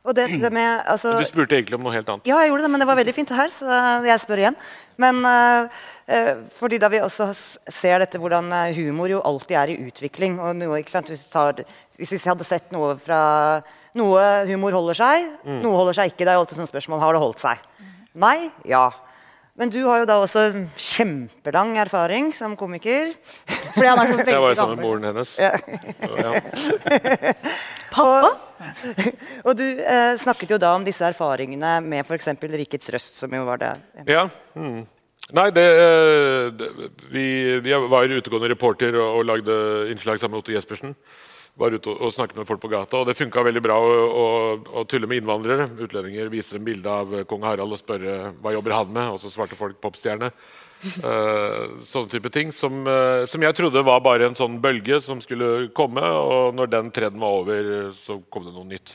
Og 0.08 0.14
det, 0.14 0.24
det 0.40 0.48
med, 0.52 0.82
altså, 0.88 1.18
Du 1.18 1.24
spurte 1.28 1.56
egentlig 1.58 1.76
om 1.76 1.82
noe 1.84 1.92
helt 1.92 2.08
annet. 2.08 2.24
Ja, 2.28 2.38
jeg 2.40 2.48
gjorde 2.48 2.64
det, 2.64 2.70
men 2.70 2.80
det 2.80 2.86
var 2.88 2.96
veldig 2.96 3.12
fint 3.12 3.32
her, 3.34 3.50
så 3.52 3.66
jeg 4.06 4.20
spør 4.22 4.40
igjen. 4.40 4.56
Men 4.96 5.18
eh, 5.28 5.68
eh, 6.06 6.30
fordi 6.56 6.78
da 6.80 6.88
vi 6.88 7.02
også 7.04 7.26
ser 7.34 7.98
dette 8.00 8.20
hvordan 8.22 8.48
eh, 8.54 8.72
humor 8.78 9.10
jo 9.12 9.20
alltid 9.20 9.56
er 9.60 9.74
i 9.74 9.76
utvikling 9.90 10.38
og 10.40 10.56
noe, 10.56 10.80
ikke 10.80 10.94
sant? 10.94 11.12
Hvis, 11.12 11.26
vi 11.26 11.34
tar, 11.34 11.60
hvis 11.98 12.14
vi 12.14 12.20
hadde 12.24 12.46
sett 12.48 12.72
noe 12.72 12.94
fra 12.96 13.20
Noe 13.96 14.44
humor 14.50 14.72
holder 14.76 14.96
seg, 14.98 15.28
noe 15.62 15.74
holder 15.74 15.94
seg 15.96 16.06
ikke. 16.12 16.24
Det 16.24 16.30
er 16.32 16.36
jo 16.36 16.42
alltid 16.44 16.58
sånne 16.60 16.70
spørsmål. 16.70 17.00
Har 17.00 17.12
det 17.16 17.22
holdt 17.22 17.40
seg? 17.40 17.56
Nei? 18.18 18.50
Ja. 18.68 18.90
Men 19.58 19.72
du 19.74 19.80
har 19.88 19.98
jo 20.04 20.06
da 20.06 20.16
også 20.22 20.40
en 20.52 20.66
kjempelang 20.78 21.72
erfaring 21.82 22.28
som 22.36 22.54
komiker. 22.58 23.10
Fordi 23.74 23.88
han 23.88 23.98
er 24.04 24.12
så 24.12 24.18
Jeg 24.22 24.42
var 24.44 24.50
jo 24.52 24.58
sammen 24.60 24.78
med 24.78 24.86
moren 24.86 25.04
hennes. 25.08 25.30
Ja. 25.34 25.50
Pappa? 27.94 28.30
Og 29.42 29.52
du 29.58 29.66
eh, 29.66 30.14
snakket 30.22 30.50
jo 30.54 30.60
da 30.62 30.70
om 30.78 30.86
disse 30.86 31.02
erfaringene 31.10 31.72
med 31.82 32.06
f.eks. 32.06 32.28
Rikets 32.38 32.92
Røst, 32.94 33.18
som 33.18 33.34
jo 33.34 33.42
var 33.48 33.58
det 33.64 33.72
Ja. 34.06 34.28
Mm. 34.54 34.86
Nei, 35.34 35.48
det, 35.52 35.66
eh, 35.76 36.54
det 36.54 36.66
vi, 37.12 37.24
Jeg 37.58 37.78
var 37.90 38.06
utegående 38.14 38.52
reporter 38.54 38.94
og, 38.94 39.08
og 39.18 39.26
lagde 39.26 39.52
innslag 39.90 40.22
sammen 40.22 40.38
med 40.38 40.42
Otto 40.44 40.54
Jespersen. 40.54 40.94
Var 41.58 41.74
ute 41.74 41.90
og, 41.90 42.12
snakket 42.14 42.38
med 42.38 42.46
folk 42.46 42.60
på 42.62 42.70
gata, 42.70 43.00
og 43.00 43.08
det 43.08 43.16
funka 43.18 43.42
veldig 43.42 43.62
bra 43.64 43.76
å, 43.82 43.94
å, 44.06 44.26
å 44.78 44.84
tulle 44.86 45.08
med 45.10 45.18
innvandrere. 45.18 45.66
Utlendinger 45.82 46.30
vise 46.30 46.54
en 46.54 46.66
bilde 46.66 46.92
av 46.92 47.16
kong 47.26 47.42
Harald 47.42 47.74
og 47.74 47.80
spørre 47.80 48.32
hva 48.38 48.54
jobber 48.54 48.76
han 48.76 48.92
med, 48.94 49.16
og 49.16 49.22
så 49.22 49.32
svarte 49.32 49.58
folk 49.58 49.80
popstjerne. 49.82 50.30
Uh, 51.02 51.82
sånne 51.82 52.12
type 52.12 52.30
ting 52.30 52.52
som, 52.54 52.84
uh, 52.86 53.24
som 53.26 53.42
jeg 53.42 53.56
trodde 53.58 53.82
var 53.82 54.04
bare 54.04 54.28
en 54.28 54.36
sånn 54.38 54.60
bølge 54.62 55.00
som 55.02 55.18
skulle 55.24 55.72
komme, 55.74 56.04
og 56.04 56.54
når 56.54 56.70
den 56.70 56.92
trenden 56.94 57.24
var 57.24 57.40
over, 57.40 57.72
så 57.98 58.20
kom 58.30 58.46
det 58.46 58.54
noe 58.54 58.68
nytt. 58.68 58.94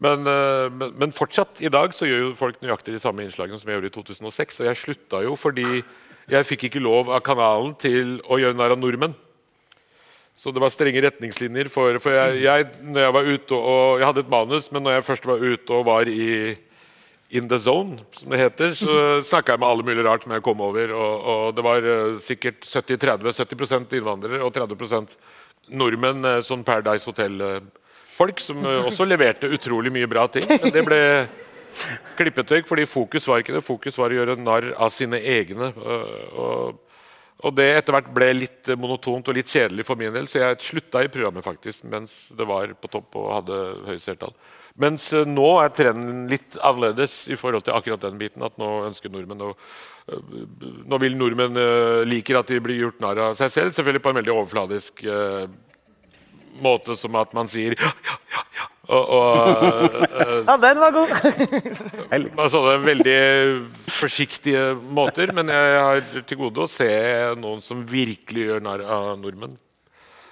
Men, 0.00 0.22
uh, 0.30 0.70
men, 0.70 0.94
men 1.00 1.16
fortsatt, 1.16 1.58
i 1.66 1.72
dag 1.72 1.96
så 1.96 2.06
gjør 2.06 2.22
jo 2.28 2.36
folk 2.38 2.62
nøyaktig 2.62 2.94
de 2.94 3.02
samme 3.02 3.26
innslagene 3.26 3.58
som 3.58 3.66
jeg 3.66 3.80
gjorde 3.80 3.90
i 3.90 3.96
2006. 3.98 4.60
Og 4.62 4.70
jeg 4.70 4.80
slutta 4.84 5.24
jo 5.26 5.34
fordi 5.36 5.66
jeg 6.30 6.46
fikk 6.46 6.68
ikke 6.68 6.84
lov 6.84 7.10
av 7.10 7.24
kanalen 7.26 7.74
til 7.82 8.20
å 8.30 8.38
gjøre 8.38 8.56
narr 8.56 8.76
av 8.76 8.80
nordmenn. 8.80 9.18
Så 10.40 10.54
det 10.56 10.60
var 10.62 10.72
strenge 10.72 11.02
retningslinjer 11.04 11.68
for, 11.68 11.98
for 12.00 12.16
jeg, 12.16 12.40
jeg, 12.46 12.68
jeg 12.96 13.12
var 13.12 13.26
ute 13.28 13.56
og, 13.56 14.00
Jeg 14.00 14.08
hadde 14.08 14.22
et 14.24 14.30
manus, 14.32 14.70
men 14.72 14.86
når 14.86 14.94
jeg 14.96 15.06
først 15.10 15.26
var 15.28 15.42
ute 15.44 15.74
og 15.76 15.84
var 15.84 16.08
i 16.08 16.56
in 17.30 17.46
the 17.46 17.58
zone, 17.62 18.00
som 18.16 18.32
det 18.32 18.40
heter, 18.40 18.72
så 18.74 19.20
snakka 19.22 19.54
jeg 19.54 19.60
med 19.62 19.68
alle 19.68 19.84
mulige 19.86 20.02
rart 20.02 20.24
som 20.24 20.32
jeg 20.34 20.42
kom 20.42 20.62
over. 20.66 20.90
Og, 20.96 21.28
og 21.32 21.44
det 21.54 21.62
var 21.62 21.84
uh, 21.86 22.16
sikkert 22.18 22.64
70-30, 22.66 23.36
70% 23.36 23.94
innvandrere 24.00 24.40
og 24.42 24.50
30 24.56 25.14
nordmenn, 25.78 26.26
uh, 26.26 26.40
sånn 26.42 26.64
Paradise 26.66 27.06
Hotel-folk, 27.06 28.42
som 28.42 28.64
uh, 28.66 28.88
også 28.88 29.06
leverte 29.12 29.46
utrolig 29.46 29.92
mye 29.94 30.10
bra 30.10 30.26
ting. 30.32 30.48
Men 30.56 30.74
det 30.74 30.82
ble 30.88 31.00
klippet 32.18 32.56
vekk, 32.56 32.66
fordi 32.72 32.88
fokus 32.90 33.28
var 33.30 33.44
ikke 33.44 33.60
det. 33.60 33.62
Fokus 33.68 34.00
var 34.00 34.10
å 34.10 34.22
gjøre 34.22 34.40
narr 34.40 34.72
av 34.74 34.90
sine 34.90 35.22
egne. 35.38 35.70
og 36.34 36.80
og 37.40 37.54
det 37.56 37.66
etter 37.78 37.94
hvert 37.96 38.10
ble 38.12 38.30
litt 38.36 38.70
monotont 38.76 39.28
og 39.30 39.36
litt 39.36 39.48
kjedelig 39.48 39.86
for 39.88 40.00
min 40.00 40.12
del, 40.12 40.28
så 40.28 40.42
jeg 40.42 40.64
slutta 40.64 41.04
i 41.04 41.10
programmet 41.12 41.46
faktisk 41.46 41.86
mens 41.88 42.26
det 42.36 42.46
var 42.48 42.74
på 42.76 42.90
topp 42.92 43.16
og 43.20 43.30
hadde 43.38 43.60
høye 43.86 44.00
seertall. 44.02 44.34
Mens 44.80 45.10
eh, 45.16 45.26
nå 45.28 45.46
er 45.62 45.72
trenden 45.74 46.26
litt 46.30 46.58
annerledes 46.60 47.24
i 47.32 47.38
forhold 47.38 47.66
til 47.66 47.76
akkurat 47.76 48.04
den 48.04 48.20
biten. 48.20 48.44
At 48.46 48.58
nå 48.60 48.68
ønsker 48.86 49.12
nordmenn 49.12 49.48
å 49.48 49.50
eh, 49.54 50.36
Nå 50.90 51.00
vil 51.02 51.16
nordmenn 51.18 51.58
uh, 51.58 52.02
liker 52.08 52.40
at 52.40 52.48
de 52.50 52.60
blir 52.62 52.80
gjort 52.80 53.02
narr 53.02 53.20
av 53.28 53.34
seg 53.38 53.52
selv, 53.52 53.74
selvfølgelig 53.76 54.02
på 54.04 54.12
en 54.12 54.20
veldig 54.20 54.32
overfladisk 54.34 55.02
måte, 56.60 56.96
som 56.98 57.14
at 57.20 57.30
man 57.36 57.48
sier 57.50 57.76
ja, 57.78 57.92
ja, 58.08 58.16
ja. 58.34 58.42
ja. 58.58 58.66
Og, 58.90 59.10
og, 59.14 59.26
uh, 60.18 60.40
ja, 60.48 60.56
den 60.58 60.80
var 60.82 60.94
god! 60.94 61.12
sånne 62.50 62.76
veldig 62.82 63.18
forsiktige 63.94 64.72
måter. 64.74 65.30
Men 65.36 65.52
jeg 65.54 65.76
har 65.78 66.02
til 66.26 66.40
gode 66.40 66.64
å 66.64 66.70
se 66.70 66.90
noen 67.38 67.62
som 67.62 67.84
virkelig 67.86 68.48
gjør 68.48 68.64
narr 68.66 68.82
av 68.82 69.12
nordmenn. 69.20 69.54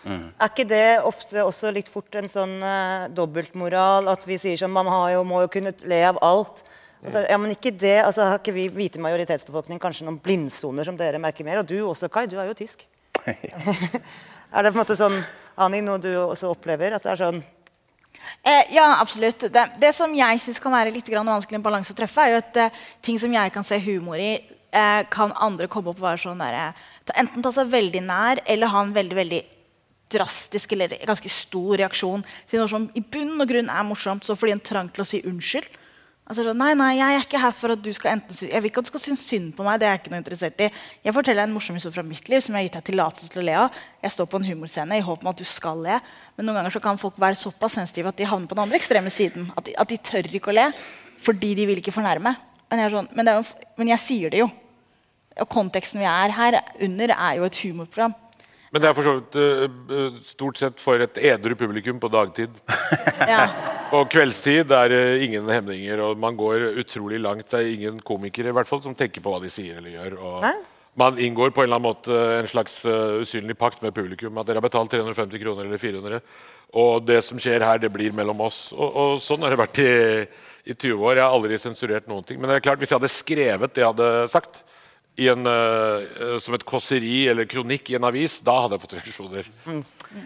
Mm. 0.09 0.27
Er 0.41 0.51
ikke 0.51 0.67
det 0.71 1.01
ofte 1.07 1.43
også 1.45 1.71
litt 1.75 1.91
fort 1.93 2.15
en 2.19 2.31
sånn 2.31 2.59
uh, 2.63 3.07
dobbeltmoral? 3.15 4.11
At 4.11 4.27
vi 4.27 4.39
sier 4.41 4.59
sånn 4.59 4.75
Man 4.75 4.91
jo, 5.13 5.23
må 5.27 5.45
jo 5.45 5.53
kunne 5.53 5.75
le 5.87 6.03
av 6.11 6.19
alt. 6.25 6.65
Altså, 6.99 7.23
ja, 7.29 7.37
men 7.39 7.55
ikke 7.55 7.71
det, 7.79 8.01
altså, 8.03 8.27
Har 8.27 8.41
ikke 8.41 8.57
vi 8.57 8.65
hvite 8.75 9.03
majoritetsbefolkning 9.03 9.79
kanskje 9.83 10.09
noen 10.09 10.19
blindsoner 10.23 10.89
som 10.89 10.99
dere 10.99 11.21
merker 11.23 11.47
mer? 11.47 11.63
Og 11.63 11.69
du 11.69 11.77
også, 11.85 12.11
Kai. 12.11 12.27
Du 12.31 12.39
er 12.41 12.51
jo 12.51 12.59
tysk. 12.59 12.83
er 13.29 14.67
det 14.67 14.73
på 14.73 14.75
en 14.75 14.81
måte 14.81 14.99
sånn, 14.99 15.21
Ani, 15.59 15.83
noe 15.85 16.03
du 16.03 16.11
også 16.17 16.51
opplever? 16.55 16.97
At 16.97 17.07
det 17.07 17.15
er 17.15 17.23
sånn 17.23 17.41
Eh, 18.43 18.75
ja, 18.75 18.97
absolutt. 19.01 19.41
Det, 19.53 19.65
det 19.81 19.91
som 19.97 20.15
jeg 20.15 20.41
syns 20.41 20.61
kan 20.63 20.73
være 20.73 20.93
litt 20.95 21.09
vanskelig 21.11 21.59
en 21.59 21.65
balanse 21.65 21.93
å 21.93 21.99
treffe, 21.99 22.23
er 22.23 22.37
jo 22.37 22.41
at 22.43 22.57
eh, 22.57 22.87
ting 23.03 23.19
som 23.21 23.33
jeg 23.33 23.53
kan 23.53 23.67
se 23.67 23.79
humor 23.83 24.21
i, 24.23 24.39
eh, 24.71 25.03
kan 25.11 25.35
andre 25.35 25.69
komme 25.69 25.91
opp 25.91 26.01
og 26.01 26.07
være 26.07 26.25
sånn 26.29 26.43
der, 26.43 26.73
Enten 27.17 27.43
ta 27.43 27.51
seg 27.53 27.71
veldig 27.73 28.03
nær 28.05 28.43
eller 28.45 28.69
ha 28.69 28.83
en 28.85 28.93
veldig 28.93 29.17
veldig 29.17 29.41
drastisk 30.13 30.73
eller 30.73 30.93
ganske 31.09 31.31
stor 31.33 31.79
reaksjon 31.81 32.25
til 32.49 32.61
noe 32.61 32.69
som 32.69 32.87
i 32.97 33.01
bunn 33.01 33.41
og 33.41 33.49
grunn 33.49 33.71
er 33.73 33.87
morsomt, 33.89 34.25
så 34.25 34.37
fordi 34.37 34.57
en 34.57 34.65
trang 34.65 34.91
til 34.93 35.05
å 35.05 35.09
si 35.09 35.23
unnskyld. 35.25 35.69
Altså, 36.29 36.53
nei, 36.53 36.75
nei, 36.77 36.91
jeg 36.99 37.17
er 37.17 37.23
ikke 37.25 37.41
her 37.41 37.55
for 37.57 37.73
at 37.73 37.81
du 37.81 37.89
skal 37.97 38.19
enten 38.19 38.37
Jeg 38.51 38.61
vil 38.61 38.69
ikke 38.69 38.83
at 38.83 38.89
du 38.89 38.91
skal 38.93 39.01
synes 39.01 39.23
synd 39.25 39.47
på 39.57 39.65
meg. 39.65 39.79
det 39.81 39.87
er 39.89 39.95
Jeg 39.95 40.03
ikke 40.03 40.11
noe 40.13 40.21
interessert 40.21 40.61
i. 40.61 40.69
Jeg 41.07 41.15
forteller 41.17 41.49
en 41.49 41.55
morsom 41.55 41.79
historie 41.79 41.97
fra 41.97 42.05
mitt 42.05 42.29
liv 42.29 42.43
som 42.45 42.53
jeg 42.53 42.61
har 42.61 42.67
gitt 42.67 42.77
deg 42.77 42.89
tillatelse 42.91 43.33
til 43.33 43.41
å 43.41 43.47
le 43.49 43.55
av. 43.63 43.79
Jeg 44.05 44.13
står 44.13 44.29
på 44.29 44.41
en 44.41 44.49
humorscene 44.51 44.99
i 44.99 45.07
håp 45.07 45.25
om 45.25 45.31
at 45.33 45.41
du 45.41 45.47
skal 45.49 45.81
le, 45.87 45.97
men 46.37 46.49
noen 46.49 46.61
ganger 46.61 46.77
så 46.77 46.85
kan 46.85 47.01
folk 47.01 47.17
være 47.17 47.41
såpass 47.41 47.79
sensitive 47.81 48.13
at 48.13 48.21
de 48.21 48.29
havner 48.29 48.51
på 48.51 48.59
den 48.59 48.67
andre 48.67 48.77
ekstreme 48.77 49.13
siden. 49.15 49.49
At 49.57 49.65
de, 49.65 49.77
at 49.81 49.89
de 49.89 50.01
tør 50.05 50.29
ikke 50.29 50.53
å 50.53 50.59
le 50.59 50.69
fordi 51.19 51.55
de 51.57 51.65
vil 51.67 51.81
ikke 51.81 51.97
fornærme. 51.97 52.37
Men 52.69 52.85
jeg, 52.85 52.93
sånn, 52.93 53.09
men, 53.17 53.33
jo, 53.33 53.71
men 53.81 53.97
jeg 53.97 54.05
sier 54.05 54.35
det 54.35 54.45
jo. 54.45 54.53
Og 55.41 55.49
konteksten 55.49 56.03
vi 56.03 56.13
er 56.13 56.37
her 56.37 56.61
under, 56.85 57.17
er 57.17 57.41
jo 57.41 57.49
et 57.49 57.65
humorprogram. 57.65 58.15
Men 58.71 58.83
det 58.83 58.89
er 58.91 58.97
for 58.97 59.07
så 59.07 59.15
vidt 59.17 59.37
uh, 59.41 60.17
stort 60.29 60.61
sett 60.61 60.83
for 60.83 61.01
et 61.01 61.21
edru 61.31 61.55
publikum 61.57 62.01
på 62.03 62.11
dagtid. 62.13 62.53
ja. 63.33 63.47
På 63.89 64.03
kveldstid 64.13 64.75
er 64.77 64.93
det 64.93 65.05
ingen 65.25 65.49
hemninger, 65.49 66.03
og 66.05 66.19
man 66.21 66.37
går 66.37 66.67
utrolig 66.83 67.21
langt. 67.23 67.49
Det 67.49 67.63
er 67.63 67.71
ingen 67.73 68.03
komikere 68.05 68.53
i 68.53 68.57
hvert 68.57 68.69
fall, 68.69 68.83
som 68.85 68.97
tenker 68.97 69.25
på 69.25 69.33
hva 69.33 69.41
de 69.41 69.53
sier 69.53 69.81
eller 69.81 69.97
gjør. 69.97 70.19
man 70.99 71.19
inngår 71.19 71.55
på 71.55 71.63
en 71.63 71.69
eller 71.69 71.79
annen 71.79 71.89
måte 71.89 72.21
en 72.41 72.51
slags 72.51 72.83
usynlig 72.85 73.57
pakt 73.57 73.81
med 73.83 73.95
publikum. 73.97 74.37
At 74.37 74.51
dere 74.51 74.61
har 74.61 74.69
betalt 74.69 74.93
350 74.93 75.41
kroner 75.41 75.65
eller 75.65 75.81
400, 75.81 76.21
og 76.77 77.07
det 77.09 77.23
som 77.25 77.41
skjer 77.41 77.65
her, 77.65 77.81
det 77.81 77.89
blir 77.93 78.13
mellom 78.13 78.43
oss. 78.45 78.67
Og, 78.77 78.89
og 78.89 79.23
sånn 79.25 79.47
har 79.47 79.55
det 79.55 79.63
vært 79.63 79.81
i, 79.81 79.93
i 80.69 80.75
20 80.77 81.01
år. 81.01 81.17
Jeg 81.17 81.25
har 81.25 81.37
aldri 81.37 81.61
sensurert 81.63 82.11
noen 82.11 82.27
ting. 82.29 82.41
Men 82.41 82.51
det 82.51 82.59
er 82.59 82.67
klart, 82.67 82.83
hvis 82.83 82.93
jeg 82.93 83.01
hadde 83.01 83.15
skrevet 83.15 83.73
det 83.73 83.85
jeg 83.85 83.95
hadde 83.95 84.11
sagt, 84.35 84.61
en, 85.27 85.47
uh, 85.51 86.39
som 86.43 86.55
et 86.55 86.65
kåseri 86.67 87.27
eller 87.33 87.49
kronikk 87.51 87.91
i 87.91 87.97
en 87.99 88.07
avis, 88.07 88.39
da 88.47 88.55
hadde 88.63 88.77
jeg 88.77 88.85
fått 88.85 88.97
reaksjoner. 88.99 89.49
Mm. 89.67 89.81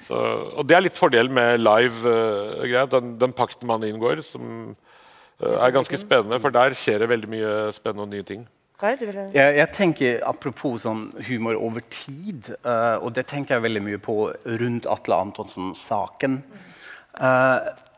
Så, 0.07 0.19
og 0.61 0.67
det 0.69 0.77
er 0.77 0.85
litt 0.85 0.99
fordelen 1.01 1.35
med 1.35 1.63
live 1.63 2.13
uh, 2.13 2.89
den, 2.93 3.15
den, 3.21 3.33
pakten 3.37 3.71
man 3.71 3.87
inngår, 3.89 4.21
som 4.27 4.75
uh, 4.75 5.55
er 5.57 5.73
ganske 5.75 6.01
spennende. 6.01 6.41
For 6.45 6.55
der 6.55 6.77
skjer 6.77 7.01
det 7.03 7.09
veldig 7.15 7.31
mye 7.33 7.55
spennende 7.73 8.05
og 8.05 8.13
nye 8.13 8.27
ting. 8.29 8.45
Jeg, 8.83 9.51
jeg, 9.55 9.69
tenker 9.77 10.25
Apropos 10.27 10.83
sånn 10.83 11.05
humor 11.29 11.55
over 11.55 11.85
tid, 11.87 12.49
og 12.67 13.13
det 13.15 13.29
tenker 13.31 13.55
jeg 13.55 13.63
veldig 13.63 13.83
mye 13.87 14.01
på 14.03 14.17
rundt 14.59 14.89
Atle 14.91 15.21
Antonsen-saken. 15.23 16.41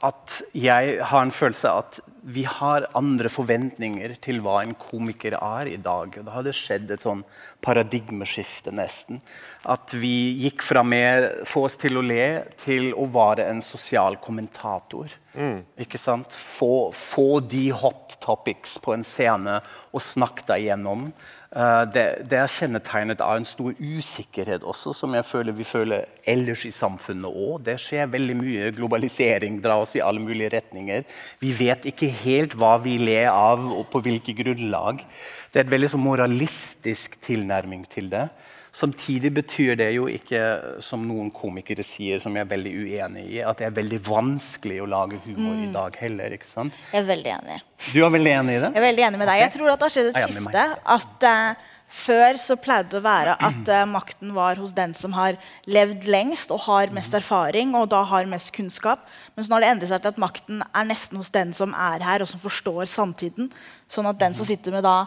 At 0.04 0.40
jeg 0.56 0.98
har 1.00 1.24
en 1.24 1.32
følelse 1.34 1.70
av 1.70 1.84
at 1.84 2.02
vi 2.24 2.46
har 2.48 2.86
andre 2.96 3.28
forventninger 3.28 4.14
til 4.24 4.38
hva 4.44 4.62
en 4.62 4.72
komiker 4.80 5.36
er 5.36 5.68
i 5.68 5.76
dag. 5.80 6.14
Det 6.16 6.32
hadde 6.32 6.54
skjedd 6.56 6.92
et 6.94 7.04
sånn 7.04 7.20
paradigmeskifte, 7.64 8.72
nesten. 8.72 9.20
At 9.68 9.92
vi 9.96 10.32
gikk 10.40 10.64
fra 10.64 10.80
mer 10.86 11.28
få 11.48 11.66
oss 11.68 11.76
til 11.80 12.00
å 12.00 12.04
le 12.04 12.46
til 12.60 12.94
å 12.96 13.04
være 13.12 13.44
en 13.52 13.60
sosial 13.64 14.16
kommentator. 14.24 15.12
Mm. 15.36 15.64
Ikke 15.84 16.00
sant? 16.00 16.32
Få, 16.32 16.88
få 16.96 17.42
de 17.44 17.66
hot 17.76 18.16
topics 18.24 18.78
på 18.80 18.96
en 18.96 19.04
scene 19.04 19.60
og 19.92 20.04
snakke 20.04 20.48
deg 20.48 20.70
gjennom. 20.70 21.10
Uh, 21.54 21.84
det, 21.86 22.02
det, 22.26 22.38
er 22.40 22.50
kjennetegnet 22.50 23.20
av 23.22 23.36
en 23.38 23.44
stor 23.46 23.76
usikkerhet 23.78 24.64
også, 24.66 24.90
som 24.98 25.12
jeg 25.14 25.26
føler 25.28 25.54
vi 25.54 25.66
føler 25.68 26.08
ellers 26.26 26.64
i 26.66 26.72
samfunnet 26.74 27.30
òg. 27.30 27.60
Det 27.68 27.76
skjer 27.78 28.10
veldig 28.10 28.34
mye 28.40 28.72
globalisering, 28.74 29.60
drar 29.62 29.84
oss 29.84 29.94
i 29.94 30.02
alle 30.02 30.22
mulige 30.22 30.50
retninger. 30.56 31.06
Vi 31.38 31.52
vet 31.54 31.86
ikke 31.86 32.10
helt 32.24 32.56
hva 32.58 32.72
vi 32.82 32.96
ler 32.98 33.30
av, 33.30 33.62
og 33.70 33.86
på 33.92 34.02
hvilke 34.02 34.34
grunnlag. 34.34 35.04
Det 35.52 35.62
er 35.62 35.68
et 35.68 35.74
veldig 35.76 35.92
så 35.94 36.02
moralistisk 36.02 37.20
tilnærming 37.22 37.86
til 37.86 38.10
det. 38.10 38.26
Samtidig 38.74 39.30
betyr 39.36 39.76
det 39.78 39.90
jo 39.94 40.08
ikke, 40.10 40.40
som 40.82 41.04
noen 41.06 41.28
komikere 41.30 41.84
sier, 41.86 42.18
som 42.22 42.34
jeg 42.34 42.42
er 42.42 42.50
veldig 42.50 42.72
uenig 42.74 43.22
i, 43.36 43.36
at 43.46 43.60
det 43.60 43.68
er 43.68 43.76
veldig 43.76 44.00
vanskelig 44.02 44.80
å 44.82 44.88
lage 44.90 45.20
humor 45.28 45.54
mm. 45.54 45.60
i 45.68 45.68
dag 45.76 45.98
heller. 46.02 46.34
ikke 46.34 46.50
sant? 46.50 46.74
Jeg 46.90 47.04
er 47.04 47.06
veldig 47.12 47.36
enig. 47.36 47.60
Du 47.92 48.00
er 48.02 48.10
veldig 48.16 48.32
enig 48.40 48.56
i 48.56 48.64
det? 48.64 48.72
Jeg 48.72 48.82
er 48.82 48.88
veldig 48.88 49.06
enig 49.10 49.22
med 49.22 49.30
deg. 49.30 49.44
Jeg 49.44 49.54
tror 49.54 49.70
at 49.70 49.78
det 49.78 49.88
har 49.88 49.96
skjedd 49.98 50.10
et 50.10 50.20
skifte. 50.26 50.66
at... 50.96 51.30
Uh, 51.30 51.70
før 51.94 52.38
så 52.42 52.56
pleide 52.58 52.90
det 52.90 52.98
å 52.98 53.04
være 53.04 53.34
at 53.46 53.68
uh, 53.70 53.84
makten 53.86 54.32
var 54.34 54.58
hos 54.58 54.72
den 54.74 54.94
som 54.98 55.14
har 55.14 55.36
levd 55.70 56.08
lengst 56.10 56.50
og 56.50 56.64
har 56.66 56.90
mest 56.94 57.14
mm. 57.14 57.18
erfaring 57.20 57.74
og 57.78 57.90
da 57.92 58.00
har 58.10 58.26
mest 58.30 58.50
kunnskap. 58.56 59.04
Men 59.34 59.44
så 59.44 59.52
nå 59.52 59.58
har 59.58 59.64
det 59.64 59.72
endret 59.74 59.92
seg 59.92 60.02
til 60.02 60.14
at 60.14 60.22
makten 60.22 60.64
er 60.64 60.88
nesten 60.88 61.20
hos 61.20 61.30
den 61.34 61.54
som 61.56 61.76
er 61.76 62.02
her 62.04 62.24
og 62.24 62.30
som 62.30 62.42
forstår 62.42 62.90
samtiden. 62.90 63.52
Sånn 63.86 64.10
at 64.10 64.18
den 64.18 64.34
som 64.34 64.46
mm. 64.46 64.50
sitter 64.50 64.74
med 64.74 64.86
da 64.86 65.04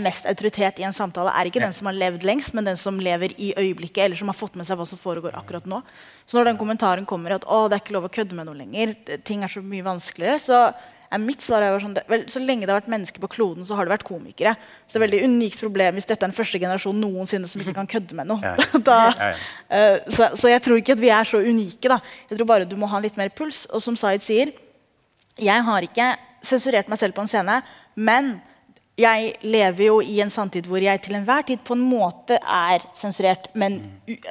mest 0.00 0.24
autoritet 0.26 0.80
i 0.80 0.86
en 0.88 0.94
samtale, 0.96 1.32
er 1.36 1.50
ikke 1.50 1.60
den 1.60 1.74
som 1.76 1.90
har 1.90 1.96
levd 1.96 2.24
lengst, 2.24 2.54
men 2.56 2.64
den 2.64 2.78
som 2.80 2.96
lever 3.02 3.34
i 3.36 3.52
øyeblikket, 3.52 4.06
eller 4.06 4.16
som 4.16 4.30
har 4.32 4.38
fått 4.38 4.56
med 4.56 4.64
seg 4.68 4.78
hva 4.80 4.86
som 4.88 5.00
foregår 5.00 5.36
akkurat 5.36 5.66
nå. 5.68 5.82
Så 6.24 6.38
når 6.38 6.50
den 6.50 6.60
kommentaren 6.60 7.08
kommer 7.08 7.36
at 7.36 7.44
å, 7.44 7.66
det 7.68 7.76
er 7.76 7.84
ikke 7.84 7.96
lov 7.98 8.08
å 8.08 8.12
kødde 8.16 8.38
med 8.38 8.48
noe 8.48 8.56
lenger, 8.56 8.94
ting 9.26 9.44
er 9.44 9.52
så 9.52 9.60
mye 9.60 9.84
vanskeligere, 9.84 10.40
så 10.40 10.60
er 11.12 11.22
mitt 11.22 11.44
svar 11.44 11.62
er 11.62 11.76
sånn, 11.82 11.94
vel, 12.10 12.24
Så 12.32 12.40
lenge 12.42 12.66
det 12.66 12.72
har 12.72 12.80
vært 12.80 12.90
mennesker 12.90 13.22
på 13.22 13.30
kloden, 13.36 13.66
så 13.68 13.76
har 13.78 13.86
det 13.86 13.94
vært 13.94 14.06
komikere. 14.08 14.56
Så 14.86 14.96
det 14.96 14.98
er 14.98 15.02
et 15.02 15.06
veldig 15.06 15.30
unikt 15.30 15.60
problem 15.62 15.98
hvis 15.98 16.08
dette 16.08 16.24
er 16.24 16.30
den 16.30 16.36
første 16.36 16.60
generasjon 16.62 16.98
noensinne 17.00 17.50
som 17.50 17.62
ikke 17.62 17.76
kan 17.76 17.90
kødde 17.90 18.18
med 18.18 18.30
noe. 18.32 18.56
da, 18.88 18.98
uh, 19.12 19.96
så, 20.08 20.32
så, 20.34 20.50
jeg 20.50 20.64
tror 20.64 20.80
ikke 20.80 20.96
at 20.96 21.04
vi 21.04 21.12
er 21.14 21.28
så 21.28 21.42
unike. 21.44 21.92
da. 21.92 22.00
Jeg 22.30 22.40
tror 22.40 22.50
bare 22.50 22.68
du 22.68 22.76
må 22.80 22.90
ha 22.90 23.02
litt 23.02 23.18
mer 23.20 23.30
puls. 23.36 23.64
Og 23.70 23.84
som 23.84 23.98
Zaid 23.98 24.24
sier, 24.24 24.52
jeg 25.36 25.68
har 25.68 25.86
ikke 25.86 26.10
sensurert 26.46 26.88
meg 26.88 27.00
selv 27.00 27.16
på 27.16 27.24
en 27.24 27.30
scene, 27.30 27.60
men 27.96 28.36
jeg 28.96 29.32
lever 29.44 29.90
jo 29.90 29.96
i 30.00 30.14
en 30.24 30.30
samtid 30.32 30.64
hvor 30.70 30.80
jeg 30.80 31.00
til 31.04 31.18
enhver 31.18 31.44
tid 31.44 31.60
på 31.64 31.74
en 31.76 31.82
måte 31.84 32.38
er 32.40 32.84
sensurert. 32.96 33.50
Men 33.52 33.76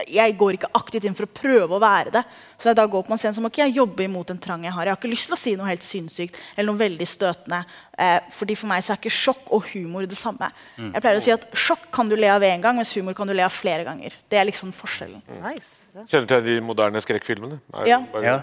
jeg 0.09 0.34
går 0.39 0.57
ikke 0.57 0.72
aktivt 0.80 1.05
inn 1.05 1.18
for 1.18 1.28
å 1.28 1.36
prøve 1.38 1.78
å 1.78 1.82
være 1.82 2.13
det. 2.16 2.24
Så 2.57 2.72
jeg 2.72 2.80
da 2.80 2.88
går 2.89 3.05
på 3.05 3.13
en 3.13 3.22
scene 3.22 3.38
så 3.38 3.43
må 3.43 3.51
ikke 3.51 3.61
jeg 3.68 3.76
jobbe 3.78 4.07
imot 4.07 4.34
en 4.34 4.39
trang 4.41 4.66
jeg 4.66 4.74
har. 4.74 4.88
Jeg 4.89 4.95
har 4.95 5.01
ikke 5.01 5.11
lyst 5.11 5.30
til 5.30 5.38
å 5.38 5.39
si 5.39 5.53
noe 5.59 5.70
helt 5.70 5.86
sinnssykt 5.86 6.39
eller 6.55 6.72
noe 6.72 6.82
veldig 6.82 7.07
støtende. 7.09 7.61
Eh, 7.93 8.18
fordi 8.34 8.55
For 8.57 8.72
meg 8.72 8.82
så 8.82 8.95
er 8.95 9.01
ikke 9.03 9.13
sjokk 9.13 9.53
og 9.53 9.70
humor 9.76 10.09
det 10.09 10.18
samme. 10.18 10.49
Mm. 10.80 10.89
Jeg 10.95 11.05
pleier 11.05 11.22
å 11.22 11.26
si 11.28 11.36
at 11.36 11.45
Sjokk 11.66 11.86
kan 11.93 12.09
du 12.09 12.18
le 12.18 12.34
av 12.34 12.43
én 12.45 12.63
gang, 12.63 12.80
mens 12.80 12.95
humor 12.97 13.13
kan 13.18 13.30
du 13.30 13.36
le 13.38 13.45
av 13.45 13.53
flere 13.53 13.86
ganger. 13.86 14.18
Det 14.32 14.41
er 14.41 14.49
liksom 14.49 14.74
forskjellen. 14.76 15.22
Mm. 15.30 15.45
Nice. 15.45 15.86
Kjenner 16.09 16.32
til 16.32 16.43
de 16.49 16.57
moderne 16.66 17.05
skrekkfilmene? 17.05 17.61
Ja. 17.86 18.01
ja. 18.26 18.39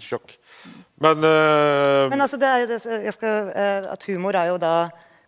sjokk. 0.00 0.32
Men, 1.00 1.20
uh... 1.20 2.08
Men 2.10 2.24
altså, 2.24 2.40
det 2.40 2.48
er 2.48 2.64
jo 2.64 2.72
det, 2.72 2.80
jeg 3.04 3.16
skal, 3.16 3.52
uh, 3.52 3.92
at 3.92 4.08
humor 4.08 4.36
er 4.40 4.50
jo 4.50 4.58
da, 4.60 4.74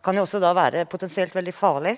kan 0.02 0.16
jo 0.18 0.22
også 0.26 0.40
da 0.42 0.50
være 0.56 0.84
potensielt 0.90 1.34
veldig 1.34 1.54
farlig. 1.54 1.96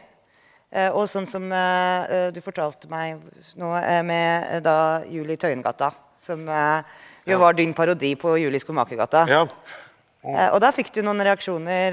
Eh, 0.75 0.91
og 0.91 1.07
sånn 1.09 1.27
som 1.31 1.45
eh, 1.53 2.05
eh, 2.11 2.31
du 2.35 2.41
fortalte 2.43 2.89
meg 2.91 3.21
nå 3.61 3.69
med 4.05 4.63
da 4.65 5.03
Julie 5.07 5.37
Tøyengata, 5.39 5.93
som 6.19 6.41
jo 7.27 7.39
var 7.39 7.53
din 7.55 7.73
parodi 7.77 8.15
på 8.19 8.35
Julie 8.43 8.61
Skomakergata. 8.61 9.27
ja. 9.31 9.45
Og 10.55 10.57
da 10.57 10.71
fikk 10.73 10.89
du 10.95 11.03
noen 11.05 11.21
reaksjoner 11.21 11.93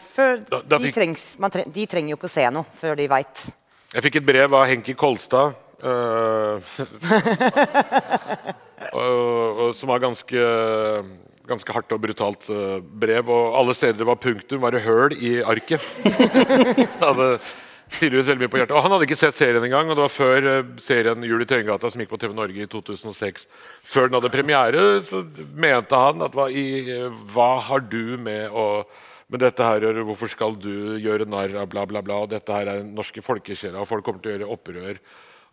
før 0.00 0.38
Da- 0.48 0.62
da 0.64 0.78
de, 0.78 0.84
fikk- 0.86 0.94
trengs, 0.96 1.24
man 1.38 1.50
tre, 1.52 1.60
de 1.68 1.82
trenger 1.86 2.14
jo 2.14 2.16
ikke 2.16 2.30
å 2.30 2.32
se 2.32 2.46
noe 2.50 2.64
før 2.72 2.96
de 2.96 3.04
veit. 3.12 3.42
Jeg 3.92 4.02
fikk 4.06 4.16
et 4.16 4.24
brev 4.24 4.54
av 4.56 4.64
Henki 4.70 4.94
Kolstad. 4.96 5.52
eh, 5.84 6.56
og, 8.96 9.60
og, 9.60 9.74
som 9.76 9.92
var 9.92 10.00
ganske, 10.06 10.40
ganske 11.48 11.76
hardt 11.76 11.94
og 11.94 12.02
brutalt 12.02 12.48
eh, 12.52 12.80
brev. 12.82 13.30
Og 13.32 13.60
alle 13.60 13.76
steder 13.76 14.00
det 14.00 14.08
var 14.08 14.20
punktum, 14.22 14.62
var 14.64 14.74
det 14.74 14.84
høl 14.86 15.14
i 15.16 15.38
arket. 15.44 15.86
Hadde 17.02 17.30
Sirius 17.86 18.26
veldig 18.26 18.42
mye 18.42 18.50
på 18.50 18.58
hjertet. 18.58 18.74
Og 18.74 18.82
han 18.82 18.90
hadde 18.90 19.06
ikke 19.06 19.18
sett 19.18 19.36
serien 19.38 19.62
engang. 19.62 19.86
Og 19.86 19.94
det 19.94 20.02
var 20.02 20.10
før 20.12 20.46
serien 20.82 21.22
serien 21.22 21.42
i 21.44 21.46
Tøyengata 21.46 21.90
som 21.90 22.02
gikk 22.02 22.10
på 22.10 22.18
TV 22.18 22.34
Norge 22.34 22.64
i 22.64 22.70
2006. 22.70 23.46
Før 23.86 24.08
den 24.08 24.18
hadde 24.18 24.32
premiere, 24.32 24.86
så 25.06 25.22
mente 25.54 26.00
han 26.00 26.24
at 26.26 26.34
hva, 26.34 26.48
i, 26.50 26.82
eh, 26.90 27.20
hva 27.32 27.52
har 27.68 27.86
du 27.86 28.16
med 28.18 28.50
å 28.50 28.66
men 29.26 29.42
dette 29.42 29.64
her. 29.64 29.82
Hvorfor 30.06 30.30
skal 30.30 30.54
du 30.54 30.98
gjøre 31.02 31.26
narr 31.26 31.56
av 31.58 31.70
bla, 31.70 31.82
bla, 31.88 32.02
bla? 32.04 32.20
Og 32.22 32.30
dette 32.30 32.52
her 32.54 32.70
er 32.70 32.84
norske 32.86 33.22
folkesjela, 33.24 33.80
og 33.82 33.88
folk 33.90 34.06
kommer 34.06 34.22
til 34.22 34.32
å 34.32 34.36
gjøre 34.36 34.52
opprør. 34.54 35.00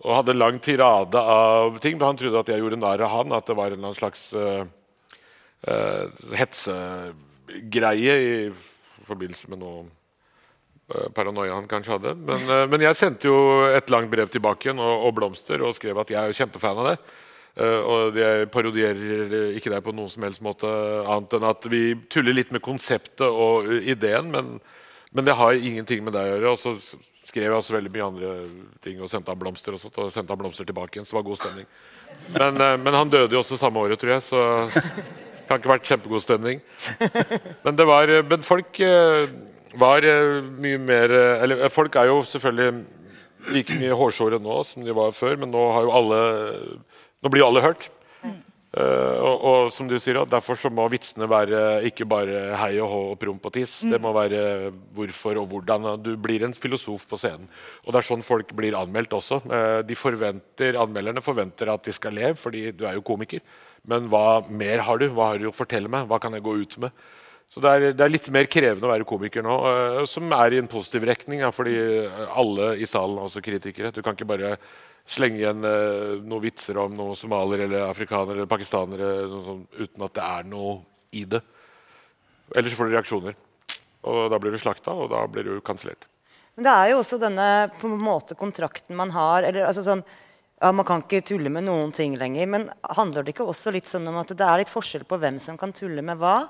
Og 0.04 0.16
hadde 0.20 0.36
lang 0.38 0.60
tirade 0.62 1.18
av 1.18 1.80
ting. 1.82 1.98
men 1.98 2.12
Han 2.12 2.20
trodde 2.20 2.44
at 2.44 2.52
jeg 2.54 2.62
gjorde 2.62 2.82
narr 2.82 3.02
av 3.02 3.14
han, 3.14 3.34
at 3.34 3.50
det 3.50 3.58
var 3.58 3.74
en 3.74 3.96
slags 3.98 4.28
uh, 4.38 4.66
hetsegreie 6.38 8.16
i 8.20 8.32
forbindelse 9.08 9.52
med 9.52 9.62
noe 9.62 9.84
eh, 9.84 11.10
paranoia 11.16 11.58
han 11.58 11.70
kanskje 11.72 11.96
hadde. 11.98 12.16
Men, 12.20 12.48
eh, 12.48 12.66
men 12.72 12.86
jeg 12.88 13.00
sendte 13.00 13.30
jo 13.30 13.38
et 13.68 13.92
langt 13.94 14.12
brev 14.12 14.32
tilbake 14.32 14.70
igjen 14.70 14.82
og, 14.84 15.08
og 15.08 15.16
blomster 15.20 15.64
og 15.64 15.76
skrev 15.78 16.02
at 16.02 16.12
jeg 16.14 16.20
er 16.22 16.32
jo 16.32 16.40
kjempefan 16.42 16.82
av 16.84 16.92
det. 16.92 16.98
Eh, 17.54 17.80
og 17.86 18.18
jeg 18.18 18.50
parodierer 18.54 19.54
ikke 19.54 19.70
deg 19.74 19.84
på 19.86 19.94
noen 19.94 20.10
som 20.10 20.26
helst 20.26 20.42
måte, 20.46 20.70
annet 21.06 21.36
enn 21.38 21.50
at 21.52 21.68
vi 21.70 21.84
tuller 22.10 22.34
litt 22.34 22.54
med 22.54 22.64
konseptet 22.66 23.28
og 23.28 23.70
eh, 23.70 23.92
ideen, 23.94 24.32
men, 24.34 24.56
men 25.14 25.28
det 25.28 25.38
har 25.38 25.58
ingenting 25.58 26.06
med 26.06 26.16
deg 26.18 26.30
å 26.30 26.38
gjøre. 26.38 26.54
Og 26.56 26.62
så 26.62 27.02
skrev 27.24 27.50
jeg 27.50 27.58
også 27.58 27.78
veldig 27.78 27.92
mye 27.94 28.08
andre 28.08 28.32
ting 28.84 29.02
og 29.02 29.12
sendte 29.12 29.34
han 29.34 29.42
blomster 29.42 29.76
og 29.76 29.84
sånt, 29.84 30.00
og 30.02 30.14
sendte 30.14 30.34
han 30.34 30.42
blomster 30.42 30.68
tilbake 30.70 30.98
igjen, 30.98 31.06
så 31.06 31.16
det 31.16 31.22
var 31.22 31.30
god 31.30 31.44
stemning. 31.44 31.70
Men, 32.34 32.58
eh, 32.58 32.80
men 32.82 32.98
han 32.98 33.14
døde 33.14 33.38
jo 33.38 33.44
også 33.44 33.62
samme 33.62 33.86
året, 33.86 34.02
tror 34.02 34.16
jeg, 34.16 34.26
så 34.26 34.42
det 35.54 35.62
kan 35.62 35.64
ikke 35.64 35.74
vært 35.74 35.90
kjempegod 35.90 36.24
stemning. 36.24 36.62
Men, 37.64 37.78
var, 37.88 38.10
eh, 38.10 38.26
men 38.26 38.46
folk 38.46 38.80
eh, 38.84 39.26
var 39.80 40.06
eh, 40.06 40.42
mye 40.62 40.80
mer 40.82 41.14
Eller 41.14 41.70
folk 41.74 41.96
er 41.96 42.10
jo 42.10 42.22
selvfølgelig 42.28 42.84
like 43.54 43.76
mye 43.76 43.98
hårsåre 44.00 44.40
nå 44.40 44.62
som 44.68 44.86
de 44.86 44.96
var 44.96 45.12
før, 45.16 45.38
men 45.40 45.52
nå 45.52 45.64
har 45.76 45.92
alle 45.92 46.24
Nå 47.24 47.32
blir 47.32 47.44
jo 47.44 47.52
alle 47.52 47.64
hørt. 47.64 47.92
Uh, 48.74 49.20
og, 49.22 49.44
og 49.46 49.60
som 49.70 49.86
du 49.86 50.00
sier, 50.02 50.18
derfor 50.26 50.58
så 50.58 50.72
må 50.74 50.88
vitsene 50.90 51.28
være 51.30 51.84
ikke 51.86 52.08
bare 52.10 52.56
hei 52.58 52.72
og 52.82 52.90
hå 52.90 53.02
og 53.12 53.20
promp 53.22 53.46
og 53.46 53.54
tiss. 53.54 53.76
Det 53.86 54.00
må 54.02 54.10
være 54.16 54.72
hvorfor 54.98 55.38
og 55.44 55.52
hvordan. 55.52 55.92
Du 56.02 56.16
blir 56.18 56.42
en 56.44 56.56
filosof 56.58 57.06
på 57.10 57.20
scenen. 57.22 57.46
Og 57.86 57.94
det 57.94 58.02
er 58.02 58.08
sånn 58.08 58.26
folk 58.26 58.50
blir 58.58 58.76
anmeldt 58.80 59.14
også. 59.14 59.44
Uh, 59.46 59.84
de 59.86 59.98
forventer, 59.98 60.80
Anmelderne 60.82 61.22
forventer 61.22 61.70
at 61.70 61.86
de 61.86 61.94
skal 61.94 62.18
le, 62.18 62.34
fordi 62.34 62.72
du 62.74 62.88
er 62.90 62.98
jo 62.98 63.06
komiker. 63.06 63.46
Men 63.90 64.08
hva 64.12 64.44
mer 64.48 64.86
har 64.88 65.02
du? 65.02 65.10
Hva 65.12 65.34
har 65.34 65.42
du 65.42 65.50
å 65.50 65.56
fortelle 65.56 65.92
meg? 65.92 66.08
Hva 66.08 66.20
kan 66.24 66.36
jeg 66.36 66.46
gå 66.46 66.56
ut 66.62 66.78
med? 66.84 67.04
Så 67.54 67.62
det 67.62 67.70
er, 67.70 67.84
det 67.94 68.02
er 68.02 68.14
litt 68.14 68.30
mer 68.34 68.48
krevende 68.50 68.88
å 68.88 68.92
være 68.94 69.06
komiker 69.06 69.44
nå, 69.46 69.58
eh, 69.70 69.98
som 70.10 70.32
er 70.34 70.56
i 70.56 70.62
en 70.62 70.70
positiv 70.72 71.06
retning. 71.06 71.44
Ja, 71.44 71.52
fordi 71.54 71.76
alle 72.34 72.72
i 72.82 72.88
salen 72.90 73.20
er 73.20 73.28
også 73.28 73.44
kritikere. 73.46 73.92
Du 73.94 74.02
kan 74.02 74.18
ikke 74.18 74.30
bare 74.30 74.56
slenge 75.06 75.42
igjen 75.42 75.68
eh, 75.68 76.16
noen 76.24 76.46
vitser 76.46 76.80
om 76.82 76.96
noen 76.98 77.20
somaliere 77.20 77.68
eller 77.68 77.90
afrikanere 77.90 78.40
eller 78.40 78.50
pakistanere 78.50 79.12
sånt, 79.30 79.68
uten 79.76 80.08
at 80.08 80.16
det 80.16 80.30
er 80.30 80.50
noe 80.50 80.80
i 81.14 81.26
det. 81.30 81.44
Ellers 82.58 82.76
får 82.78 82.90
du 82.90 82.96
reaksjoner. 82.96 83.38
Og 84.10 84.26
da 84.32 84.40
blir 84.42 84.56
du 84.56 84.60
slakta, 84.60 84.96
og 84.96 85.12
da 85.12 85.22
blir 85.32 85.48
du 85.48 85.62
kansellert. 85.66 86.08
Men 86.56 86.68
det 86.68 86.74
er 86.74 86.92
jo 86.92 87.00
også 87.02 87.18
denne 87.22 87.48
på 87.80 87.90
en 87.90 88.02
måte 88.02 88.38
kontrakten 88.38 88.98
man 88.98 89.14
har 89.14 89.46
eller 89.48 89.66
altså 89.66 89.86
sånn, 89.86 90.04
ja, 90.64 90.72
Man 90.72 90.86
kan 90.88 91.02
ikke 91.04 91.24
tulle 91.28 91.52
med 91.52 91.66
noen 91.68 91.92
ting 91.92 92.16
lenger. 92.20 92.48
Men 92.48 92.70
handler 92.96 93.24
det 93.24 93.36
ikke 93.36 93.48
også 93.52 93.74
litt 93.76 93.90
sånn 93.90 94.08
om 94.08 94.22
at 94.22 94.32
det 94.32 94.46
er 94.48 94.64
litt 94.64 94.72
forskjell 94.72 95.04
på 95.08 95.20
hvem 95.20 95.42
som 95.44 95.60
kan 95.60 95.76
tulle 95.76 96.04
med 96.06 96.22
hva? 96.22 96.48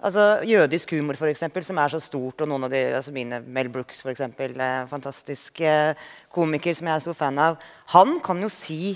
Altså 0.00 0.40
Jødisk 0.48 0.94
humor, 0.96 1.18
for 1.20 1.28
eksempel, 1.28 1.64
som 1.64 1.76
er 1.76 1.92
så 1.92 2.00
stort, 2.00 2.40
og 2.40 2.48
noen 2.48 2.64
av 2.64 2.72
de, 2.72 2.80
altså 2.96 3.12
mine 3.12 3.42
Mel 3.44 3.68
Brooks, 3.68 4.00
for 4.00 4.14
eksempel, 4.14 4.54
eh, 4.56 4.86
fantastisk 4.88 5.60
eh, 5.60 5.92
komiker 6.32 6.72
som 6.72 6.88
jeg 6.88 6.94
er 6.94 7.04
så 7.04 7.12
fan 7.12 7.36
av, 7.36 7.58
han 7.92 8.16
kan 8.24 8.40
jo 8.40 8.48
si 8.48 8.94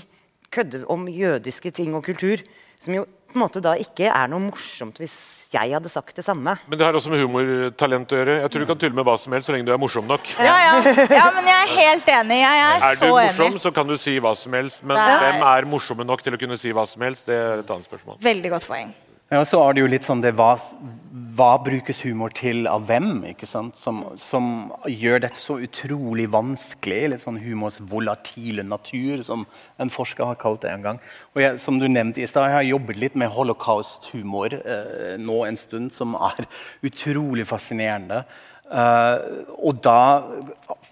kødde 0.49 0.81
om 0.89 1.05
jødiske 1.05 1.69
ting 1.77 1.93
og 1.93 2.07
kultur, 2.07 2.41
som 2.81 2.97
jo 2.97 3.05
på 3.35 3.39
en 3.41 3.43
måte 3.43 3.59
da 3.61 3.73
ikke 3.75 4.07
er 4.07 4.29
noe 4.31 4.39
morsomt 4.47 4.97
hvis 5.03 5.15
jeg 5.51 5.71
hadde 5.75 5.89
sagt 5.91 6.15
det 6.15 6.23
samme. 6.25 6.53
Men 6.71 6.79
det 6.79 6.85
har 6.87 6.95
også 6.95 7.11
med 7.11 7.19
humortalent 7.21 8.11
å 8.15 8.17
gjøre. 8.21 8.37
Jeg 8.41 8.51
tror 8.53 8.63
du 8.63 8.69
kan 8.71 8.79
tulle 8.81 8.95
med 8.95 9.05
hva 9.07 9.15
som 9.19 9.35
helst 9.35 9.49
så 9.49 9.55
lenge 9.55 9.67
du 9.67 9.73
er 9.75 9.79
morsom 9.81 10.07
nok. 10.09 10.27
Ja, 10.39 10.55
ja. 10.65 10.93
ja, 11.19 11.25
men 11.35 11.47
jeg 11.51 11.57
er 11.61 11.73
helt 11.75 12.11
enig. 12.15 12.39
Jeg 12.41 12.63
er, 12.65 12.85
Er 12.89 12.99
du 13.01 13.05
morsom, 13.11 13.51
enig. 13.53 13.61
så 13.63 13.71
kan 13.75 13.87
du 13.91 13.95
si 13.99 14.15
hva 14.23 14.31
som 14.39 14.55
helst. 14.57 14.83
Men 14.87 14.97
er- 14.99 15.19
hvem 15.25 15.43
er 15.51 15.67
morsomme 15.75 16.07
nok 16.07 16.23
til 16.25 16.35
å 16.35 16.39
kunne 16.41 16.57
si 16.59 16.71
hva 16.75 16.87
som 16.87 17.03
helst? 17.07 17.27
Det 17.27 17.35
er 17.35 17.63
et 17.63 17.75
annet 17.75 17.87
spørsmål. 17.91 18.17
Veldig 18.23 18.51
godt 18.55 18.67
poeng. 18.71 18.95
Ja, 19.35 19.41
så 19.43 19.57
er 19.59 19.73
det 19.75 19.81
jo 19.81 19.87
litt 19.91 20.05
sånn 20.07 20.21
det, 20.23 20.29
hva, 20.37 20.53
hva 21.35 21.49
brukes 21.59 21.97
humor 22.05 22.31
til 22.31 22.69
av 22.71 22.85
hvem? 22.87 23.17
ikke 23.33 23.47
sant? 23.49 23.75
Som, 23.75 23.97
som 24.15 24.69
gjør 24.87 25.25
dette 25.25 25.41
så 25.41 25.57
utrolig 25.65 26.29
vanskelig. 26.31 27.01
Litt 27.11 27.23
sånn 27.25 27.41
humors 27.43 27.81
volatile 27.83 28.63
natur, 28.63 29.25
som 29.27 29.43
en 29.81 29.91
forsker 29.91 30.29
har 30.29 30.39
kalt 30.39 30.63
det 30.63 30.71
en 30.71 30.85
gang. 30.85 31.01
Og 31.35 31.43
jeg, 31.43 31.59
som 31.59 31.81
du 31.81 31.89
nevnte 31.91 32.23
i 32.23 32.29
stad, 32.31 32.47
jeg 32.47 32.59
har 32.61 32.69
jobbet 32.69 33.01
litt 33.01 33.19
med 33.19 33.33
holocaust-humor 33.35 34.55
eh, 34.61 35.15
nå 35.19 35.41
en 35.49 35.59
stund, 35.59 35.91
som 35.91 36.15
er 36.15 36.47
utrolig 36.87 37.49
fascinerende. 37.51 38.23
Eh, 38.65 39.17
og 39.61 39.77
da 39.85 39.99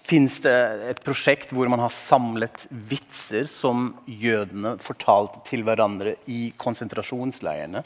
fins 0.04 0.38
det 0.44 0.54
et 0.92 1.02
prosjekt 1.04 1.50
hvor 1.54 1.68
man 1.72 1.82
har 1.82 1.92
samlet 1.94 2.68
vitser 2.70 3.48
som 3.50 3.92
jødene 4.06 4.76
fortalte 4.84 5.42
til 5.48 5.64
hverandre 5.66 6.14
i 6.30 6.52
konsentrasjonsleirene. 6.60 7.82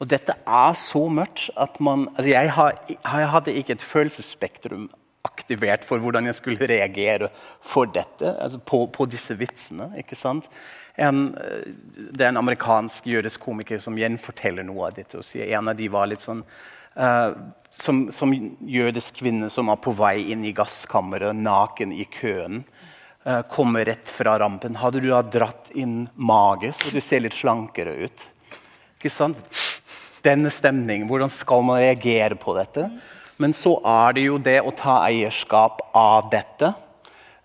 Og 0.00 0.08
dette 0.08 0.36
er 0.46 0.76
så 0.78 1.02
mørkt 1.12 1.50
at 1.60 1.80
man 1.82 2.06
altså 2.14 2.30
jeg, 2.30 2.52
har, 2.56 2.76
jeg 2.88 3.30
hadde 3.34 3.56
ikke 3.60 3.76
et 3.76 3.84
følelsesspektrum 3.84 4.88
aktivert 5.26 5.84
for 5.84 6.00
hvordan 6.00 6.30
jeg 6.30 6.38
skulle 6.38 6.68
reagere 6.68 7.28
for 7.60 7.90
dette, 7.92 8.30
altså 8.40 8.60
på, 8.64 8.86
på 8.88 9.04
disse 9.10 9.36
vitsene. 9.36 9.90
ikke 10.00 10.16
sant? 10.16 10.48
En, 11.00 11.34
eh, 11.36 11.72
det 12.12 12.24
er 12.24 12.32
en 12.32 12.40
amerikansk 12.40 13.10
jødisk 13.10 13.42
komiker 13.44 13.80
som 13.82 13.98
gjenforteller 13.98 14.64
noe 14.66 14.88
av 14.88 14.96
dette. 14.96 15.18
og 15.18 15.26
sier 15.26 15.52
En 15.56 15.68
av 15.68 15.76
de 15.76 15.88
var 15.92 16.08
litt 16.08 16.24
sånn 16.24 16.44
som, 17.80 18.12
som 18.12 18.32
jødisk 18.60 19.20
kvinne 19.22 19.48
som 19.52 19.70
er 19.72 19.80
på 19.80 19.94
vei 19.96 20.30
inn 20.32 20.44
i 20.44 20.52
gasskammeret, 20.56 21.36
naken 21.36 21.94
i 21.96 22.04
køen. 22.04 22.64
eh, 23.24 23.42
kommer 23.52 23.84
rett 23.84 24.08
fra 24.08 24.38
rampen. 24.38 24.76
Hadde 24.80 25.00
du 25.00 25.08
da 25.10 25.22
dratt 25.22 25.70
inn 25.74 26.08
mage, 26.14 26.72
så 26.72 26.92
du 26.92 27.00
ser 27.00 27.20
litt 27.24 27.36
slankere 27.36 27.96
ut. 28.04 28.26
Ikke 28.98 29.12
sant? 29.12 29.40
Denne 30.24 30.52
stemningen, 30.52 31.08
hvordan 31.08 31.32
skal 31.32 31.64
man 31.64 31.80
reagere 31.80 32.36
på 32.36 32.54
dette? 32.56 32.90
Men 33.40 33.54
så 33.56 33.78
er 33.88 34.16
det 34.16 34.26
jo 34.26 34.36
det 34.36 34.58
å 34.60 34.72
ta 34.76 34.98
eierskap 35.06 35.80
av 35.96 36.28
dette. 36.32 36.74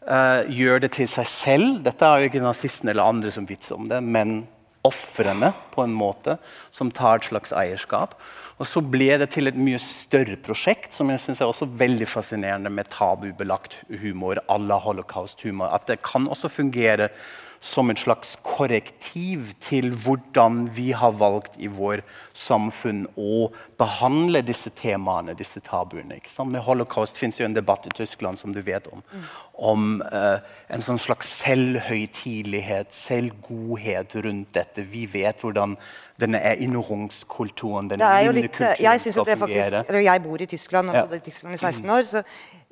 Uh, 0.06 0.44
gjøre 0.52 0.84
det 0.84 0.92
til 0.98 1.08
seg 1.10 1.30
selv. 1.32 1.78
Dette 1.86 2.06
er 2.06 2.20
jo 2.20 2.30
ikke 2.30 2.44
nazistene 2.44 2.92
eller 2.92 3.08
andre 3.08 3.32
som 3.32 3.48
vitser 3.48 3.80
om 3.80 3.88
det, 3.90 4.02
men 4.04 4.42
ofrene 4.86 5.52
på 5.74 5.84
en 5.84 5.94
måte, 5.96 6.38
som 6.74 6.92
tar 6.94 7.20
et 7.20 7.30
slags 7.30 7.54
eierskap. 7.56 8.16
Og 8.56 8.68
så 8.70 8.80
ble 8.80 9.10
det 9.20 9.32
til 9.34 9.50
et 9.50 9.58
mye 9.60 9.80
større 9.82 10.38
prosjekt, 10.40 10.94
som 10.96 11.10
jeg 11.12 11.24
synes 11.24 11.42
er 11.42 11.50
også 11.50 11.68
veldig 11.76 12.08
fascinerende, 12.08 12.72
med 12.72 12.88
tabubelagt 12.94 13.82
humor 14.02 14.40
à 14.48 14.80
holocaust-humor. 14.86 15.74
At 15.76 15.88
det 15.88 16.02
kan 16.06 16.30
også 16.32 16.50
fungere 16.50 17.10
som 17.66 17.90
et 17.90 17.98
slags 17.98 18.36
korrektiv 18.46 19.56
til 19.64 19.90
hvordan 20.04 20.68
vi 20.76 20.92
har 20.94 21.16
valgt 21.18 21.56
i 21.58 21.66
vår 21.72 22.04
samfunn 22.36 23.06
å 23.18 23.48
behandle 23.80 24.44
disse 24.46 24.70
temaene, 24.78 25.34
disse 25.38 25.64
tabuene. 25.66 26.20
ikke 26.20 26.30
sant? 26.30 26.54
Med 26.54 26.62
holocaust 26.68 27.18
fins 27.18 27.40
jo 27.40 27.48
en 27.48 27.56
debatt 27.58 27.88
i 27.90 27.94
Tyskland 27.98 28.38
som 28.38 28.54
du 28.54 28.62
vet 28.66 28.86
om, 28.94 29.02
om 29.58 29.88
eh, 30.06 30.44
en 30.70 30.86
sånn 30.86 31.02
slags 31.02 31.32
selvhøytidelighet, 31.42 32.94
selvgodhet 32.94 34.14
rundt 34.28 34.54
dette. 34.54 34.86
Vi 34.92 35.08
vet 35.10 35.42
hvordan 35.42 35.74
denne 36.22 36.44
erinnerungskulturen, 36.52 37.90
den 37.90 38.04
Det 38.04 38.12
jo 38.28 38.36
litt, 38.36 38.52
minnekulturen 38.52 38.84
jeg, 38.86 39.02
synes 39.08 39.18
skal 39.18 39.42
fungere. 39.42 40.04
jeg 40.06 40.24
bor 40.28 40.46
i 40.46 40.50
Tyskland 40.54 40.94
og 40.94 41.00
har 41.00 41.10
bodd 41.10 41.18
i 41.18 41.26
Tyskland 41.32 41.58
i 41.58 41.64
16 41.64 41.90
år. 41.98 42.06
Så 42.12 42.24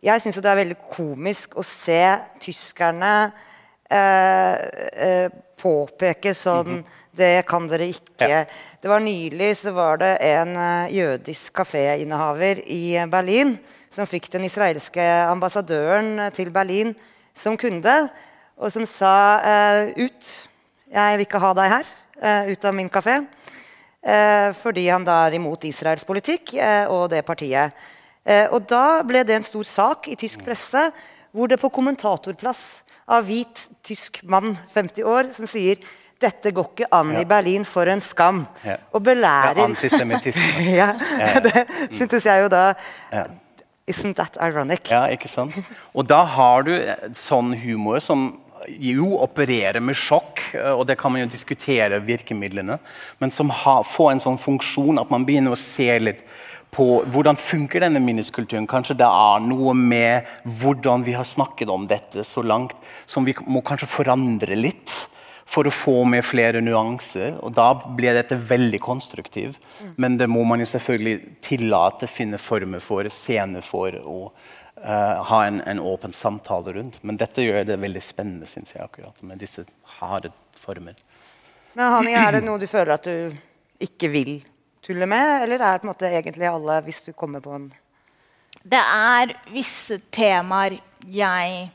jeg 0.04 0.22
syns 0.22 0.38
det 0.38 0.54
er 0.54 0.62
veldig 0.62 0.78
komisk 0.94 1.58
å 1.58 1.66
se 1.66 2.04
tyskerne 2.44 3.16
eh, 3.94 4.56
eh, 5.08 5.30
påpeke 5.64 6.34
sånn 6.36 6.82
Det 7.14 7.46
kan 7.46 7.68
dere 7.70 7.92
ikke. 7.94 8.26
Ja. 8.26 8.42
Det 8.82 8.90
var 8.90 9.04
Nylig 9.04 9.52
så 9.60 9.72
var 9.76 10.00
det 10.02 10.16
en 10.26 10.56
eh, 10.58 10.96
jødisk 10.98 11.54
kaféinnehaver 11.62 12.64
i 12.66 12.98
Berlin 13.12 13.54
som 13.94 14.10
fikk 14.10 14.32
den 14.34 14.48
israelske 14.48 15.04
ambassadøren 15.30 16.18
til 16.34 16.50
Berlin 16.50 16.96
som 17.38 17.58
kunde, 17.58 17.94
og 18.58 18.72
som 18.74 18.86
sa 18.90 19.14
eh, 19.46 20.06
ut. 20.06 20.30
Jeg 20.94 21.18
vil 21.18 21.28
ikke 21.28 21.42
ha 21.42 21.54
deg 21.58 21.72
her. 21.78 21.92
eh, 22.22 22.52
ut 22.54 22.66
av 22.66 22.74
min 22.74 22.90
kafé. 22.90 23.20
Eh, 24.04 24.50
fordi 24.58 24.88
han 24.90 25.06
da 25.06 25.28
er 25.28 25.38
imot 25.38 25.64
Israels 25.66 26.06
politikk 26.06 26.56
og 26.90 27.10
det 27.10 27.24
partiet. 27.26 27.72
Og 28.56 28.64
da 28.68 29.04
ble 29.04 29.24
det 29.28 29.36
en 29.36 29.44
stor 29.44 29.64
sak 29.68 30.08
i 30.08 30.16
tysk 30.16 30.46
presse, 30.46 30.80
hvor 31.36 31.50
det 31.52 31.60
på 31.60 31.70
kommentatorplass 31.70 32.83
av 33.08 33.26
hvit 33.28 33.68
tysk 33.84 34.22
mann, 34.24 34.58
50 34.74 35.04
år, 35.04 35.34
som 35.36 35.48
sier 35.50 35.82
dette 36.24 36.54
går 36.56 36.70
ikke 36.70 36.88
an 36.96 37.10
i 37.20 37.26
Berlin, 37.28 37.66
for 37.68 37.90
en 37.92 38.00
skam. 38.00 38.46
Ja. 38.64 38.78
Og 38.96 39.04
belærer 39.04 39.58
er 39.60 39.66
antisemittisme. 39.66 40.64
ja, 40.82 40.94
Ja. 41.20 41.40
det 41.44 41.66
syntes 41.92 42.26
jeg 42.30 42.46
jo 42.46 42.52
da 42.54 42.74
Ja. 43.12 43.26
Isn't 43.86 44.16
that 44.16 44.38
ironic? 44.40 44.88
Ja, 44.88 45.10
ikke 45.12 45.28
sant? 45.28 45.58
Og 45.92 46.08
da 46.08 46.22
har 46.24 46.64
du 46.64 46.72
sånn 47.20 47.52
humor 47.60 48.00
som 48.00 48.30
jo 48.80 49.18
opererer 49.20 49.82
med 49.84 49.98
sjokk, 50.00 50.40
eh, 50.56 50.72
og 50.72 50.86
det 50.88 50.96
kan 51.02 51.12
man 51.12 51.26
jo 51.26 51.28
diskutere 51.34 52.00
virkemidlene, 52.00 52.78
men 53.20 53.32
som 53.32 53.52
har, 53.52 53.84
får 53.84 54.12
en 54.14 54.24
sånn 54.24 54.40
funksjon 54.40 55.02
at 55.02 55.12
man 55.12 55.26
begynner 55.28 55.52
å 55.52 55.60
se 55.60 55.90
litt 56.00 56.24
på 56.74 56.88
hvordan 57.14 57.38
funker 57.40 57.84
denne 57.84 58.02
minneskulturen. 58.04 58.68
Kanskje 58.70 58.98
det 59.00 59.08
er 59.08 59.46
noe 59.46 59.76
med 59.78 60.30
hvordan 60.62 61.06
vi 61.06 61.16
har 61.18 61.28
snakket 61.28 61.72
om 61.72 61.88
dette 61.90 62.26
så 62.28 62.44
langt, 62.46 62.76
som 63.06 63.26
vi 63.28 63.36
må 63.46 63.64
kanskje 63.66 63.92
forandre 63.92 64.58
litt 64.58 64.94
for 65.54 65.68
å 65.68 65.74
få 65.74 65.96
med 66.10 66.26
flere 66.26 66.62
nuanser. 66.64 67.38
Og 67.44 67.54
da 67.56 67.70
blir 67.98 68.16
dette 68.18 68.40
veldig 68.40 68.82
konstruktivt. 68.84 69.62
Men 70.02 70.18
det 70.18 70.30
må 70.32 70.44
man 70.48 70.64
jo 70.64 70.70
selvfølgelig 70.70 71.38
tillate, 71.46 72.10
finne 72.10 72.42
former 72.42 72.84
for, 72.84 73.10
scener 73.14 73.66
for 73.66 73.98
og 74.02 74.30
uh, 74.84 75.22
ha 75.30 75.44
en, 75.48 75.62
en 75.70 75.82
åpen 75.84 76.16
samtale 76.16 76.78
rundt. 76.80 77.02
Men 77.04 77.20
dette 77.22 77.46
gjør 77.46 77.68
det 77.70 77.82
veldig 77.82 78.04
spennende, 78.04 78.50
syns 78.50 78.76
jeg, 78.76 78.84
akkurat, 78.86 79.20
med 79.22 79.42
disse 79.44 79.66
harde 80.00 80.34
former. 80.58 80.98
Men 81.74 81.98
Hani, 81.98 82.16
er 82.18 82.38
det 82.38 82.44
noe 82.46 82.62
du 82.62 82.68
føler 82.70 82.96
at 82.96 83.08
du 83.10 83.84
ikke 83.84 84.10
vil 84.14 84.36
tulle 84.84 85.08
med, 85.10 85.44
eller 85.46 85.62
er 85.62 85.78
det 85.78 85.84
på 85.84 85.88
en 85.88 85.94
måte 85.94 86.10
egentlig 86.10 86.50
alle 86.50 86.82
hvis 86.86 87.04
du 87.06 87.14
kommer 87.18 87.44
på 87.44 87.56
en 87.56 87.70
Det 88.64 88.80
er 88.80 89.34
visse 89.52 90.00
temaer 90.12 90.78
jeg 91.08 91.72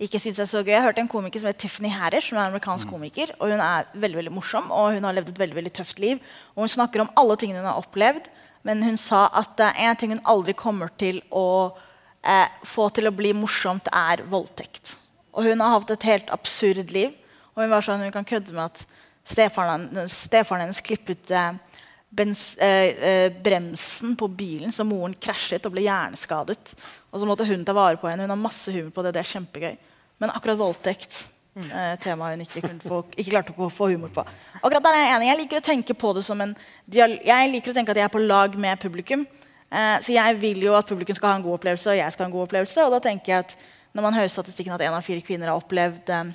ikke 0.00 0.20
syns 0.22 0.38
er 0.40 0.48
så 0.48 0.62
gøy. 0.64 0.72
Jeg 0.72 0.84
hørte 0.84 1.02
en 1.02 1.10
komiker 1.10 1.42
som 1.42 1.50
heter 1.50 1.60
Tiffany 1.66 1.90
Harris, 1.92 2.30
som 2.30 2.38
er 2.38 2.46
en 2.46 2.54
amerikansk 2.54 2.88
komiker, 2.88 3.34
og 3.36 3.50
hun 3.52 3.60
er 3.60 3.88
veldig 3.92 4.16
veldig 4.16 4.32
morsom. 4.32 4.70
Og 4.72 4.94
hun 4.96 5.04
har 5.04 5.16
levd 5.16 5.34
et 5.34 5.40
veldig 5.42 5.58
veldig 5.58 5.72
tøft 5.76 6.00
liv. 6.00 6.22
Og 6.54 6.64
hun 6.64 6.72
snakker 6.72 7.02
om 7.04 7.10
alle 7.20 7.36
tingene 7.36 7.60
hun 7.60 7.68
har 7.68 7.82
opplevd, 7.82 8.30
men 8.64 8.84
hun 8.86 8.96
sa 9.00 9.26
at 9.36 9.52
det 9.60 9.68
er 9.68 9.90
en 9.90 10.00
ting 10.00 10.14
hun 10.14 10.24
aldri 10.28 10.54
kommer 10.56 10.88
til 11.00 11.20
å 11.28 11.76
eh, 12.24 12.48
få 12.64 12.88
til 12.96 13.10
å 13.10 13.14
bli 13.16 13.34
morsomt, 13.36 13.92
er 13.92 14.24
voldtekt. 14.32 14.96
Og 15.36 15.50
hun 15.50 15.60
har 15.60 15.76
hatt 15.76 15.92
et 15.92 16.08
helt 16.08 16.32
absurd 16.32 16.96
liv. 16.96 17.12
Og 17.52 17.64
hun 17.64 17.72
var 17.74 17.84
sånn, 17.84 18.00
hun 18.06 18.14
kan 18.14 18.28
kødde 18.28 18.56
med 18.56 18.70
at 18.70 18.86
stefaren 19.28 19.90
stefaren 20.08 20.64
hennes 20.64 20.80
klippet 20.80 21.28
eh, 21.28 21.52
bens, 22.10 22.56
eh, 22.58 22.90
eh, 23.10 23.32
bremsen 23.42 24.16
på 24.16 24.28
bilen 24.28 24.72
så 24.72 24.84
moren 24.84 25.14
krasjet 25.14 25.66
og 25.66 25.74
ble 25.74 25.86
hjerneskadet. 25.86 26.74
Og 27.10 27.20
så 27.20 27.26
måtte 27.28 27.46
hun 27.46 27.64
ta 27.64 27.74
vare 27.76 27.96
på 28.00 28.10
henne. 28.10 28.26
Hun 28.26 28.34
har 28.34 28.40
masse 28.40 28.72
humor 28.74 28.90
på 28.90 29.04
det. 29.06 29.14
Det 29.14 29.22
er 29.22 29.32
kjempegøy. 29.34 29.76
Men 30.18 30.32
akkurat 30.34 30.58
voldtekt 30.58 31.26
eh, 31.56 31.94
temaet 32.02 32.36
hun 32.36 32.44
ikke, 32.44 32.64
kunne 32.66 32.82
få, 32.82 33.02
ikke 33.14 33.30
klarte 33.30 33.54
å 33.56 33.70
få 33.72 33.92
humor 33.94 34.12
på. 34.14 34.26
Akkurat 34.60 34.82
der 34.82 34.98
er 34.98 35.06
Jeg 35.06 35.16
enig. 35.16 35.28
Jeg 35.30 35.40
liker 35.44 35.60
å 35.60 35.68
tenke 35.70 35.94
på 35.94 36.12
det 36.14 36.24
som 36.26 36.40
en 36.40 36.56
Jeg 36.90 37.52
liker 37.52 37.70
å 37.70 37.74
tenke 37.78 37.94
at 37.94 38.02
jeg 38.02 38.08
er 38.08 38.16
på 38.18 38.26
lag 38.26 38.58
med 38.58 38.82
publikum. 38.82 39.26
Eh, 39.70 39.96
så 40.02 40.12
jeg 40.12 40.40
vil 40.42 40.62
jo 40.66 40.74
at 40.74 40.86
publikum 40.86 41.14
skal 41.14 41.30
ha 41.30 41.36
en 41.38 41.46
god 41.46 41.60
opplevelse, 41.60 41.90
og 41.90 41.96
jeg 41.96 42.12
skal 42.12 42.26
ha 42.26 42.28
en 42.28 42.36
god 42.36 42.48
opplevelse. 42.48 42.84
Og 42.84 42.92
da 42.96 43.02
tenker 43.06 43.32
jeg 43.32 43.46
at 43.46 43.56
når 43.94 44.02
man 44.02 44.14
hører 44.14 44.30
statistikken 44.30 44.74
at 44.74 44.82
én 44.82 44.94
av 44.94 45.06
fire 45.06 45.22
kvinner 45.22 45.50
har 45.50 45.62
opplevd 45.62 46.10
eh, 46.10 46.32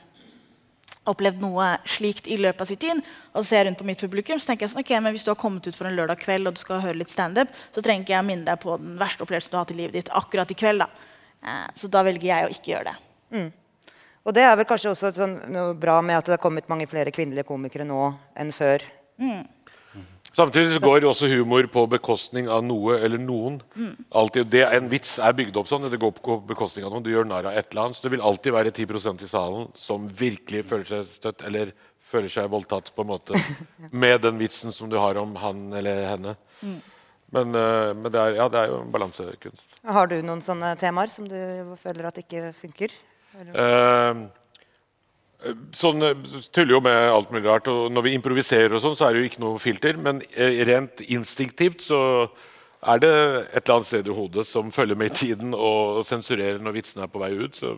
opplevd 1.10 1.42
noe 1.44 1.68
slikt 1.90 2.30
i 2.32 2.38
løpet 2.42 2.64
av 2.66 2.70
sin 2.70 2.82
tid, 2.82 3.02
og 3.34 3.42
så 3.42 3.48
ser 3.50 3.62
jeg 3.62 3.70
rundt 3.70 3.82
på 3.82 3.88
mitt 3.88 4.02
publikum, 4.02 4.40
så 4.42 4.52
tenker 4.52 4.66
jeg 4.66 4.74
sånn, 4.74 4.84
ok, 4.86 4.94
men 5.02 5.16
hvis 5.16 5.26
du 5.26 5.32
har 5.32 5.40
kommet 5.40 5.68
ut 5.68 5.78
for 5.78 5.90
en 5.90 5.98
lørdag 5.98 6.22
kveld 6.22 6.50
og 6.50 6.56
du 6.58 6.62
skal 6.62 6.82
høre 6.84 7.00
litt 7.00 7.14
standup, 7.14 7.52
så 7.76 7.84
trenger 7.84 8.06
ikke 8.06 8.16
jeg 8.16 8.26
å 8.26 8.30
minne 8.30 8.48
deg 8.48 8.62
på 8.62 8.78
den 8.82 8.96
verste 9.02 9.26
opplevelsen 9.26 9.54
du 9.54 9.60
har 9.60 9.68
hatt 9.68 9.76
i 9.76 9.80
livet 9.80 10.00
ditt 10.00 10.14
akkurat 10.18 10.52
i 10.52 10.58
kveld. 10.58 10.86
da. 10.86 11.12
Eh, 11.46 11.68
så 11.78 11.92
da 11.92 12.04
velger 12.06 12.30
jeg 12.32 12.48
å 12.48 12.54
ikke 12.56 12.72
gjøre 12.74 12.92
det. 12.92 12.96
Og 14.26 14.34
det 14.34 14.42
er 14.42 14.56
vel 14.58 14.66
kanskje 14.66 14.92
også 14.92 15.12
sånn, 15.14 15.36
bra 15.78 16.00
med 16.02 16.18
at 16.18 16.26
det 16.26 16.38
har 16.38 16.42
kommet 16.42 16.70
mange 16.72 16.88
flere 16.90 17.14
kvinnelige 17.14 17.46
komikere 17.46 17.86
nå 17.86 18.08
enn 18.34 18.54
før. 18.56 18.86
Samtidig 20.36 20.82
går 20.84 21.06
også 21.08 21.30
humor 21.32 21.68
på 21.72 21.86
bekostning 21.88 22.50
av 22.52 22.64
noe 22.66 22.98
eller 23.00 23.22
noen. 23.22 23.62
Altid, 24.12 24.50
det, 24.52 24.66
en 24.68 24.90
vits 24.92 25.16
er 25.24 25.36
bygd 25.38 25.56
opp 25.62 25.70
sånn. 25.70 25.88
Det 25.92 26.00
går 26.02 26.12
på 26.20 26.40
bekostning 26.50 26.88
av 26.88 26.92
noen. 26.92 27.06
Du 27.06 27.12
gjør 27.14 27.28
narr 27.30 27.48
av 27.48 27.56
et 27.56 27.70
eller 27.72 27.86
annet. 27.86 28.00
Så 28.00 28.04
det 28.04 28.12
vil 28.18 28.26
alltid 28.26 28.56
være 28.56 28.74
10% 28.74 29.24
i 29.24 29.30
salen 29.32 29.70
som 29.80 30.10
virkelig 30.12 30.66
føler 30.68 30.90
seg 30.90 31.08
støtt 31.08 31.46
eller 31.48 31.72
føler 32.06 32.32
seg 32.32 32.52
voldtatt 32.52 32.92
på 32.96 33.06
en 33.06 33.12
måte 33.14 33.40
med 34.04 34.22
den 34.26 34.38
vitsen 34.42 34.76
som 34.76 34.92
du 34.92 35.00
har 35.02 35.18
om 35.22 35.34
han 35.42 35.66
eller 35.80 36.04
henne. 36.12 36.36
Men, 37.36 37.56
eh, 37.56 37.92
men 37.98 38.12
det, 38.12 38.20
er, 38.22 38.38
ja, 38.38 38.46
det 38.52 38.62
er 38.62 38.72
jo 38.72 38.80
en 38.84 38.92
balansekunst. 38.94 39.68
Har 39.98 40.12
du 40.12 40.20
noen 40.24 40.44
sånne 40.46 40.76
temaer 40.80 41.12
som 41.12 41.28
du 41.28 41.38
føler 41.82 42.12
at 42.12 42.20
ikke 42.22 42.52
funker? 42.56 42.94
Eh, 43.42 44.26
sånn 45.76 46.06
eh, 46.06 46.28
tuller 46.54 46.78
jo 46.78 46.82
med 46.86 47.10
alt 47.12 47.32
mulig 47.34 47.46
rart. 47.48 47.70
Og 47.72 47.92
når 47.94 48.08
vi 48.08 48.16
improviserer, 48.18 48.76
og 48.76 48.84
sånn, 48.84 48.98
så 48.98 49.08
er 49.08 49.16
det 49.16 49.24
jo 49.24 49.30
ikke 49.32 49.44
noe 49.44 49.62
filter. 49.62 50.00
Men 50.02 50.22
eh, 50.34 50.62
rent 50.68 51.04
instinktivt 51.06 51.86
så 51.86 52.00
er 52.86 53.02
det 53.02 53.12
et 53.12 53.62
eller 53.64 53.78
annet 53.80 53.90
sted 53.90 54.10
i 54.10 54.16
hodet 54.16 54.46
som 54.48 54.74
følger 54.74 54.98
med 55.00 55.14
i 55.14 55.20
tiden 55.24 55.56
og 55.58 56.04
sensurerer 56.06 56.62
når 56.62 56.80
vitsene 56.80 57.06
er 57.08 57.14
på 57.14 57.22
vei 57.22 57.34
ut. 57.38 57.58
Så 57.58 57.76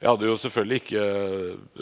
jeg 0.00 0.10
hadde 0.10 0.28
jo 0.28 0.40
selvfølgelig 0.42 0.82
ikke 0.82 1.06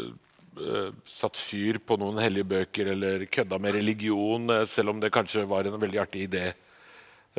eh, 0.04 0.92
satt 1.10 1.40
fyr 1.40 1.80
på 1.82 1.98
noen 2.00 2.20
hellige 2.22 2.48
bøker 2.54 2.92
eller 2.94 3.26
kødda 3.26 3.58
med 3.60 3.74
religion, 3.74 4.52
selv 4.70 4.94
om 4.94 5.00
det 5.02 5.12
kanskje 5.14 5.48
var 5.50 5.66
en 5.66 5.80
veldig 5.82 6.04
artig 6.04 6.28
idé 6.28 6.52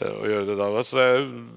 å 0.03 0.27
gjøre 0.27 0.45
det 0.49 0.55
da. 0.59 0.69
Så 0.83 1.03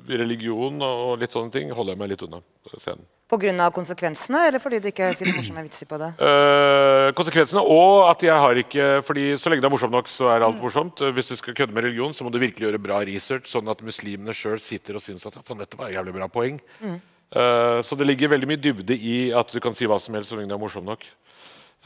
religion 0.09 0.83
og 0.85 1.19
litt 1.19 1.35
sånne 1.35 1.51
ting 1.55 1.71
holder 1.75 1.95
jeg 1.97 2.03
meg 2.03 2.13
litt 2.13 2.23
unna 2.23 2.39
på 2.41 2.79
scenen. 2.79 3.07
Pga. 3.29 3.71
konsekvensene, 3.77 4.47
eller 4.49 4.59
fordi 4.63 4.79
du 4.81 4.87
ikke 4.89 5.11
finner 5.19 5.37
morsomme 5.37 5.65
vitser 5.67 5.89
på 5.91 5.99
det? 6.01 6.15
Eh, 6.17 7.11
konsekvensene, 7.19 7.61
og 7.61 8.07
at 8.09 8.23
jeg 8.25 8.33
har 8.33 8.61
ikke 8.63 8.87
fordi 9.05 9.37
Så 9.37 9.51
lenge 9.51 9.61
det 9.61 9.69
er 9.69 9.75
morsomt 9.75 9.93
nok, 9.93 10.09
så 10.09 10.31
er 10.33 10.47
alt 10.47 10.63
morsomt. 10.63 11.03
Eh, 11.03 11.13
Hvis 11.13 11.29
du 11.29 11.37
skal 11.37 11.55
kødde 11.55 11.75
med 11.75 11.85
religion, 11.85 12.15
så 12.15 12.25
må 12.25 12.33
du 12.33 12.39
virkelig 12.39 12.69
gjøre 12.71 12.81
bra 12.81 13.03
research, 13.05 13.45
sånn 13.51 13.69
at 13.69 13.83
muslimene 13.85 14.33
sjøl 14.33 14.59
sitter 14.59 14.97
og 14.97 15.03
syns 15.03 15.27
at 15.27 15.35
«Ja, 15.37 15.43
faen, 15.45 15.59
dette 15.59 15.77
var 15.77 15.91
et 15.91 15.99
jævlig 15.99 16.15
bra 16.15 16.29
poeng. 16.29 16.61
Eh, 16.81 17.83
så 17.85 17.99
det 17.99 18.07
ligger 18.07 18.33
veldig 18.33 18.49
mye 18.49 18.63
dybde 18.65 18.97
i 18.97 19.31
at 19.37 19.53
du 19.53 19.61
kan 19.61 19.75
si 19.77 19.85
hva 19.85 20.01
som 20.01 20.15
helst 20.15 20.31
så 20.33 20.39
lenge 20.39 20.49
det 20.49 20.57
er 20.57 20.65
morsomt 20.65 20.89
nok. 20.89 21.05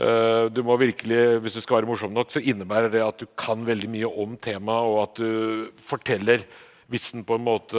Eh, 0.01 0.45
du 0.49 0.63
må 0.65 0.79
virkelig, 0.81 1.41
Hvis 1.45 1.59
du 1.59 1.61
skal 1.61 1.81
være 1.81 1.91
morsom 1.91 2.13
nok, 2.15 2.31
så 2.33 2.41
innebærer 2.41 2.91
det 2.91 3.03
at 3.05 3.19
du 3.21 3.27
kan 3.37 3.67
veldig 3.67 3.91
mye 3.93 4.09
om 4.09 4.37
temaet, 4.37 4.89
og 4.89 5.03
at 5.03 5.21
du 5.21 5.69
forteller 5.85 6.47
vitsen 6.89 7.25
på 7.25 7.37
en 7.37 7.45
måte 7.45 7.77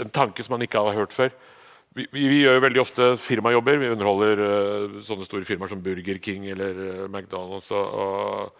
En 0.00 0.10
tanke 0.12 0.42
som 0.44 0.56
man 0.56 0.62
ikke 0.62 0.80
har 0.80 0.94
hørt 0.94 1.12
før. 1.12 1.32
Vi, 1.94 2.06
vi, 2.10 2.28
vi 2.28 2.42
gjør 2.42 2.58
jo 2.58 2.64
veldig 2.64 2.80
ofte 2.82 3.16
firmajobber. 3.16 3.78
Vi 3.78 3.90
underholder 3.94 4.40
uh, 4.42 4.94
sånne 5.06 5.26
store 5.28 5.46
firmaer 5.46 5.70
som 5.70 5.82
Burger 5.82 6.18
King 6.18 6.48
eller 6.50 6.74
uh, 6.74 7.04
McDonald's. 7.06 7.70
Og, 7.70 8.50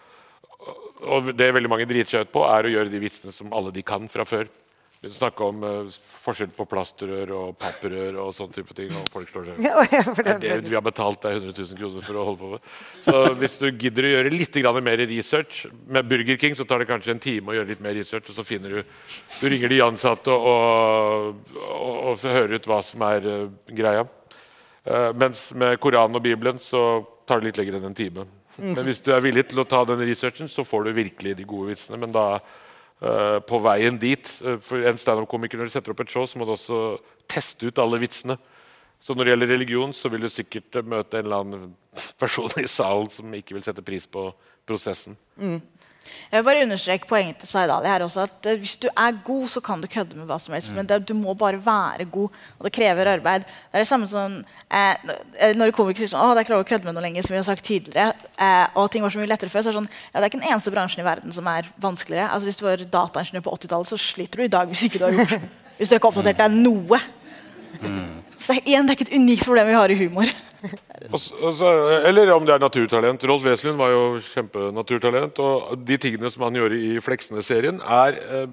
og, 0.62 0.76
og 1.02 1.32
det 1.34 1.48
veldig 1.50 1.72
mange 1.72 1.88
driter 1.90 2.12
seg 2.12 2.28
ut 2.28 2.34
på, 2.36 2.44
er 2.46 2.68
å 2.68 2.70
gjøre 2.76 2.92
de 2.92 3.00
vitsene 3.02 3.34
som 3.34 3.50
alle 3.50 3.74
de 3.74 3.82
kan 3.82 4.06
fra 4.12 4.22
før. 4.28 4.46
Vi 5.04 5.10
snakker 5.12 5.44
om 5.44 5.64
uh, 5.64 5.96
forskjell 6.24 6.52
på 6.56 6.64
plastrør 6.68 7.32
og 7.36 7.56
papprør 7.60 8.16
og 8.22 8.30
sånne 8.32 8.56
type 8.56 8.76
ting. 8.76 8.92
og 8.96 9.10
folk 9.12 9.28
slår 9.28 9.50
seg. 9.50 9.58
Ja, 9.66 9.84
ja, 9.92 10.02
Det 10.16 10.36
det 10.40 10.52
det 10.64 10.70
vi 10.70 10.78
har 10.78 10.84
betalt 10.84 11.20
deg 11.26 11.42
100 11.42 11.52
000 11.58 11.80
kroner 11.80 12.06
for 12.06 12.20
å 12.20 12.24
holde 12.30 12.40
på 12.40 12.52
med. 12.54 12.70
Så 13.04 13.20
hvis 13.42 13.58
du 13.60 13.66
gidder 13.68 14.08
å 14.08 14.12
gjøre 14.14 14.32
litt 14.32 14.60
mer 14.84 15.02
research 15.04 15.66
Med 15.86 16.08
Burger 16.08 16.38
King 16.40 16.56
så 16.56 16.64
tar 16.64 16.80
det 16.80 16.88
kanskje 16.88 17.12
en 17.12 17.20
time 17.20 17.52
å 17.52 17.56
gjøre 17.58 17.68
litt 17.68 17.82
mer 17.84 17.94
research, 17.94 18.30
og 18.30 18.38
så 18.38 18.44
finner 18.44 18.70
du 18.70 18.82
Du 19.40 19.48
ringer 19.48 19.68
de 19.68 19.82
ansatte 19.84 20.30
og, 20.32 21.36
og, 21.68 21.94
og 22.10 22.24
hører 22.24 22.56
ut 22.56 22.70
hva 22.70 22.80
som 22.82 23.04
er 23.04 23.28
uh, 23.28 23.50
greia. 23.68 24.06
Uh, 24.88 25.12
mens 25.16 25.50
med 25.52 25.76
Koranen 25.80 26.16
og 26.16 26.24
Bibelen 26.24 26.58
så 26.58 27.04
tar 27.28 27.40
det 27.40 27.50
litt 27.52 27.60
lenger 27.60 27.78
enn 27.78 27.90
en 27.90 27.96
time. 27.96 28.26
Men 28.56 28.84
hvis 28.86 29.02
du 29.02 29.10
er 29.12 29.22
villig 29.24 29.48
til 29.50 29.60
å 29.60 29.66
ta 29.68 29.82
den 29.88 30.02
researchen, 30.06 30.48
så 30.48 30.64
får 30.64 30.86
du 30.86 30.96
virkelig 30.96 31.34
de 31.38 31.46
gode 31.48 31.72
vitsene. 31.72 31.98
Men 32.00 32.12
da 32.14 32.38
på 33.44 33.60
veien 33.64 33.98
dit 34.00 34.28
eh, 34.44 34.58
For 34.62 34.84
en 34.86 35.00
standup-komiker 35.00 35.60
når 35.60 35.70
du 35.70 35.74
setter 35.74 35.94
opp 35.94 36.02
et 36.04 36.12
show, 36.14 36.26
så 36.28 36.40
må 36.40 36.48
du 36.48 36.54
også 36.54 36.80
teste 37.30 37.68
ut 37.68 37.80
alle 37.82 38.00
vitsene. 38.02 38.38
Så 39.04 39.12
når 39.12 39.26
det 39.26 39.34
gjelder 39.34 39.52
religion, 39.52 39.92
så 39.92 40.08
vil 40.12 40.24
du 40.24 40.30
sikkert 40.32 40.78
eh, 40.80 40.86
møte 40.88 41.20
en 41.20 41.26
eller 41.26 41.44
annen 41.44 41.70
person 42.22 42.52
i 42.62 42.68
salen 42.70 43.10
som 43.12 43.36
ikke 43.36 43.58
vil 43.58 43.66
sette 43.66 43.84
pris 43.84 44.06
på 44.08 44.28
prosessen. 44.64 45.18
Jeg 46.30 46.38
vil 46.38 46.46
bare 46.46 46.64
understreke 46.64 47.08
poenget 47.08 47.38
til 47.42 47.48
Saidali 47.48 47.88
her 47.88 48.04
også. 48.04 48.26
at 48.28 48.48
eh, 48.50 48.58
Hvis 48.58 48.76
du 48.76 48.88
er 48.90 49.18
god, 49.24 49.48
så 49.48 49.60
kan 49.64 49.80
du 49.80 49.88
kødde 49.90 50.16
med 50.18 50.26
hva 50.28 50.38
som 50.42 50.54
helst. 50.54 50.72
Men 50.74 50.86
det, 50.86 51.00
du 51.08 51.14
må 51.14 51.34
bare 51.34 51.60
være 51.64 52.04
god, 52.04 52.28
og 52.58 52.68
det 52.68 52.72
krever 52.72 53.12
arbeid. 53.14 53.46
Det 53.46 53.78
er 53.78 53.84
det 53.84 53.88
samme 53.88 54.08
som 54.10 54.36
eh, 54.70 55.54
Når 55.54 55.74
komikere 55.76 56.04
sier 56.04 56.14
sånn, 56.14 56.24
å, 56.24 56.34
det 56.34 56.42
er 56.42 56.48
ikke 56.48 56.56
lov 56.56 56.64
å 56.66 56.68
kødde 56.68 56.88
med 56.88 56.96
noe 56.96 57.06
lenger, 57.06 57.26
som 57.26 57.34
vi 57.34 57.40
har 57.40 57.48
sagt 57.48 57.64
tidligere, 57.66 58.14
eh, 58.38 58.66
og 58.74 58.90
ting 58.92 59.04
var 59.04 59.14
så 59.14 59.22
mye 59.22 59.30
lettere 59.30 59.52
før, 59.52 59.64
så 59.64 59.72
er 59.72 59.76
det 59.76 59.80
sånn, 59.82 59.92
ja, 60.10 60.14
det 60.18 60.22
er 60.22 60.30
ikke 60.32 60.42
den 60.42 60.50
eneste 60.52 60.74
bransjen 60.74 61.04
i 61.04 61.08
verden 61.08 61.34
som 61.34 61.50
er 61.50 61.68
vanskeligere. 61.82 62.30
Altså 62.30 62.50
Hvis 62.50 62.60
du 62.60 62.66
var 62.68 62.86
dataingeniør 62.98 63.46
på 63.48 63.58
80-tallet, 63.58 63.92
så 63.92 64.00
sliter 64.00 64.40
du 64.40 64.46
i 64.48 64.54
dag 64.56 64.70
hvis 64.70 64.86
ikke 64.88 65.02
du 65.02 65.08
har 65.08 65.20
gjort 65.20 65.38
Hvis 65.78 65.90
du 65.90 65.96
ikke 65.96 66.06
har 66.06 66.12
oppdatert 66.12 66.38
deg 66.38 66.52
noe. 66.54 67.00
Så 68.38 68.56
det 68.56 68.64
igjen, 68.66 68.86
det 68.86 68.94
er 68.94 68.98
ikke 68.98 69.08
et 69.10 69.16
unikt 69.20 69.46
problem 69.46 69.70
vi 69.70 69.78
har 69.78 69.92
i 69.94 69.98
humor. 69.98 70.34
Og 71.12 71.20
så- 71.20 71.36
og 71.36 71.56
så- 71.58 72.02
eller 72.08 72.30
om 72.32 72.44
det 72.46 72.54
er 72.54 72.58
naturtalent. 72.58 73.24
Rolf 73.28 73.42
Wesenlund 73.44 73.78
var 73.78 73.90
jo 73.90 74.20
kjempenaturtalent. 74.20 75.38
Og 75.38 75.84
de 75.84 75.96
tingene 75.98 76.30
som 76.32 76.42
han 76.42 76.54
gjorde 76.54 76.78
i 76.80 77.00
Fleksnes-serien, 77.00 77.80
er 77.84 78.16
eh, 78.16 78.46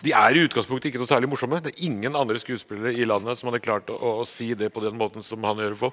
de 0.00 0.12
er 0.12 0.34
i 0.34 0.44
utgangspunktet 0.46 0.90
ikke 0.90 0.98
noe 1.02 1.10
særlig 1.10 1.28
morsomme. 1.28 1.60
Det 1.62 1.74
er 1.74 1.84
ingen 1.84 2.16
andre 2.16 2.38
skuespillere 2.38 2.94
i 2.94 3.04
landet 3.04 3.38
som 3.38 3.50
hadde 3.50 3.62
klart 3.64 3.86
å, 3.92 4.22
å 4.22 4.26
si 4.26 4.54
det 4.54 4.72
på 4.72 4.82
den 4.82 4.96
måten 4.98 5.22
som 5.22 5.42
han 5.44 5.56
gjør 5.56 5.76
på. 5.78 5.92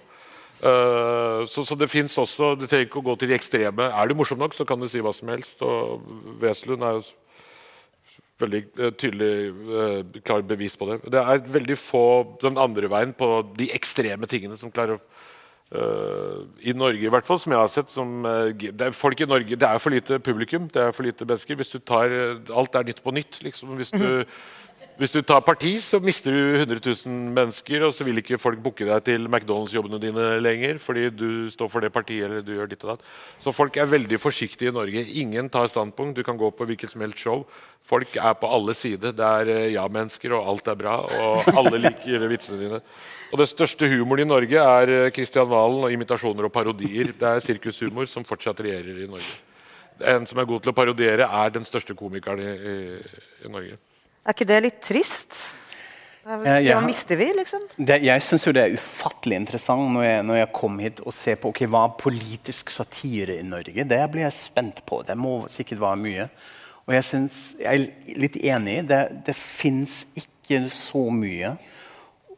Uh, 0.59 1.45
så, 1.47 1.63
så 1.63 1.78
det 1.80 1.88
fins 1.88 2.11
også 2.20 2.49
Du 2.59 2.65
trenger 2.67 2.89
ikke 2.89 2.99
å 2.99 3.05
gå 3.05 3.13
til 3.17 3.30
de 3.30 3.36
ekstreme. 3.38 3.86
Er 3.95 4.07
du 4.07 4.15
morsom 4.20 4.39
nok, 4.41 4.53
så 4.53 4.65
kan 4.67 4.80
du 4.80 4.89
si 4.91 4.99
hva 4.99 5.13
som 5.15 5.32
helst. 5.32 5.61
Og 5.61 6.03
Wesenlund 6.41 6.84
er 6.84 6.99
jo 6.99 7.03
veldig 8.41 8.61
eh, 8.79 8.93
tydelig 8.99 9.31
eh, 9.81 10.21
klar 10.25 10.45
bevis 10.47 10.77
på 10.79 10.89
det. 10.89 10.99
Det 11.11 11.21
er 11.21 11.49
veldig 11.57 11.77
få 11.79 12.05
den 12.43 12.59
andre 12.61 12.91
veien 12.91 13.15
på 13.17 13.31
de 13.57 13.69
ekstreme 13.75 14.29
tingene 14.29 14.59
som 14.59 14.73
klarer 14.73 14.99
å 14.99 15.03
Uh, 15.69 16.47
I 16.65 16.73
Norge, 16.73 17.03
i 17.05 17.09
hvert 17.13 17.27
fall, 17.27 17.37
som 17.37 17.53
jeg 17.53 17.61
har 17.61 17.67
sett 17.69 17.91
som, 17.93 18.23
uh, 18.25 18.49
det 18.49 18.87
er 18.87 18.95
folk 18.97 19.19
i 19.21 19.27
Norge, 19.29 19.53
det 19.53 19.67
er 19.67 19.77
for 19.77 19.93
lite 19.93 20.17
publikum. 20.17 20.65
det 20.65 20.81
er 20.81 20.95
for 20.97 21.05
lite 21.05 21.27
mennesker. 21.29 21.59
Hvis 21.59 21.69
du 21.69 21.77
tar, 21.77 22.09
Alt 22.49 22.73
er 22.73 22.87
Nytt 22.87 23.03
på 23.05 23.13
nytt. 23.13 23.37
liksom. 23.43 23.75
Hvis 23.77 23.93
du, 23.93 24.25
hvis 24.99 25.13
du 25.15 25.21
tar 25.23 25.39
parti, 25.39 25.77
så 25.79 25.95
mister 26.03 26.33
du 26.35 26.55
100 26.57 26.81
000 26.83 27.13
mennesker, 27.31 27.85
og 27.87 27.93
så 27.95 28.03
vil 28.03 28.19
ikke 28.19 28.35
folk 28.35 28.59
booke 28.59 28.83
deg 28.83 29.05
til 29.07 29.29
McDonald's-jobbene 29.29 29.99
dine 30.03 30.25
lenger 30.43 30.81
fordi 30.83 31.05
du 31.15 31.47
står 31.53 31.69
for 31.71 31.79
det 31.79 31.93
partiet 31.95 32.25
eller 32.25 32.43
du 32.43 32.51
gjør 32.57 32.67
ditt 32.67 32.83
og 32.83 32.91
datt. 32.91 33.05
Så 33.39 33.53
folk 33.55 33.79
er 33.79 33.87
veldig 33.87 34.19
forsiktige 34.19 34.73
i 34.73 34.75
Norge. 34.75 35.05
Ingen 35.21 35.47
tar 35.47 35.71
standpunkt. 35.71 36.17
Du 36.19 36.23
kan 36.27 36.35
gå 36.35 36.51
på 36.51 36.67
hvilket 36.67 36.91
som 36.91 37.05
helst 37.05 37.23
show. 37.23 37.45
Folk 37.89 38.15
er 38.21 38.35
på 38.37 38.49
alle 38.53 38.75
sider. 38.77 39.13
Det 39.17 39.29
er 39.41 39.49
eh, 39.49 39.67
ja-mennesker, 39.73 40.35
og 40.37 40.51
alt 40.51 40.69
er 40.69 40.77
bra. 40.77 40.95
Og 41.09 41.49
alle 41.57 41.81
liker 41.87 42.27
vitsene 42.29 42.61
dine. 42.61 42.81
Og 43.29 43.41
det 43.41 43.49
største 43.49 43.89
humoren 43.89 44.25
i 44.25 44.29
Norge 44.29 44.61
er 44.61 44.95
eh, 44.95 45.11
Kristian 45.15 45.49
Valen 45.49 45.87
og 45.87 45.93
imitasjoner 45.93 46.49
og 46.49 46.53
parodier. 46.53 47.13
Det 47.17 47.29
er 47.29 47.45
sirkushumor 47.45 48.09
som 48.09 48.25
fortsatt 48.27 48.61
regjerer 48.65 49.05
i 49.05 49.09
Norge. 49.09 49.37
En 50.09 50.27
som 50.29 50.39
er 50.39 50.47
god 50.47 50.63
til 50.63 50.71
å 50.71 50.77
parodiere, 50.77 51.25
er 51.27 51.55
den 51.55 51.65
største 51.67 51.95
komikeren 51.97 52.45
i, 52.45 52.51
i, 52.55 52.75
i 53.47 53.51
Norge. 53.51 53.79
Er 54.23 54.37
ikke 54.37 54.47
det 54.47 54.59
litt 54.63 54.79
trist? 54.85 55.35
Hva 56.23 56.37
Ja, 56.45 56.59
ja. 56.61 56.77
mister 56.85 57.17
vi, 57.17 57.25
liksom? 57.33 57.65
Det, 57.75 57.97
jeg 58.05 58.21
syns 58.23 58.45
det 58.53 58.61
er 58.61 58.77
ufattelig 58.77 59.39
interessant 59.39 59.89
når 59.95 60.05
jeg, 60.05 60.23
når 60.29 60.39
jeg 60.43 60.49
kom 60.59 60.79
hit 60.83 61.01
og 61.01 61.15
ser 61.15 61.39
på 61.41 61.49
okay, 61.49 61.67
hva 61.71 61.87
politisk 61.97 62.69
satire 62.75 63.39
i 63.39 63.45
Norge. 63.47 63.87
Det 63.87 64.01
blir 64.13 64.27
jeg 64.27 64.37
spent 64.37 64.83
på. 64.85 65.01
Det 65.07 65.17
må 65.17 65.41
sikkert 65.49 65.81
være 65.81 66.01
mye. 66.05 66.29
Og 66.89 66.95
jeg, 66.97 67.05
synes, 67.05 67.35
jeg 67.61 67.69
er 67.69 68.15
litt 68.17 68.37
enig. 68.41 68.79
Det, 68.89 68.97
det 69.27 69.35
fins 69.37 70.07
ikke 70.17 70.63
så 70.73 71.03
mye. 71.13 71.51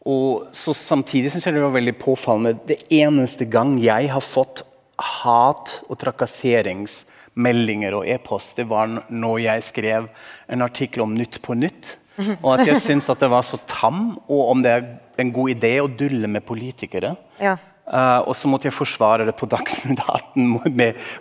Og 0.04 0.50
så 0.52 0.74
Samtidig 0.76 1.32
syns 1.32 1.48
jeg 1.48 1.56
det 1.56 1.64
var 1.64 1.72
veldig 1.78 1.96
påfallende. 2.02 2.58
Det 2.68 2.82
eneste 2.92 3.48
gang 3.48 3.78
jeg 3.80 4.12
har 4.12 4.26
fått 4.26 4.66
hat- 5.00 5.80
og 5.88 5.96
trakasseringsmeldinger 6.04 7.96
og 7.96 8.12
e-post, 8.12 8.58
det 8.60 8.68
var 8.70 8.92
når 9.08 9.40
jeg 9.46 9.64
skrev 9.72 10.12
en 10.52 10.68
artikkel 10.68 11.06
om 11.08 11.16
Nytt 11.16 11.40
på 11.46 11.56
Nytt. 11.56 11.96
Og 12.42 12.52
at 12.58 12.68
jeg 12.68 12.84
syns 12.90 13.08
at 13.10 13.24
det 13.24 13.32
var 13.32 13.48
så 13.48 13.58
tam, 13.72 14.20
og 14.28 14.52
om 14.52 14.68
det 14.68 14.76
er 14.76 14.88
en 15.22 15.32
god 15.34 15.56
idé 15.56 15.78
å 15.80 15.88
dulle 15.88 16.28
med 16.28 16.44
politikere. 16.44 17.16
Ja. 17.40 17.56
Eh, 17.92 18.20
og 18.24 18.36
så 18.40 18.48
måtte 18.48 18.70
jeg 18.70 18.76
forsvare 18.76 19.26
det 19.28 19.34
på 19.36 19.48
Dagsnytt 19.52 20.00
18 20.00 20.46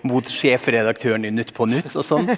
mot, 0.06 0.28
sjefredaktøren 0.30 1.26
i 1.26 1.32
Nytt 1.34 1.50
på 1.56 1.66
Nytt. 1.66 1.96
Og 1.98 2.06
sånn. 2.06 2.30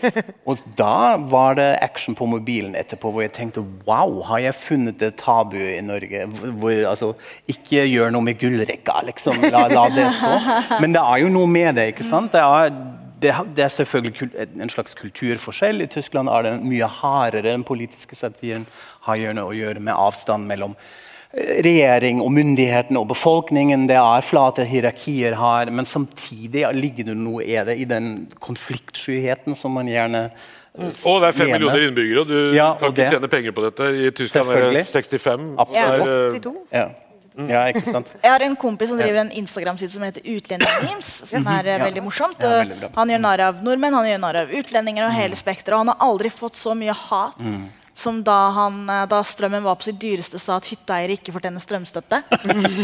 Og 0.48 0.62
da 0.78 1.18
var 1.20 1.58
det 1.58 1.68
action 1.84 2.16
på 2.16 2.28
mobilen 2.30 2.76
etterpå 2.78 3.12
hvor 3.12 3.26
jeg 3.26 3.34
tenkte 3.36 3.64
wow, 3.84 4.22
har 4.30 4.46
jeg 4.46 4.56
funnet 4.56 4.98
det 5.02 5.12
tabuet 5.20 5.76
i 5.76 5.84
Norge? 5.84 6.24
Hvor, 6.62 6.72
altså, 6.94 7.12
ikke 7.50 7.84
gjør 7.90 8.14
noe 8.16 8.24
med 8.30 8.40
gullrekka, 8.40 9.02
liksom. 9.10 9.44
La, 9.52 9.66
la 9.72 9.86
det 9.92 10.08
stå. 10.16 10.32
Men 10.80 10.96
det 10.96 11.04
er 11.04 11.22
jo 11.26 11.30
noe 11.36 11.52
med 11.52 11.76
det. 11.76 11.90
ikke 11.92 12.08
sant? 12.08 12.32
Det 12.32 12.40
er, 12.40 12.72
det, 13.22 13.36
det 13.56 13.66
er 13.66 13.76
selvfølgelig 13.76 14.32
en 14.48 14.72
slags 14.72 14.96
kulturforskjell. 14.96 15.84
I 15.84 15.92
Tyskland 15.92 16.32
er 16.32 16.48
det 16.48 16.56
mye 16.64 16.88
hardere. 16.88 17.50
Den 17.50 17.68
politiske 17.68 18.16
satiren 18.16 18.64
har 19.04 19.20
å 19.44 19.52
gjøre 19.52 19.82
med 19.82 19.92
avstand 19.92 20.48
mellom 20.48 20.78
regjering 21.32 22.20
og 22.20 22.32
myndighetene 22.34 23.00
og 23.00 23.08
befolkningen. 23.12 23.86
Det 23.88 23.96
er 23.96 24.24
flate 24.26 24.66
hierarkier 24.68 25.36
her, 25.38 25.70
men 25.72 25.84
samtidig 25.88 26.66
ligger 26.76 27.08
det 27.12 27.16
noe 27.16 27.44
i 27.44 27.56
det 27.64 27.78
i 27.80 27.86
den 27.88 28.26
konfliktskyheten 28.42 29.56
som 29.56 29.72
man 29.78 29.88
gjerne 29.88 30.26
Og 30.72 31.20
det 31.20 31.28
er 31.28 31.32
fem 31.36 31.50
millioner 31.52 31.82
innbyggere, 31.88 32.20
og 32.20 32.28
du 32.28 32.52
Ja, 32.56 32.74
kan 32.74 32.88
og 32.88 32.94
ikke 32.94 33.02
det- 33.02 33.10
tjene 33.12 33.28
penger 33.28 33.52
på 33.52 33.62
dette. 33.70 33.88
I 34.06 34.10
Tyskland 34.10 34.50
er 34.50 34.70
det 34.72 34.86
65. 34.86 35.54
Absolutt. 35.58 36.08
Er, 36.08 36.28
eh, 36.28 36.32
82? 36.40 36.56
Ja. 36.72 36.88
ja, 37.48 37.60
ikke 37.72 37.84
sant? 37.92 38.12
Jeg 38.22 38.30
har 38.30 38.40
en 38.40 38.56
kompis 38.56 38.88
som 38.88 38.98
driver 38.98 39.20
en 39.20 39.30
Instagram-side 39.30 39.90
som 39.90 40.02
heter 40.02 40.22
Utlendingmemes. 40.24 41.28
Som 41.28 41.46
er 41.46 41.66
eh, 41.66 41.76
Ja. 41.78 41.84
veldig 41.84 42.02
morsomt. 42.04 42.40
Ja, 42.40 42.64
veldig 42.64 42.90
han 42.94 43.08
gjør 43.08 43.20
narr 43.20 43.40
av 43.40 43.62
nordmenn, 43.62 43.92
han 43.92 44.04
gjør 44.06 44.20
narr 44.20 44.36
av 44.42 44.48
utlendinger 44.48 45.06
og 45.06 45.12
hele 45.12 45.36
spekteret. 45.36 45.72
Og 45.72 45.78
han 45.84 45.88
har 45.88 45.96
aldri 46.00 46.30
fått 46.30 46.56
så 46.56 46.74
mye 46.76 46.92
hat 46.92 47.36
som 48.02 48.18
da, 48.26 48.38
han, 48.56 48.82
eh, 48.90 49.06
da 49.10 49.22
strømmen 49.26 49.64
var 49.64 49.78
på 49.78 49.88
sitt 49.88 50.00
dyreste, 50.02 50.40
sa 50.42 50.58
at 50.58 50.68
hytteeiere 50.72 51.16
ikke 51.18 51.34
fortjener 51.36 51.62
strømstøtte. 51.62 52.22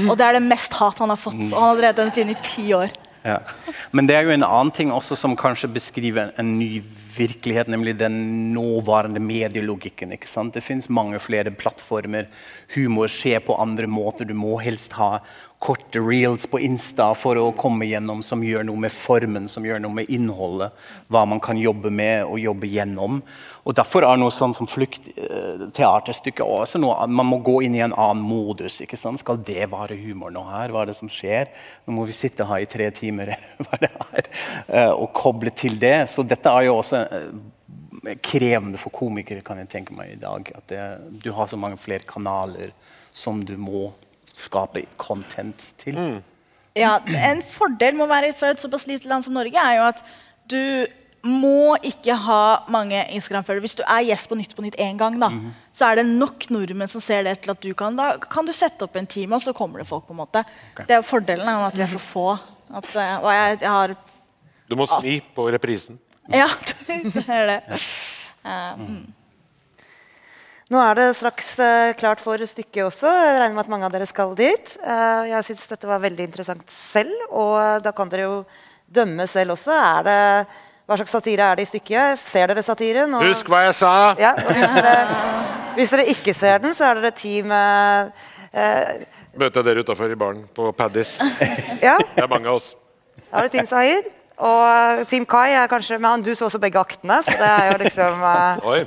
og 0.08 0.14
det 0.18 0.28
er 0.28 0.38
det 0.38 0.46
mest 0.46 0.78
hat 0.78 1.02
han 1.02 1.12
har 1.14 1.20
fått. 1.20 1.40
Og 1.50 1.58
han 1.58 1.70
har 1.72 1.82
drevet 1.82 2.02
den 2.04 2.16
siden 2.16 2.34
i 2.34 2.40
ti 2.46 2.70
år. 2.76 2.94
Ja. 3.26 3.40
Men 3.90 4.06
det 4.08 4.14
er 4.16 4.26
jo 4.26 4.32
en 4.32 4.46
annen 4.46 4.70
ting 4.74 4.92
også 4.94 5.16
som 5.18 5.34
kanskje 5.36 5.70
beskriver 5.74 6.30
en 6.38 6.54
ny 6.58 6.80
virkelighet, 7.16 7.68
nemlig 7.70 7.96
den 7.98 8.14
nåværende 8.54 9.20
medielogikken. 9.20 10.12
ikke 10.14 10.30
sant? 10.30 10.54
Det 10.54 10.62
fins 10.64 10.88
mange 10.88 11.18
flere 11.20 11.50
plattformer. 11.50 12.28
Humor 12.76 13.10
skjer 13.10 13.42
på 13.44 13.58
andre 13.58 13.90
måter. 13.90 14.28
Du 14.28 14.36
må 14.38 14.58
helst 14.62 14.94
ha 14.98 15.18
korte 15.59 15.98
reels 15.98 16.46
på 16.46 16.61
Insta 16.62 17.09
for 17.18 17.38
å 17.40 17.48
komme 17.59 17.88
gjennom, 17.88 18.20
som 18.22 18.42
gjør 18.46 18.62
noe 18.68 18.78
med 18.84 18.94
formen, 18.94 19.48
som 19.50 19.64
gjør 19.66 19.80
noe 19.82 19.96
med 19.96 20.11
innholdet. 20.14 20.76
Hva 21.11 21.24
man 21.26 21.42
kan 21.42 21.59
jobbe 21.59 21.90
med 21.90 22.28
og 22.28 22.38
jobbe 22.38 22.70
gjennom. 22.70 23.18
Og 23.66 23.76
Derfor 23.76 24.06
er 24.06 24.20
noe 24.20 24.34
sånn 24.34 24.54
som 24.56 24.70
fluktteaterstykket 24.70 26.44
også 26.46 26.80
noe 26.80 27.09
Man 27.11 27.28
må 27.28 27.40
gå 27.44 27.59
inn 27.66 27.74
i 27.74 27.82
en 27.84 27.96
annen 27.96 28.22
modus. 28.22 28.80
ikke 28.84 28.96
sant? 28.96 29.20
Skal 29.20 29.42
det 29.42 29.66
være 29.72 29.98
humor 29.98 30.30
nå 30.34 30.46
her? 30.46 30.70
Hva 30.70 30.84
er 30.84 30.92
det 30.92 30.98
som 31.00 31.11
skjer? 31.11 31.50
Nå 31.86 31.98
må 31.98 32.06
vi 32.06 32.16
sitte 32.16 32.46
her 32.46 32.62
i 32.62 32.70
tre 32.70 32.90
timer 32.94 33.34
hva 33.64 33.82
det 33.82 33.90
er, 33.90 34.32
eh, 34.68 34.92
og 34.94 35.11
koble 35.12 35.50
til 35.50 35.78
det. 35.80 36.06
Så 36.09 36.22
dette 36.22 36.54
er 36.54 36.68
jo 36.68 36.78
også 36.78 37.02
eh, 37.02 38.14
krevende 38.22 38.78
for 38.78 38.94
komikere, 38.94 39.42
kan 39.42 39.59
jeg 39.59 39.72
tenke 39.74 39.96
meg 39.96 40.14
i 40.14 40.20
dag. 40.22 40.52
At 40.54 40.70
det, 40.70 40.84
du 41.24 41.32
har 41.34 41.50
så 41.50 41.59
mange 41.59 41.82
flere 41.82 42.06
kanaler 42.06 42.70
som 43.11 43.42
du 43.42 43.56
må 43.59 43.88
skape 44.39 44.84
content 45.01 45.72
til. 45.80 45.99
Ja, 46.78 46.99
En 47.03 47.43
fordel 47.43 47.97
med 47.99 48.07
å 48.07 48.11
være 48.11 48.32
fra 48.39 48.53
et 48.55 48.62
såpass 48.62 48.86
lite 48.86 49.11
land 49.11 49.26
som 49.26 49.34
Norge 49.36 49.59
er 49.59 49.78
jo 49.80 49.86
at 49.91 50.03
du 50.49 50.86
må 51.26 51.74
ikke 51.82 52.14
ha 52.14 52.43
mange 52.70 53.01
Instagram-følgere. 53.11 53.64
Hvis 53.66 53.74
du 53.80 53.82
er 53.82 54.05
gjest 54.07 54.28
på 54.30 54.36
Nytt 54.39 54.55
på 54.55 54.62
Nytt 54.62 54.78
én 54.80 54.97
gang, 55.01 55.18
da, 55.20 55.32
så 55.74 55.89
er 55.89 55.99
det 55.99 56.07
nok 56.07 56.47
nordmenn 56.55 56.91
som 56.91 57.03
ser 57.03 57.26
det 57.26 57.41
til 57.43 57.53
at 57.53 57.61
du 57.64 57.72
kan 57.74 57.97
Da 57.99 58.12
kan 58.22 58.47
du 58.47 58.53
sette 58.55 58.86
opp 58.86 58.97
en 58.97 59.07
time, 59.11 59.34
og 59.34 59.43
så 59.43 59.53
kommer 59.53 59.82
det 59.82 59.89
folk. 59.91 60.07
på 60.07 60.14
en 60.14 60.22
måte. 60.22 60.45
Det 60.78 60.95
er 60.95 61.03
jo 61.03 61.09
fordelen 61.09 61.49
av 61.51 61.66
at 61.68 61.76
vi 61.76 61.82
er 61.82 61.93
så 61.93 61.99
få. 62.03 62.28
At, 62.68 62.89
eh, 62.95 63.16
og 63.18 63.30
jeg, 63.32 63.61
jeg 63.61 63.70
har 63.70 63.97
Du 64.68 64.76
må 64.76 64.86
sni 64.86 65.18
på 65.34 65.51
reprisen. 65.51 65.99
Ja, 66.30 66.49
det 66.86 67.24
er 67.26 67.47
det. 67.51 67.61
Ja. 68.45 68.76
mm. 68.76 69.17
Nå 70.68 70.80
er 70.84 70.98
det 70.98 71.04
straks 71.16 71.54
eh, 71.64 71.94
klart 71.96 72.20
for 72.20 72.36
stykket 72.44 72.82
også. 72.84 73.08
Jeg 73.08 73.36
regner 73.40 73.56
med 73.56 73.64
at 73.64 73.70
mange 73.72 73.86
av 73.88 73.92
dere 73.94 74.04
skal 74.08 74.34
dit. 74.36 74.74
Eh, 74.84 75.28
jeg 75.30 75.46
syns 75.46 75.62
dette 75.70 75.88
var 75.88 76.02
veldig 76.02 76.26
interessant 76.28 76.64
selv, 76.72 77.14
og 77.32 77.80
da 77.86 77.92
kan 77.96 78.10
dere 78.12 78.26
jo 78.26 78.34
dømme 78.84 79.24
selv 79.30 79.54
også. 79.56 79.72
Er 79.72 80.04
det, 80.04 80.18
hva 80.88 80.98
slags 81.00 81.14
satire 81.16 81.46
er 81.48 81.56
det 81.56 81.64
i 81.64 81.70
stykket? 81.70 82.20
Ser 82.20 82.52
dere 82.52 82.64
satiren? 82.66 83.16
Og, 83.16 83.24
Husk 83.30 83.48
hva 83.48 83.62
jeg 83.64 83.78
sa! 83.80 83.94
ja, 84.20 84.34
hvis, 84.36 84.76
dere, 84.76 84.92
hvis 85.78 85.94
dere 85.96 86.06
ikke 86.12 86.36
ser 86.36 86.60
den, 86.66 86.76
så 86.76 86.90
er 86.90 87.00
dere 87.00 87.14
team 87.16 87.56
eh, 87.56 88.28
eh, 88.52 88.92
Møter 89.38 89.62
jeg 89.62 89.70
dere 89.70 89.86
utafor 89.88 90.12
i 90.12 90.20
baren 90.20 90.44
på 90.52 90.68
Paddis. 90.76 91.16
Ja, 91.80 91.96
Det 92.12 92.24
er 92.26 92.28
mange 92.28 92.48
av 92.52 92.60
oss. 92.60 92.74
da 93.30 93.40
er 93.40 93.48
det 93.48 93.56
Team 93.56 93.68
Sahid. 93.72 94.12
Og 94.39 95.01
Team 95.11 95.24
Kai 95.26 95.51
er 95.59 95.66
kanskje 95.70 95.97
Men 95.99 96.12
han, 96.12 96.22
du 96.22 96.30
så 96.39 96.47
også 96.47 96.61
begge 96.62 96.78
aktene, 96.78 97.16
så 97.26 97.34
det 97.34 97.49
er 97.49 97.72
jo 97.72 97.78
liksom 97.82 98.20
eh, 98.32 98.68
Oi. 98.70 98.80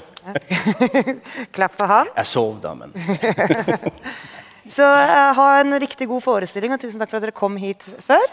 Klapp 1.56 1.76
for 1.80 1.91
han. 1.91 2.12
Jeg 2.16 2.30
sov 2.30 2.62
da, 2.64 2.76
men 2.78 2.93
Så 4.72 4.86
uh, 4.86 5.34
ha 5.36 5.47
en 5.60 5.76
riktig 5.82 6.08
god 6.08 6.24
forestilling, 6.24 6.72
og 6.72 6.80
tusen 6.80 7.02
takk 7.02 7.10
for 7.12 7.20
at 7.20 7.26
dere 7.26 7.36
kom 7.36 7.58
hit 7.60 7.89
før. 8.06 8.24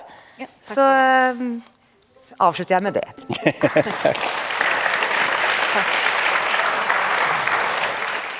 så 0.63 0.85
eh, 0.87 1.41
avslutter 2.39 2.77
jeg 2.77 2.85
med 2.85 2.95
det. 3.01 3.07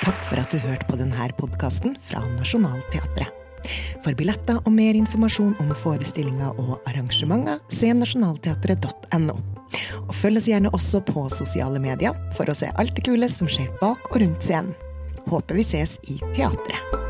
Takk 0.05 0.23
for 0.29 0.45
at 0.45 0.55
du 0.55 0.63
hørte 0.63 0.87
på 0.87 1.01
denne 1.01 1.27
podkasten 1.41 1.99
fra 2.07 2.23
Nationaltheatret. 2.37 3.38
For 4.05 4.17
billetter 4.19 4.61
og 4.63 4.73
mer 4.75 4.99
informasjon 4.99 5.55
om 5.63 5.73
forestillinger 5.83 6.59
og 6.61 6.79
arrangementer, 6.89 7.63
se 7.73 7.93
nasjonalteatret.no. 7.97 9.39
Og 10.07 10.15
følg 10.17 10.41
oss 10.41 10.49
gjerne 10.51 10.73
også 10.77 11.03
på 11.09 11.27
sosiale 11.35 11.83
medier 11.83 12.17
for 12.39 12.49
å 12.49 12.57
se 12.57 12.71
alt 12.77 12.97
det 12.97 13.07
kule 13.09 13.29
som 13.33 13.51
skjer 13.51 13.73
bak 13.83 14.11
og 14.13 14.23
rundt 14.23 14.45
scenen. 14.45 14.75
Håper 15.29 15.61
vi 15.61 15.67
ses 15.67 15.99
i 16.09 16.17
teatret. 16.33 17.08